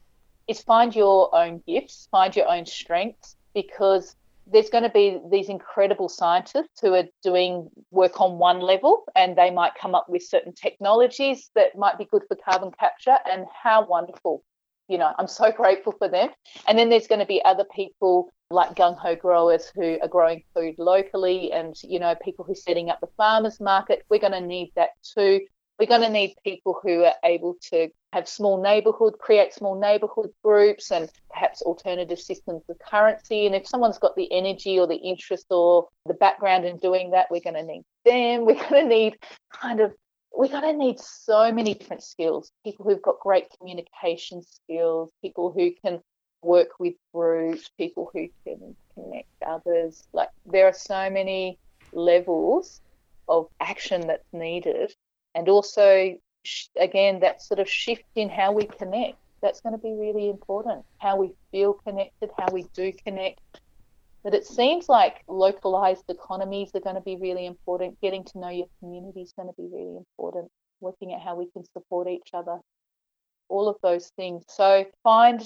is 0.49 0.61
find 0.61 0.95
your 0.95 1.33
own 1.35 1.63
gifts, 1.67 2.09
find 2.11 2.35
your 2.35 2.49
own 2.49 2.67
strengths, 2.67 3.37
because 3.55 4.17
there's 4.53 4.71
going 4.71 4.83
to 4.83 4.91
be 4.91 5.21
these 5.31 5.49
incredible 5.49 6.09
scientists 6.09 6.81
who 6.81 6.93
are 6.95 7.05
doing 7.23 7.71
work 7.93 8.21
on 8.21 8.39
one 8.39 8.59
level, 8.59 9.05
and 9.15 9.37
they 9.39 9.51
might 9.51 9.73
come 9.81 9.95
up 9.95 10.09
with 10.09 10.25
certain 10.25 10.53
technologies 10.53 11.51
that 11.55 11.79
might 11.79 11.97
be 11.97 12.05
good 12.07 12.25
for 12.27 12.37
carbon 12.37 12.73
capture, 12.73 13.19
and 13.31 13.47
how 13.63 13.87
wonderful. 13.87 14.43
You 14.91 14.99
know, 14.99 15.13
I'm 15.19 15.29
so 15.29 15.53
grateful 15.53 15.95
for 15.97 16.09
them. 16.09 16.31
And 16.67 16.77
then 16.77 16.89
there's 16.89 17.07
going 17.07 17.21
to 17.21 17.27
be 17.27 17.41
other 17.45 17.65
people 17.75 18.29
like 18.51 18.75
gung 18.75 18.99
ho 18.99 19.15
growers 19.15 19.71
who 19.73 19.99
are 20.03 20.09
growing 20.09 20.43
food 20.53 20.75
locally 20.79 21.53
and, 21.53 21.77
you 21.85 22.01
know, 22.01 22.17
people 22.17 22.45
who 22.45 22.53
are 22.53 22.57
setting 22.57 22.91
up 22.91 23.01
the 23.01 23.07
farmers 23.17 23.61
market. 23.61 24.05
We're 24.11 24.19
going 24.19 24.33
to 24.33 24.41
need 24.41 24.73
that 24.75 24.91
too. 25.03 25.43
We're 25.79 25.87
going 25.87 26.03
to 26.03 26.11
need 26.11 26.35
people 26.45 26.81
who 26.83 27.05
are 27.05 27.15
able 27.25 27.57
to 27.71 27.89
have 28.13 28.29
small 28.29 28.61
neighborhood, 28.61 29.15
create 29.19 29.55
small 29.55 29.81
neighborhood 29.81 30.31
groups 30.43 30.91
and 30.91 31.09
perhaps 31.31 31.63
alternative 31.63 32.19
systems 32.19 32.65
of 32.69 32.77
currency. 32.81 33.47
And 33.47 33.55
if 33.55 33.69
someone's 33.69 33.99
got 33.99 34.17
the 34.17 34.31
energy 34.33 34.79
or 34.79 34.89
the 34.89 34.97
interest 34.97 35.47
or 35.51 35.87
the 36.07 36.15
background 36.15 36.65
in 36.65 36.79
doing 36.79 37.13
that, 37.13 37.29
we're 37.31 37.41
going 37.41 37.55
to 37.55 37.63
need 37.63 37.85
them. 38.05 38.45
We're 38.45 38.55
going 38.69 38.83
to 38.83 38.89
need 38.89 39.19
kind 39.53 39.81
of 39.81 39.93
we're 40.33 40.49
going 40.49 40.63
to 40.63 40.73
need 40.73 40.99
so 40.99 41.53
many 41.53 41.75
different 41.75 42.03
skills 42.03 42.53
people 42.65 42.85
who've 42.85 43.03
got 43.03 43.19
great 43.21 43.47
communication 43.59 44.43
skills, 44.43 45.11
people 45.23 45.53
who 45.53 45.71
can 45.85 46.01
work 46.43 46.69
with 46.79 46.95
groups, 47.13 47.71
people 47.77 48.11
who 48.13 48.29
can 48.45 48.75
connect 48.95 49.29
others. 49.47 50.05
Like, 50.13 50.31
there 50.47 50.67
are 50.67 50.73
so 50.73 51.11
many 51.11 51.59
levels 51.93 52.81
of 53.29 53.49
action 53.61 54.07
that's 54.07 54.33
needed. 54.33 54.93
And 55.35 55.49
also, 55.49 56.17
again, 56.77 57.21
that 57.21 57.43
sort 57.43 57.61
of 57.61 57.69
shift 57.69 58.05
in 58.15 58.29
how 58.29 58.53
we 58.53 58.65
connect. 58.65 59.17
That's 59.43 59.61
going 59.61 59.75
to 59.75 59.79
be 59.79 59.93
really 59.93 60.29
important. 60.29 60.85
How 60.99 61.17
we 61.17 61.33
feel 61.51 61.75
connected, 61.75 62.31
how 62.39 62.53
we 62.53 62.67
do 62.75 62.93
connect, 63.05 63.41
that 64.25 64.35
it 64.35 64.47
seems 64.47 64.89
like 64.89 65.23
localized 65.29 66.05
economies 66.09 66.71
are 66.75 66.81
going 66.81 66.97
to 66.97 67.03
be 67.03 67.17
really 67.17 67.47
important. 67.47 68.01
Getting 68.01 68.25
to 68.25 68.39
know 68.39 68.49
your 68.49 68.67
community 68.79 69.23
is 69.23 69.33
going 69.33 69.49
to 69.49 69.55
be 69.57 69.69
really 69.73 69.97
important. 69.97 70.51
Working 70.81 71.13
at 71.13 71.21
how 71.21 71.37
we 71.37 71.49
can 71.51 71.65
support 71.73 72.09
each 72.09 72.31
other, 72.35 72.59
all 73.49 73.69
of 73.69 73.77
those 73.83 74.11
things. 74.17 74.45
So 74.49 74.85
find 75.03 75.43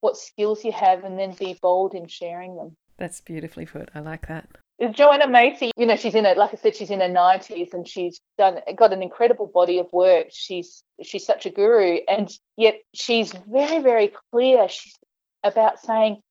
what 0.00 0.16
skills 0.16 0.64
you 0.64 0.72
have 0.72 1.04
and 1.04 1.18
then 1.18 1.34
be 1.38 1.58
bold 1.60 1.94
in 1.94 2.06
sharing 2.06 2.56
them. 2.56 2.76
That's 2.96 3.20
beautifully 3.20 3.66
put. 3.66 3.90
I 3.94 4.00
like 4.00 4.28
that. 4.28 4.48
Joanna 4.92 5.28
Macy, 5.28 5.70
you 5.76 5.84
know, 5.84 5.96
she's 5.96 6.14
in 6.14 6.24
it. 6.24 6.38
Like 6.38 6.54
I 6.54 6.56
said, 6.56 6.74
she's 6.74 6.90
in 6.90 7.00
her 7.00 7.08
nineties, 7.08 7.74
and 7.74 7.86
she's 7.86 8.18
done 8.38 8.60
got 8.76 8.94
an 8.94 9.02
incredible 9.02 9.46
body 9.46 9.78
of 9.78 9.92
work. 9.92 10.28
She's 10.30 10.82
she's 11.02 11.26
such 11.26 11.44
a 11.44 11.50
guru, 11.50 11.98
and 12.08 12.30
yet 12.56 12.76
she's 12.94 13.32
very 13.46 13.82
very 13.82 14.12
clear. 14.32 14.68
She's 14.68 14.96
about 15.44 15.80
saying 15.80 16.22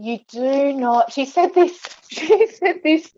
you 0.00 0.18
do 0.28 0.72
not 0.72 1.12
she 1.12 1.24
said 1.24 1.52
this 1.54 1.78
she 2.08 2.46
said 2.46 2.80
this 2.84 3.10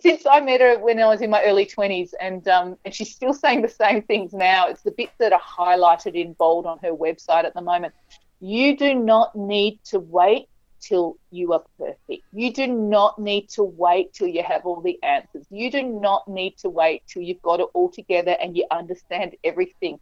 since 0.00 0.26
i 0.26 0.40
met 0.40 0.60
her 0.60 0.78
when 0.78 1.00
i 1.00 1.06
was 1.06 1.22
in 1.22 1.30
my 1.30 1.42
early 1.44 1.66
20s 1.66 2.10
and 2.20 2.46
um 2.48 2.76
and 2.84 2.94
she's 2.94 3.14
still 3.14 3.32
saying 3.32 3.62
the 3.62 3.68
same 3.68 4.02
things 4.02 4.32
now. 4.32 4.68
It's 4.68 4.82
the 4.82 4.92
bits 4.92 5.12
that 5.18 5.32
are 5.32 5.40
highlighted 5.40 6.14
in 6.14 6.34
bold 6.34 6.66
on 6.66 6.78
her 6.82 6.92
website 6.92 7.44
at 7.44 7.54
the 7.54 7.62
moment. 7.62 7.94
You 8.40 8.76
do 8.76 8.94
not 8.94 9.34
need 9.36 9.80
to 9.86 10.00
wait 10.00 10.48
till 10.80 11.16
you 11.30 11.52
are 11.52 11.62
perfect. 11.78 12.22
You 12.32 12.52
do 12.52 12.66
not 12.66 13.18
need 13.18 13.48
to 13.50 13.62
wait 13.64 14.14
till 14.14 14.28
you 14.28 14.42
have 14.42 14.64
all 14.64 14.80
the 14.80 14.98
answers. 15.02 15.46
You 15.50 15.70
do 15.70 15.82
not 15.82 16.26
need 16.26 16.56
to 16.58 16.70
wait 16.70 17.02
till 17.06 17.22
you've 17.22 17.42
got 17.42 17.60
it 17.60 17.68
all 17.74 17.90
together 17.90 18.36
and 18.40 18.56
you 18.56 18.64
understand 18.70 19.36
everything 19.44 19.98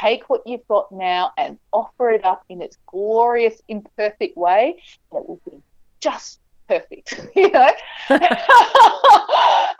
take 0.00 0.28
what 0.28 0.42
you've 0.46 0.66
got 0.68 0.90
now 0.92 1.32
and 1.36 1.58
offer 1.72 2.10
it 2.10 2.24
up 2.24 2.44
in 2.48 2.62
its 2.62 2.78
glorious, 2.86 3.60
imperfect 3.68 4.36
way, 4.36 4.82
and 5.10 5.22
it 5.22 5.28
will 5.28 5.40
be 5.48 5.62
just 6.00 6.40
perfect, 6.68 7.28
you 7.36 7.50
know. 7.50 7.70
and 8.08 8.22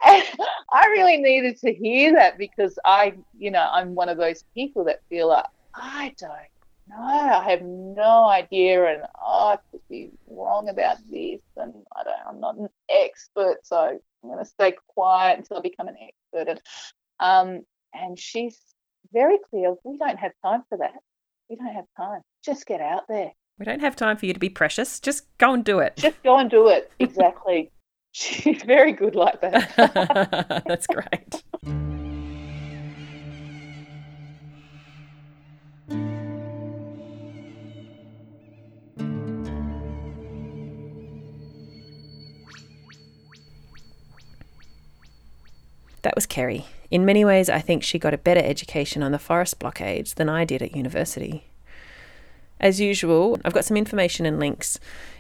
I 0.04 0.86
really 0.90 1.16
needed 1.18 1.58
to 1.58 1.72
hear 1.72 2.14
that 2.14 2.38
because 2.38 2.78
I, 2.84 3.14
you 3.38 3.50
know, 3.50 3.68
I'm 3.72 3.94
one 3.94 4.08
of 4.08 4.18
those 4.18 4.44
people 4.54 4.84
that 4.84 5.02
feel 5.08 5.28
like 5.28 5.46
I 5.74 6.14
don't 6.18 6.32
know, 6.88 7.02
I 7.02 7.50
have 7.50 7.62
no 7.62 8.26
idea, 8.26 8.86
and 8.86 9.02
oh, 9.20 9.48
I 9.48 9.58
could 9.70 9.80
be 9.88 10.10
wrong 10.28 10.68
about 10.68 10.98
this, 11.10 11.40
and 11.56 11.74
I 11.94 12.04
don't, 12.04 12.20
I'm 12.28 12.40
not 12.40 12.56
an 12.56 12.68
expert, 12.88 13.58
so 13.64 13.76
I'm 13.76 14.30
going 14.30 14.38
to 14.38 14.44
stay 14.44 14.74
quiet 14.88 15.38
until 15.38 15.58
I 15.58 15.60
become 15.60 15.88
an 15.88 15.96
expert. 16.00 16.48
And 16.48 16.60
um, 17.18 17.66
and 17.94 18.18
she's 18.18 18.58
very 19.12 19.38
clear 19.50 19.74
we 19.84 19.98
don't 19.98 20.18
have 20.18 20.32
time 20.44 20.62
for 20.68 20.78
that. 20.78 20.94
We 21.48 21.56
don't 21.56 21.72
have 21.72 21.86
time. 21.96 22.20
Just 22.44 22.66
get 22.66 22.80
out 22.80 23.04
there. 23.08 23.32
We 23.58 23.64
don't 23.64 23.80
have 23.80 23.96
time 23.96 24.16
for 24.16 24.26
you 24.26 24.34
to 24.34 24.40
be 24.40 24.50
precious. 24.50 25.00
Just 25.00 25.24
go 25.38 25.54
and 25.54 25.64
do 25.64 25.78
it. 25.78 25.96
Just 25.96 26.22
go 26.22 26.36
and 26.38 26.50
do 26.50 26.68
it. 26.68 26.90
Exactly. 26.98 27.70
She's 28.12 28.62
very 28.62 28.92
good 28.92 29.14
like 29.14 29.40
that. 29.42 30.64
That's 30.66 30.86
great. 30.86 31.44
That 46.06 46.14
was 46.14 46.24
Kerry. 46.24 46.64
In 46.88 47.04
many 47.04 47.24
ways, 47.24 47.50
I 47.50 47.58
think 47.58 47.82
she 47.82 47.98
got 47.98 48.14
a 48.14 48.18
better 48.18 48.40
education 48.40 49.02
on 49.02 49.10
the 49.10 49.18
forest 49.18 49.58
blockades 49.58 50.14
than 50.14 50.28
I 50.28 50.44
did 50.44 50.62
at 50.62 50.76
university. 50.76 51.48
As 52.60 52.80
usual, 52.80 53.40
I've 53.44 53.52
got 53.52 53.64
some 53.64 53.76
information 53.76 54.24
and 54.24 54.38
links 54.38 54.78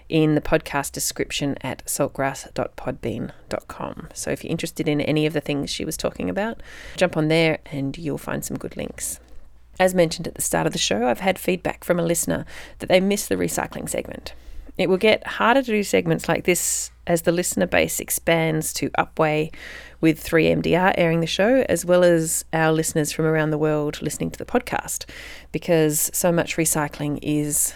in 0.08 0.36
the 0.36 0.40
podcast 0.40 0.92
description 0.92 1.56
at 1.60 1.84
saltgrass.podbean.com. 1.86 4.08
So 4.14 4.30
if 4.30 4.44
you're 4.44 4.50
interested 4.52 4.86
in 4.86 5.00
any 5.00 5.26
of 5.26 5.32
the 5.32 5.40
things 5.40 5.70
she 5.70 5.84
was 5.84 5.96
talking 5.96 6.30
about, 6.30 6.62
jump 6.96 7.16
on 7.16 7.26
there 7.26 7.58
and 7.66 7.98
you'll 7.98 8.16
find 8.16 8.44
some 8.44 8.56
good 8.56 8.76
links. 8.76 9.18
As 9.80 9.92
mentioned 9.92 10.28
at 10.28 10.36
the 10.36 10.40
start 10.40 10.68
of 10.68 10.72
the 10.72 10.78
show, 10.78 11.08
I've 11.08 11.18
had 11.18 11.36
feedback 11.36 11.82
from 11.82 11.98
a 11.98 12.06
listener 12.06 12.44
that 12.78 12.86
they 12.86 13.00
missed 13.00 13.28
the 13.28 13.34
recycling 13.34 13.88
segment. 13.88 14.34
It 14.78 14.88
will 14.88 14.98
get 14.98 15.26
harder 15.26 15.62
to 15.62 15.70
do 15.70 15.82
segments 15.82 16.28
like 16.28 16.44
this 16.44 16.90
as 17.06 17.22
the 17.22 17.32
listener 17.32 17.66
base 17.66 18.00
expands 18.00 18.72
to 18.74 18.90
Upwey 18.90 19.52
with 20.00 20.22
3MDR 20.22 20.94
airing 20.98 21.20
the 21.20 21.26
show, 21.26 21.64
as 21.68 21.84
well 21.84 22.04
as 22.04 22.44
our 22.52 22.72
listeners 22.72 23.12
from 23.12 23.24
around 23.24 23.50
the 23.50 23.58
world 23.58 24.02
listening 24.02 24.30
to 24.32 24.38
the 24.38 24.44
podcast, 24.44 25.06
because 25.52 26.10
so 26.12 26.30
much 26.30 26.56
recycling 26.56 27.18
is 27.22 27.74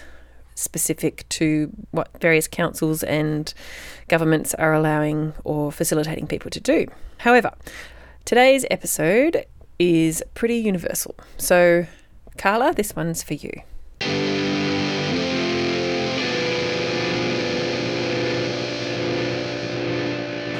specific 0.53 1.27
to 1.29 1.71
what 1.91 2.09
various 2.21 2.47
councils 2.47 3.03
and 3.03 3.53
governments 4.07 4.53
are 4.55 4.73
allowing 4.73 5.33
or 5.43 5.71
facilitating 5.71 6.27
people 6.27 6.51
to 6.51 6.59
do. 6.59 6.85
However, 7.17 7.51
today's 8.25 8.65
episode 8.69 9.45
is 9.79 10.23
pretty 10.35 10.57
universal. 10.57 11.15
So, 11.37 11.87
Carla, 12.37 12.73
this 12.73 12.95
one's 12.95 13.23
for 13.23 13.33
you. 13.33 13.51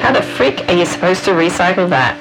How 0.01 0.11
the 0.11 0.23
frick 0.23 0.67
are 0.67 0.73
you 0.73 0.87
supposed 0.87 1.25
to 1.25 1.31
recycle 1.31 1.87
that? 1.89 2.17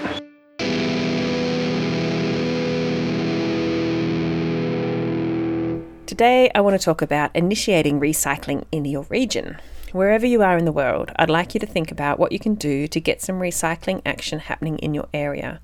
Today, 6.07 6.51
I 6.55 6.61
want 6.61 6.79
to 6.79 6.85
talk 6.85 7.01
about 7.01 7.35
initiating 7.35 7.99
recycling 7.99 8.67
in 8.71 8.85
your 8.85 9.05
region. 9.05 9.57
Wherever 9.93 10.27
you 10.27 10.43
are 10.43 10.59
in 10.59 10.67
the 10.67 10.73
world, 10.73 11.11
I'd 11.17 11.31
like 11.31 11.55
you 11.55 11.61
to 11.61 11.67
think 11.67 11.91
about 11.91 12.19
what 12.19 12.33
you 12.33 12.39
can 12.39 12.55
do 12.55 12.87
to 12.87 13.01
get 13.01 13.23
some 13.23 13.37
recycling 13.41 14.03
action 14.05 14.41
happening 14.41 14.77
in 14.81 14.93
your 14.93 15.09
area. 15.15 15.63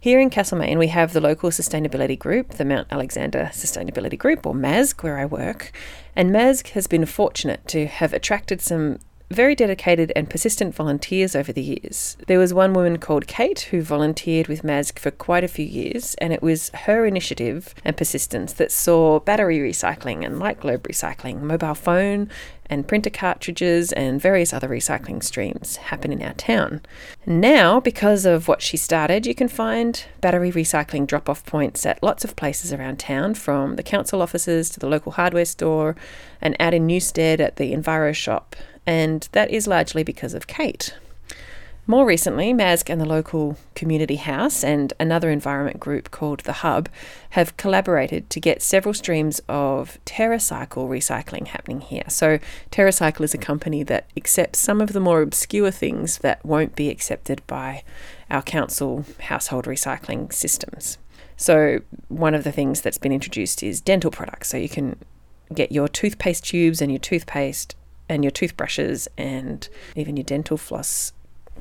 Here 0.00 0.18
in 0.18 0.30
Castlemaine, 0.30 0.78
we 0.78 0.88
have 0.88 1.12
the 1.12 1.20
local 1.20 1.50
sustainability 1.50 2.18
group, 2.18 2.52
the 2.54 2.64
Mount 2.64 2.88
Alexander 2.90 3.50
Sustainability 3.52 4.18
Group, 4.18 4.46
or 4.46 4.54
MASG, 4.54 5.02
where 5.02 5.18
I 5.18 5.26
work. 5.26 5.70
And 6.16 6.30
MASG 6.30 6.70
has 6.70 6.86
been 6.86 7.04
fortunate 7.04 7.68
to 7.68 7.86
have 7.86 8.14
attracted 8.14 8.62
some 8.62 9.00
very 9.30 9.54
dedicated 9.54 10.12
and 10.14 10.30
persistent 10.30 10.74
volunteers 10.74 11.34
over 11.34 11.52
the 11.52 11.62
years. 11.62 12.16
There 12.26 12.38
was 12.38 12.54
one 12.54 12.72
woman 12.72 12.98
called 12.98 13.26
Kate 13.26 13.60
who 13.60 13.82
volunteered 13.82 14.46
with 14.46 14.62
MASG 14.62 14.98
for 14.98 15.10
quite 15.10 15.44
a 15.44 15.48
few 15.48 15.64
years, 15.64 16.14
and 16.16 16.32
it 16.32 16.42
was 16.42 16.70
her 16.70 17.04
initiative 17.06 17.74
and 17.84 17.96
persistence 17.96 18.52
that 18.54 18.70
saw 18.70 19.20
battery 19.20 19.58
recycling 19.58 20.24
and 20.24 20.38
light 20.38 20.60
globe 20.60 20.84
recycling, 20.84 21.40
mobile 21.40 21.74
phone 21.74 22.30
and 22.68 22.88
printer 22.88 23.10
cartridges, 23.10 23.92
and 23.92 24.20
various 24.20 24.52
other 24.52 24.68
recycling 24.68 25.22
streams 25.22 25.76
happen 25.76 26.12
in 26.12 26.22
our 26.22 26.34
town. 26.34 26.80
Now, 27.24 27.78
because 27.78 28.24
of 28.24 28.48
what 28.48 28.60
she 28.60 28.76
started, 28.76 29.24
you 29.24 29.36
can 29.36 29.46
find 29.46 30.04
battery 30.20 30.50
recycling 30.50 31.06
drop 31.06 31.28
off 31.28 31.46
points 31.46 31.86
at 31.86 32.02
lots 32.02 32.24
of 32.24 32.34
places 32.34 32.72
around 32.72 32.98
town, 32.98 33.34
from 33.34 33.76
the 33.76 33.84
council 33.84 34.20
offices 34.20 34.68
to 34.70 34.80
the 34.80 34.88
local 34.88 35.12
hardware 35.12 35.44
store, 35.44 35.94
and 36.40 36.56
out 36.58 36.74
in 36.74 36.86
Newstead 36.86 37.40
at 37.40 37.54
the 37.54 37.72
Enviro 37.72 38.12
shop 38.12 38.56
and 38.86 39.28
that 39.32 39.50
is 39.50 39.66
largely 39.66 40.02
because 40.02 40.34
of 40.34 40.46
Kate. 40.46 40.94
More 41.88 42.04
recently, 42.04 42.52
MASG 42.52 42.90
and 42.90 43.00
the 43.00 43.06
local 43.06 43.56
community 43.76 44.16
house 44.16 44.64
and 44.64 44.92
another 44.98 45.30
environment 45.30 45.78
group 45.78 46.10
called 46.10 46.40
The 46.40 46.54
Hub 46.54 46.88
have 47.30 47.56
collaborated 47.56 48.28
to 48.30 48.40
get 48.40 48.60
several 48.60 48.92
streams 48.92 49.40
of 49.48 49.96
TerraCycle 50.04 50.88
recycling 50.88 51.46
happening 51.46 51.80
here. 51.80 52.02
So, 52.08 52.40
TerraCycle 52.72 53.20
is 53.20 53.34
a 53.34 53.38
company 53.38 53.84
that 53.84 54.10
accepts 54.16 54.58
some 54.58 54.80
of 54.80 54.94
the 54.94 55.00
more 55.00 55.22
obscure 55.22 55.70
things 55.70 56.18
that 56.18 56.44
won't 56.44 56.74
be 56.74 56.90
accepted 56.90 57.40
by 57.46 57.84
our 58.30 58.42
council 58.42 59.04
household 59.20 59.66
recycling 59.66 60.32
systems. 60.32 60.98
So, 61.36 61.82
one 62.08 62.34
of 62.34 62.42
the 62.42 62.50
things 62.50 62.80
that's 62.80 62.98
been 62.98 63.12
introduced 63.12 63.62
is 63.62 63.80
dental 63.80 64.10
products. 64.10 64.48
So, 64.48 64.56
you 64.56 64.68
can 64.68 64.96
get 65.54 65.70
your 65.70 65.86
toothpaste 65.86 66.46
tubes 66.46 66.82
and 66.82 66.90
your 66.90 66.98
toothpaste 66.98 67.76
and 68.08 68.24
your 68.24 68.30
toothbrushes 68.30 69.08
and 69.16 69.68
even 69.94 70.16
your 70.16 70.24
dental 70.24 70.56
floss 70.56 71.12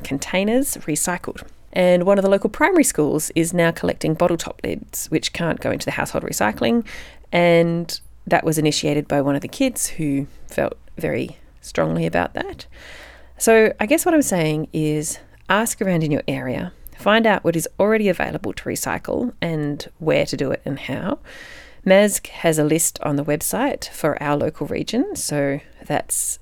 containers 0.03 0.77
recycled. 0.77 1.43
And 1.73 2.03
one 2.05 2.17
of 2.17 2.23
the 2.23 2.29
local 2.29 2.49
primary 2.49 2.83
schools 2.83 3.31
is 3.35 3.53
now 3.53 3.71
collecting 3.71 4.13
bottle 4.13 4.37
top 4.37 4.61
lids, 4.63 5.07
which 5.07 5.33
can't 5.33 5.59
go 5.59 5.71
into 5.71 5.85
the 5.85 5.91
household 5.91 6.23
recycling. 6.23 6.85
And 7.31 7.99
that 8.25 8.43
was 8.45 8.57
initiated 8.57 9.07
by 9.07 9.21
one 9.21 9.35
of 9.35 9.41
the 9.41 9.47
kids 9.47 9.87
who 9.87 10.27
felt 10.47 10.77
very 10.97 11.37
strongly 11.61 12.05
about 12.05 12.33
that. 12.33 12.65
So 13.37 13.73
I 13.79 13.85
guess 13.85 14.05
what 14.05 14.13
I'm 14.13 14.21
saying 14.21 14.69
is 14.71 15.19
ask 15.49 15.81
around 15.81 16.03
in 16.03 16.11
your 16.11 16.23
area, 16.27 16.71
find 16.97 17.27
out 17.27 17.43
what 17.43 17.55
is 17.57 17.67
already 17.79 18.07
available 18.07 18.53
to 18.53 18.63
recycle 18.63 19.33
and 19.41 19.85
where 19.99 20.25
to 20.25 20.37
do 20.37 20.51
it 20.51 20.61
and 20.63 20.79
how. 20.79 21.19
MASG 21.85 22.27
has 22.27 22.57
a 22.57 22.63
list 22.63 22.99
on 23.03 23.15
the 23.15 23.23
website 23.23 23.89
for 23.89 24.21
our 24.21 24.35
local 24.35 24.65
region, 24.65 25.15
so 25.15 25.59
that's 25.85 26.39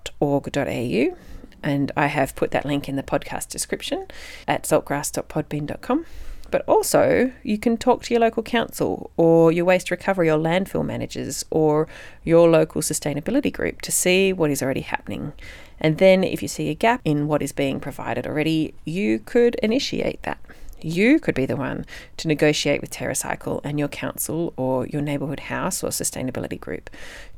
And 1.64 1.92
I 1.96 2.08
have 2.08 2.36
put 2.36 2.52
that 2.52 2.66
link 2.66 2.90
in 2.90 2.98
the 2.98 3.04
podcast 3.04 3.48
description 3.50 4.08
at 4.48 4.64
saltgrass.podbean.com. 4.64 6.06
But 6.52 6.64
also, 6.68 7.32
you 7.44 7.58
can 7.58 7.78
talk 7.78 8.04
to 8.04 8.14
your 8.14 8.22
local 8.22 8.44
council 8.44 9.12
or 9.16 9.52
your 9.52 9.66
waste 9.66 9.92
recovery 9.92 10.30
or 10.30 10.38
landfill 10.38 10.86
managers 10.86 11.46
or 11.50 11.88
your 12.24 12.50
local 12.50 12.82
sustainability 12.82 13.54
group 13.54 13.82
to 13.84 13.92
see 13.92 14.34
what 14.34 14.52
is 14.52 14.62
already 14.62 14.82
happening. 14.82 15.34
And 15.80 15.98
then, 15.98 16.24
if 16.24 16.42
you 16.42 16.48
see 16.48 16.70
a 16.70 16.76
gap 16.76 17.02
in 17.06 17.28
what 17.28 17.42
is 17.42 17.52
being 17.54 17.80
provided 17.80 18.28
already, 18.28 18.74
you 18.84 19.20
could 19.20 19.56
initiate 19.56 20.24
that. 20.24 20.40
You 20.82 21.20
could 21.20 21.36
be 21.36 21.46
the 21.46 21.56
one 21.56 21.86
to 22.18 22.28
negotiate 22.28 22.82
with 22.82 22.92
TerraCycle 22.92 23.62
and 23.64 23.80
your 23.80 23.88
council 23.88 24.54
or 24.58 24.88
your 24.88 25.02
neighbourhood 25.02 25.42
house 25.42 25.84
or 25.84 25.90
sustainability 25.90 26.60
group 26.60 26.90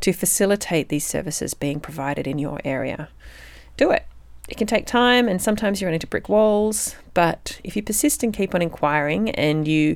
to 0.02 0.14
facilitate 0.14 0.90
these 0.90 1.06
services 1.06 1.54
being 1.54 1.80
provided 1.80 2.28
in 2.28 2.40
your 2.40 2.60
area. 2.64 3.10
Do 3.78 3.92
it. 3.92 4.06
It 4.50 4.58
can 4.58 4.68
take 4.68 4.86
time 4.86 5.28
and 5.28 5.42
sometimes 5.42 5.80
you 5.80 5.88
run 5.88 5.94
into 5.94 6.08
brick 6.08 6.28
walls, 6.28 6.96
but 7.14 7.60
if 7.64 7.76
you 7.76 7.82
persist 7.82 8.22
and 8.22 8.34
keep 8.34 8.54
on 8.54 8.62
inquiring 8.62 9.30
and 9.32 9.68
you 9.68 9.96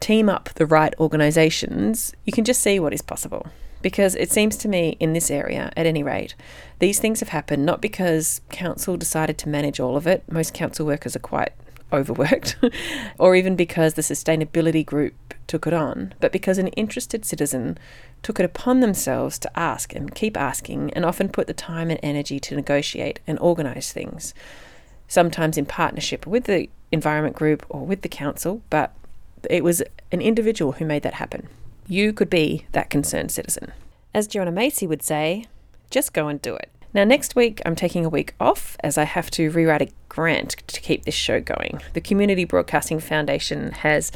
team 0.00 0.28
up 0.28 0.50
the 0.54 0.66
right 0.66 0.94
organisations, 1.00 2.14
you 2.24 2.32
can 2.32 2.44
just 2.44 2.62
see 2.62 2.78
what 2.78 2.94
is 2.94 3.02
possible. 3.02 3.48
Because 3.82 4.14
it 4.14 4.30
seems 4.30 4.56
to 4.58 4.68
me, 4.68 4.96
in 5.00 5.12
this 5.12 5.30
area, 5.30 5.72
at 5.76 5.86
any 5.86 6.02
rate, 6.02 6.34
these 6.78 6.98
things 6.98 7.20
have 7.20 7.28
happened 7.28 7.66
not 7.66 7.80
because 7.80 8.40
council 8.50 8.96
decided 8.96 9.38
to 9.38 9.48
manage 9.48 9.80
all 9.80 9.96
of 9.96 10.06
it. 10.06 10.24
Most 10.30 10.54
council 10.54 10.86
workers 10.86 11.14
are 11.14 11.20
quite 11.20 11.52
overworked, 11.92 12.56
or 13.18 13.34
even 13.34 13.56
because 13.56 13.94
the 13.94 14.02
sustainability 14.02 14.84
group 14.84 15.34
took 15.46 15.66
it 15.66 15.72
on, 15.72 16.14
but 16.20 16.32
because 16.32 16.58
an 16.58 16.68
interested 16.68 17.24
citizen 17.24 17.78
took 18.22 18.40
it 18.40 18.44
upon 18.44 18.80
themselves 18.80 19.38
to 19.38 19.58
ask 19.58 19.94
and 19.94 20.14
keep 20.14 20.36
asking, 20.36 20.92
and 20.94 21.04
often 21.04 21.28
put 21.28 21.46
the 21.46 21.54
time 21.54 21.90
and 21.90 22.00
energy 22.02 22.40
to 22.40 22.56
negotiate 22.56 23.20
and 23.26 23.38
organise 23.38 23.92
things, 23.92 24.34
sometimes 25.08 25.56
in 25.56 25.66
partnership 25.66 26.26
with 26.26 26.44
the 26.44 26.68
environment 26.90 27.36
group 27.36 27.64
or 27.68 27.84
with 27.84 28.02
the 28.02 28.08
council, 28.08 28.62
but 28.70 28.92
it 29.48 29.62
was 29.62 29.82
an 30.10 30.20
individual 30.20 30.72
who 30.72 30.84
made 30.84 31.02
that 31.02 31.14
happen. 31.14 31.48
You 31.86 32.12
could 32.12 32.30
be 32.30 32.66
that 32.72 32.90
concerned 32.90 33.30
citizen. 33.30 33.72
As 34.12 34.26
Joanna 34.26 34.50
Macy 34.50 34.86
would 34.86 35.02
say, 35.02 35.44
just 35.90 36.12
go 36.12 36.26
and 36.28 36.42
do 36.42 36.56
it. 36.56 36.70
Now, 36.96 37.04
next 37.04 37.36
week, 37.36 37.60
I'm 37.66 37.76
taking 37.76 38.06
a 38.06 38.08
week 38.08 38.32
off 38.40 38.78
as 38.82 38.96
I 38.96 39.04
have 39.04 39.30
to 39.32 39.50
rewrite 39.50 39.82
a 39.82 39.88
grant 40.08 40.56
to 40.68 40.80
keep 40.80 41.04
this 41.04 41.14
show 41.14 41.42
going. 41.42 41.82
The 41.92 42.00
Community 42.00 42.46
Broadcasting 42.46 43.00
Foundation 43.00 43.72
has 43.72 44.10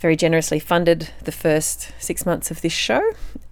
very 0.00 0.16
generously 0.16 0.58
funded 0.58 1.10
the 1.24 1.32
first 1.32 1.92
six 1.98 2.24
months 2.24 2.50
of 2.50 2.60
this 2.60 2.72
show, 2.72 3.02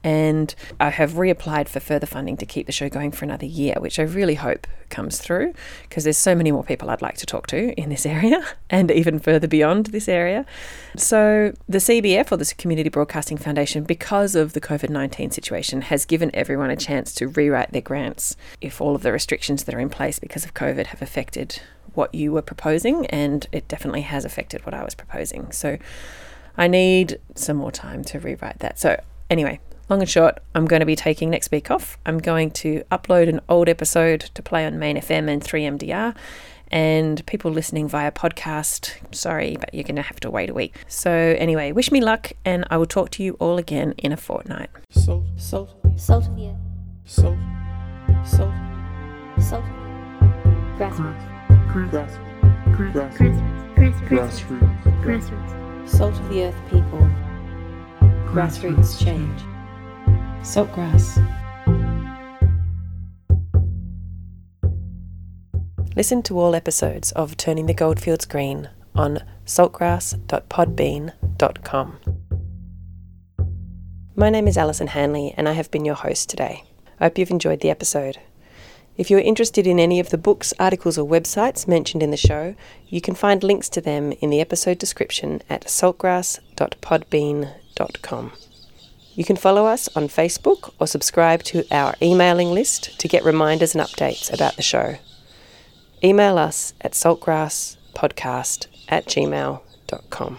and 0.07 0.55
I 0.79 0.91
have 0.91 1.15
reapplied 1.15 1.69
for 1.69 1.81
further 1.81 2.07
funding 2.07 2.37
to 2.37 2.47
keep 2.47 2.67
the 2.67 2.73
show 2.73 2.89
going 2.89 3.11
for 3.11 3.25
another 3.25 3.47
year, 3.47 3.75
which 3.79 3.99
I 3.99 4.03
really 4.03 4.37
hope 4.37 4.69
comes 4.89 5.19
through 5.19 5.53
because 5.83 6.05
there's 6.05 6.17
so 6.17 6.37
many 6.37 6.53
more 6.53 6.63
people 6.63 6.89
I'd 6.89 7.03
like 7.03 7.17
to 7.17 7.27
talk 7.27 7.49
to 7.49 7.73
in 7.73 7.89
this 7.89 8.07
area 8.17 8.47
and 8.71 8.93
even 8.93 9.19
further 9.19 9.49
beyond 9.49 9.87
this 9.87 10.09
area. 10.09 10.47
So, 10.97 11.53
the 11.69 11.79
CBF 11.79 12.31
or 12.31 12.37
the 12.37 12.55
Community 12.57 12.89
Broadcasting 12.89 13.37
Foundation, 13.37 13.83
because 13.83 14.37
of 14.37 14.53
the 14.53 14.61
COVID 14.61 14.91
19 14.91 15.33
situation, 15.33 15.83
has 15.83 16.05
given 16.05 16.31
everyone 16.33 16.71
a 16.71 16.77
chance 16.77 17.13
to 17.17 17.27
rewrite 17.27 17.73
their 17.73 17.83
grants 17.83 18.37
if 18.61 18.81
all 18.81 18.95
of 18.95 19.03
the 19.03 19.11
restrictions 19.11 19.65
that 19.65 19.75
are 19.75 19.81
in 19.81 19.91
place 19.91 20.21
because 20.21 20.45
of 20.45 20.55
COVID 20.55 20.87
have 20.87 21.03
affected 21.03 21.61
what 21.95 22.15
you 22.15 22.31
were 22.31 22.43
proposing, 22.43 23.07
and 23.07 23.49
it 23.51 23.67
definitely 23.67 24.03
has 24.03 24.25
affected 24.25 24.65
what 24.65 24.75
I 24.75 24.85
was 24.85 24.95
proposing. 24.95 25.51
So, 25.51 25.79
I 26.57 26.67
need 26.69 27.19
some 27.35 27.57
more 27.57 27.73
time 27.73 28.03
to 28.05 28.19
rewrite 28.21 28.59
that. 28.61 28.79
So, 28.79 29.01
anyway, 29.31 29.61
long 29.89 30.01
and 30.01 30.09
short, 30.09 30.39
I'm 30.55 30.67
going 30.67 30.81
to 30.81 30.87
be 30.87 30.97
taking 30.97 31.31
next 31.31 31.51
week 31.51 31.71
off. 31.71 31.99
I'm 32.07 32.19
going 32.19 32.51
to 32.53 32.83
upload 32.91 33.29
an 33.29 33.41
old 33.49 33.69
episode 33.69 34.21
to 34.35 34.43
play 34.43 34.67
on 34.67 34.79
Main 34.79 34.97
FM 34.97 35.29
and 35.29 35.43
3MDR, 35.43 36.15
And 36.69 37.25
people 37.27 37.51
listening 37.53 37.89
via 37.89 38.11
podcast, 38.11 38.97
sorry, 39.15 39.57
but 39.57 39.73
you're 39.73 39.85
going 39.85 39.97
to 39.97 40.03
have 40.03 40.19
to 40.21 40.31
wait 40.31 40.51
a 40.51 40.55
week. 40.55 40.75
So, 40.89 41.11
anyway, 41.11 41.71
wish 41.73 41.93
me 41.93 42.01
luck, 42.01 42.33
and 42.45 42.65
I 42.71 42.77
will 42.77 42.87
talk 42.87 43.11
to 43.11 43.23
you 43.23 43.35
all 43.35 43.59
again 43.59 43.95
in 43.99 44.11
a 44.13 44.17
fortnight. 44.17 44.71
Salt. 44.91 45.25
Salt. 45.37 45.71
Salt 45.97 46.27
of 46.27 46.37
the 46.37 46.49
earth. 46.49 46.57
Salt. 47.05 47.39
Salt. 48.25 48.53
Salt. 49.39 49.65
Grassroots. 50.77 51.73
Grass. 51.73 52.19
Grass. 52.77 53.17
Grassroots. 53.17 53.77
Grassroots. 53.77 54.09
Grassroots. 54.09 55.03
Grassroots. 55.05 55.66
Salt 55.87 56.15
of 56.15 56.29
the 56.29 56.45
earth 56.45 56.61
people. 56.69 57.09
Grassroots 58.27 59.03
change. 59.03 59.41
Saltgrass. 60.43 61.17
Listen 65.95 66.23
to 66.25 66.39
all 66.39 66.55
episodes 66.55 67.13
of 67.13 67.37
Turning 67.37 67.67
the 67.67 67.75
Goldfields 67.75 68.25
Green 68.27 68.69
on 68.95 69.21
saltgrass.podbean.com. 69.47 71.99
My 74.15 74.31
name 74.31 74.49
is 74.49 74.59
Alison 74.59 74.89
Hanley, 74.89 75.33
and 75.37 75.49
I 75.49 75.53
have 75.53 75.71
been 75.71 75.85
your 75.85 75.95
host 75.95 76.29
today. 76.29 76.65
I 76.99 77.05
hope 77.05 77.17
you've 77.17 77.31
enjoyed 77.31 77.61
the 77.61 77.71
episode. 77.71 78.19
If 78.99 79.11
you 79.11 79.17
are 79.19 79.21
interested 79.21 79.67
in 79.67 79.79
any 79.79 80.01
of 80.01 80.09
the 80.11 80.19
books, 80.19 80.55
articles, 80.59 80.97
or 80.97 81.07
websites 81.07 81.69
mentioned 81.69 82.03
in 82.03 82.11
the 82.11 82.17
show, 82.17 82.55
you 82.89 83.03
can 83.03 83.15
find 83.15 83.45
links 83.45 83.69
to 83.71 83.81
them 83.83 84.13
in 84.13 84.31
the 84.31 84.41
episode 84.41 84.79
description 84.79 85.43
at 85.51 85.67
saltgrass.podbean.com. 85.67 88.33
You 89.15 89.25
can 89.25 89.37
follow 89.37 89.67
us 89.67 89.95
on 89.97 90.09
Facebook 90.09 90.73
or 90.79 90.87
subscribe 90.87 91.43
to 91.45 91.65
our 91.71 91.95
emailing 92.01 92.53
list 92.53 92.99
to 93.01 93.09
get 93.09 93.25
reminders 93.25 93.75
and 93.75 93.83
updates 93.83 94.33
about 94.33 94.57
the 94.57 94.63
show. 94.63 94.97
Email 96.05 96.39
us 96.39 96.75
at 96.81 96.93
saltgrasspodcast 96.93 98.67
at 98.89 99.07
gmail.com. 99.07 100.39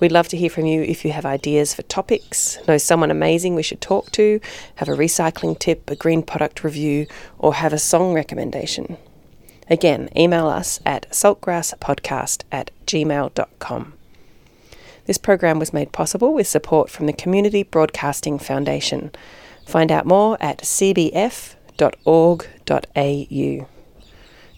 We'd 0.00 0.12
love 0.12 0.28
to 0.28 0.36
hear 0.36 0.50
from 0.50 0.66
you 0.66 0.82
if 0.82 1.04
you 1.04 1.10
have 1.10 1.26
ideas 1.26 1.74
for 1.74 1.82
topics, 1.82 2.58
know 2.68 2.78
someone 2.78 3.10
amazing 3.10 3.54
we 3.54 3.64
should 3.64 3.80
talk 3.80 4.12
to, 4.12 4.40
have 4.76 4.88
a 4.88 4.92
recycling 4.92 5.58
tip, 5.58 5.90
a 5.90 5.96
green 5.96 6.22
product 6.22 6.62
review, 6.62 7.06
or 7.38 7.54
have 7.54 7.72
a 7.72 7.78
song 7.78 8.14
recommendation. 8.14 8.96
Again, 9.68 10.08
email 10.16 10.46
us 10.46 10.78
at 10.86 11.10
saltgrasspodcast 11.10 12.44
at 12.52 12.70
gmail.com. 12.86 13.94
This 15.06 15.18
program 15.18 15.58
was 15.58 15.72
made 15.72 15.92
possible 15.92 16.32
with 16.32 16.46
support 16.46 16.90
from 16.90 17.06
the 17.06 17.12
Community 17.12 17.62
Broadcasting 17.64 18.38
Foundation. 18.38 19.10
Find 19.66 19.90
out 19.90 20.06
more 20.06 20.36
at 20.40 20.58
cbf.org.au. 20.58 21.56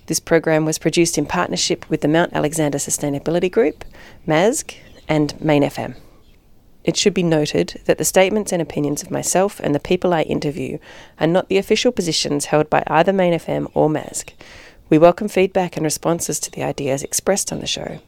This 0.07 0.21
program 0.21 0.65
was 0.65 0.79
produced 0.79 1.17
in 1.19 1.27
partnership 1.27 1.89
with 1.89 2.01
the 2.01 2.09
Mount 2.09 2.33
Alexander 2.33 2.79
Sustainability 2.79 3.51
Group, 3.51 3.85
MASG, 4.27 4.75
and 5.11 5.39
Main 5.41 5.63
FM. 5.63 5.97
It 6.85 6.97
should 6.97 7.13
be 7.13 7.23
noted 7.23 7.83
that 7.85 7.99
the 7.99 8.05
statements 8.07 8.53
and 8.53 8.63
opinions 8.63 9.03
of 9.03 9.11
myself 9.11 9.61
and 9.61 9.75
the 9.75 9.81
people 9.81 10.15
I 10.15 10.23
interview 10.23 10.79
are 11.19 11.27
not 11.27 11.49
the 11.49 11.59
official 11.59 11.93
positions 11.93 12.47
held 12.47 12.71
by 12.71 12.83
either 12.87 13.13
Main 13.13 13.35
FM 13.35 13.71
or 13.75 13.91
MASG. 13.91 14.31
We 14.89 14.97
welcome 14.97 15.29
feedback 15.29 15.77
and 15.77 15.85
responses 15.85 16.41
to 16.41 16.51
the 16.51 16.63
ideas 16.63 17.03
expressed 17.03 17.53
on 17.53 17.61
the 17.61 17.67
show. 17.67 18.01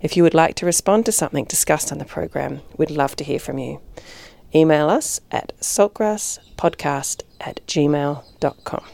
If 0.00 0.16
you 0.16 0.22
would 0.22 0.34
like 0.34 0.54
to 0.56 0.66
respond 0.66 1.04
to 1.06 1.12
something 1.12 1.44
discussed 1.46 1.90
on 1.90 1.98
the 1.98 2.04
program, 2.04 2.60
we'd 2.76 2.90
love 2.90 3.16
to 3.16 3.24
hear 3.24 3.40
from 3.40 3.58
you. 3.58 3.80
Email 4.54 4.88
us 4.88 5.20
at 5.30 5.52
saltgrasspodcast 5.60 7.22
at 7.40 7.66
gmail.com. 7.66 8.84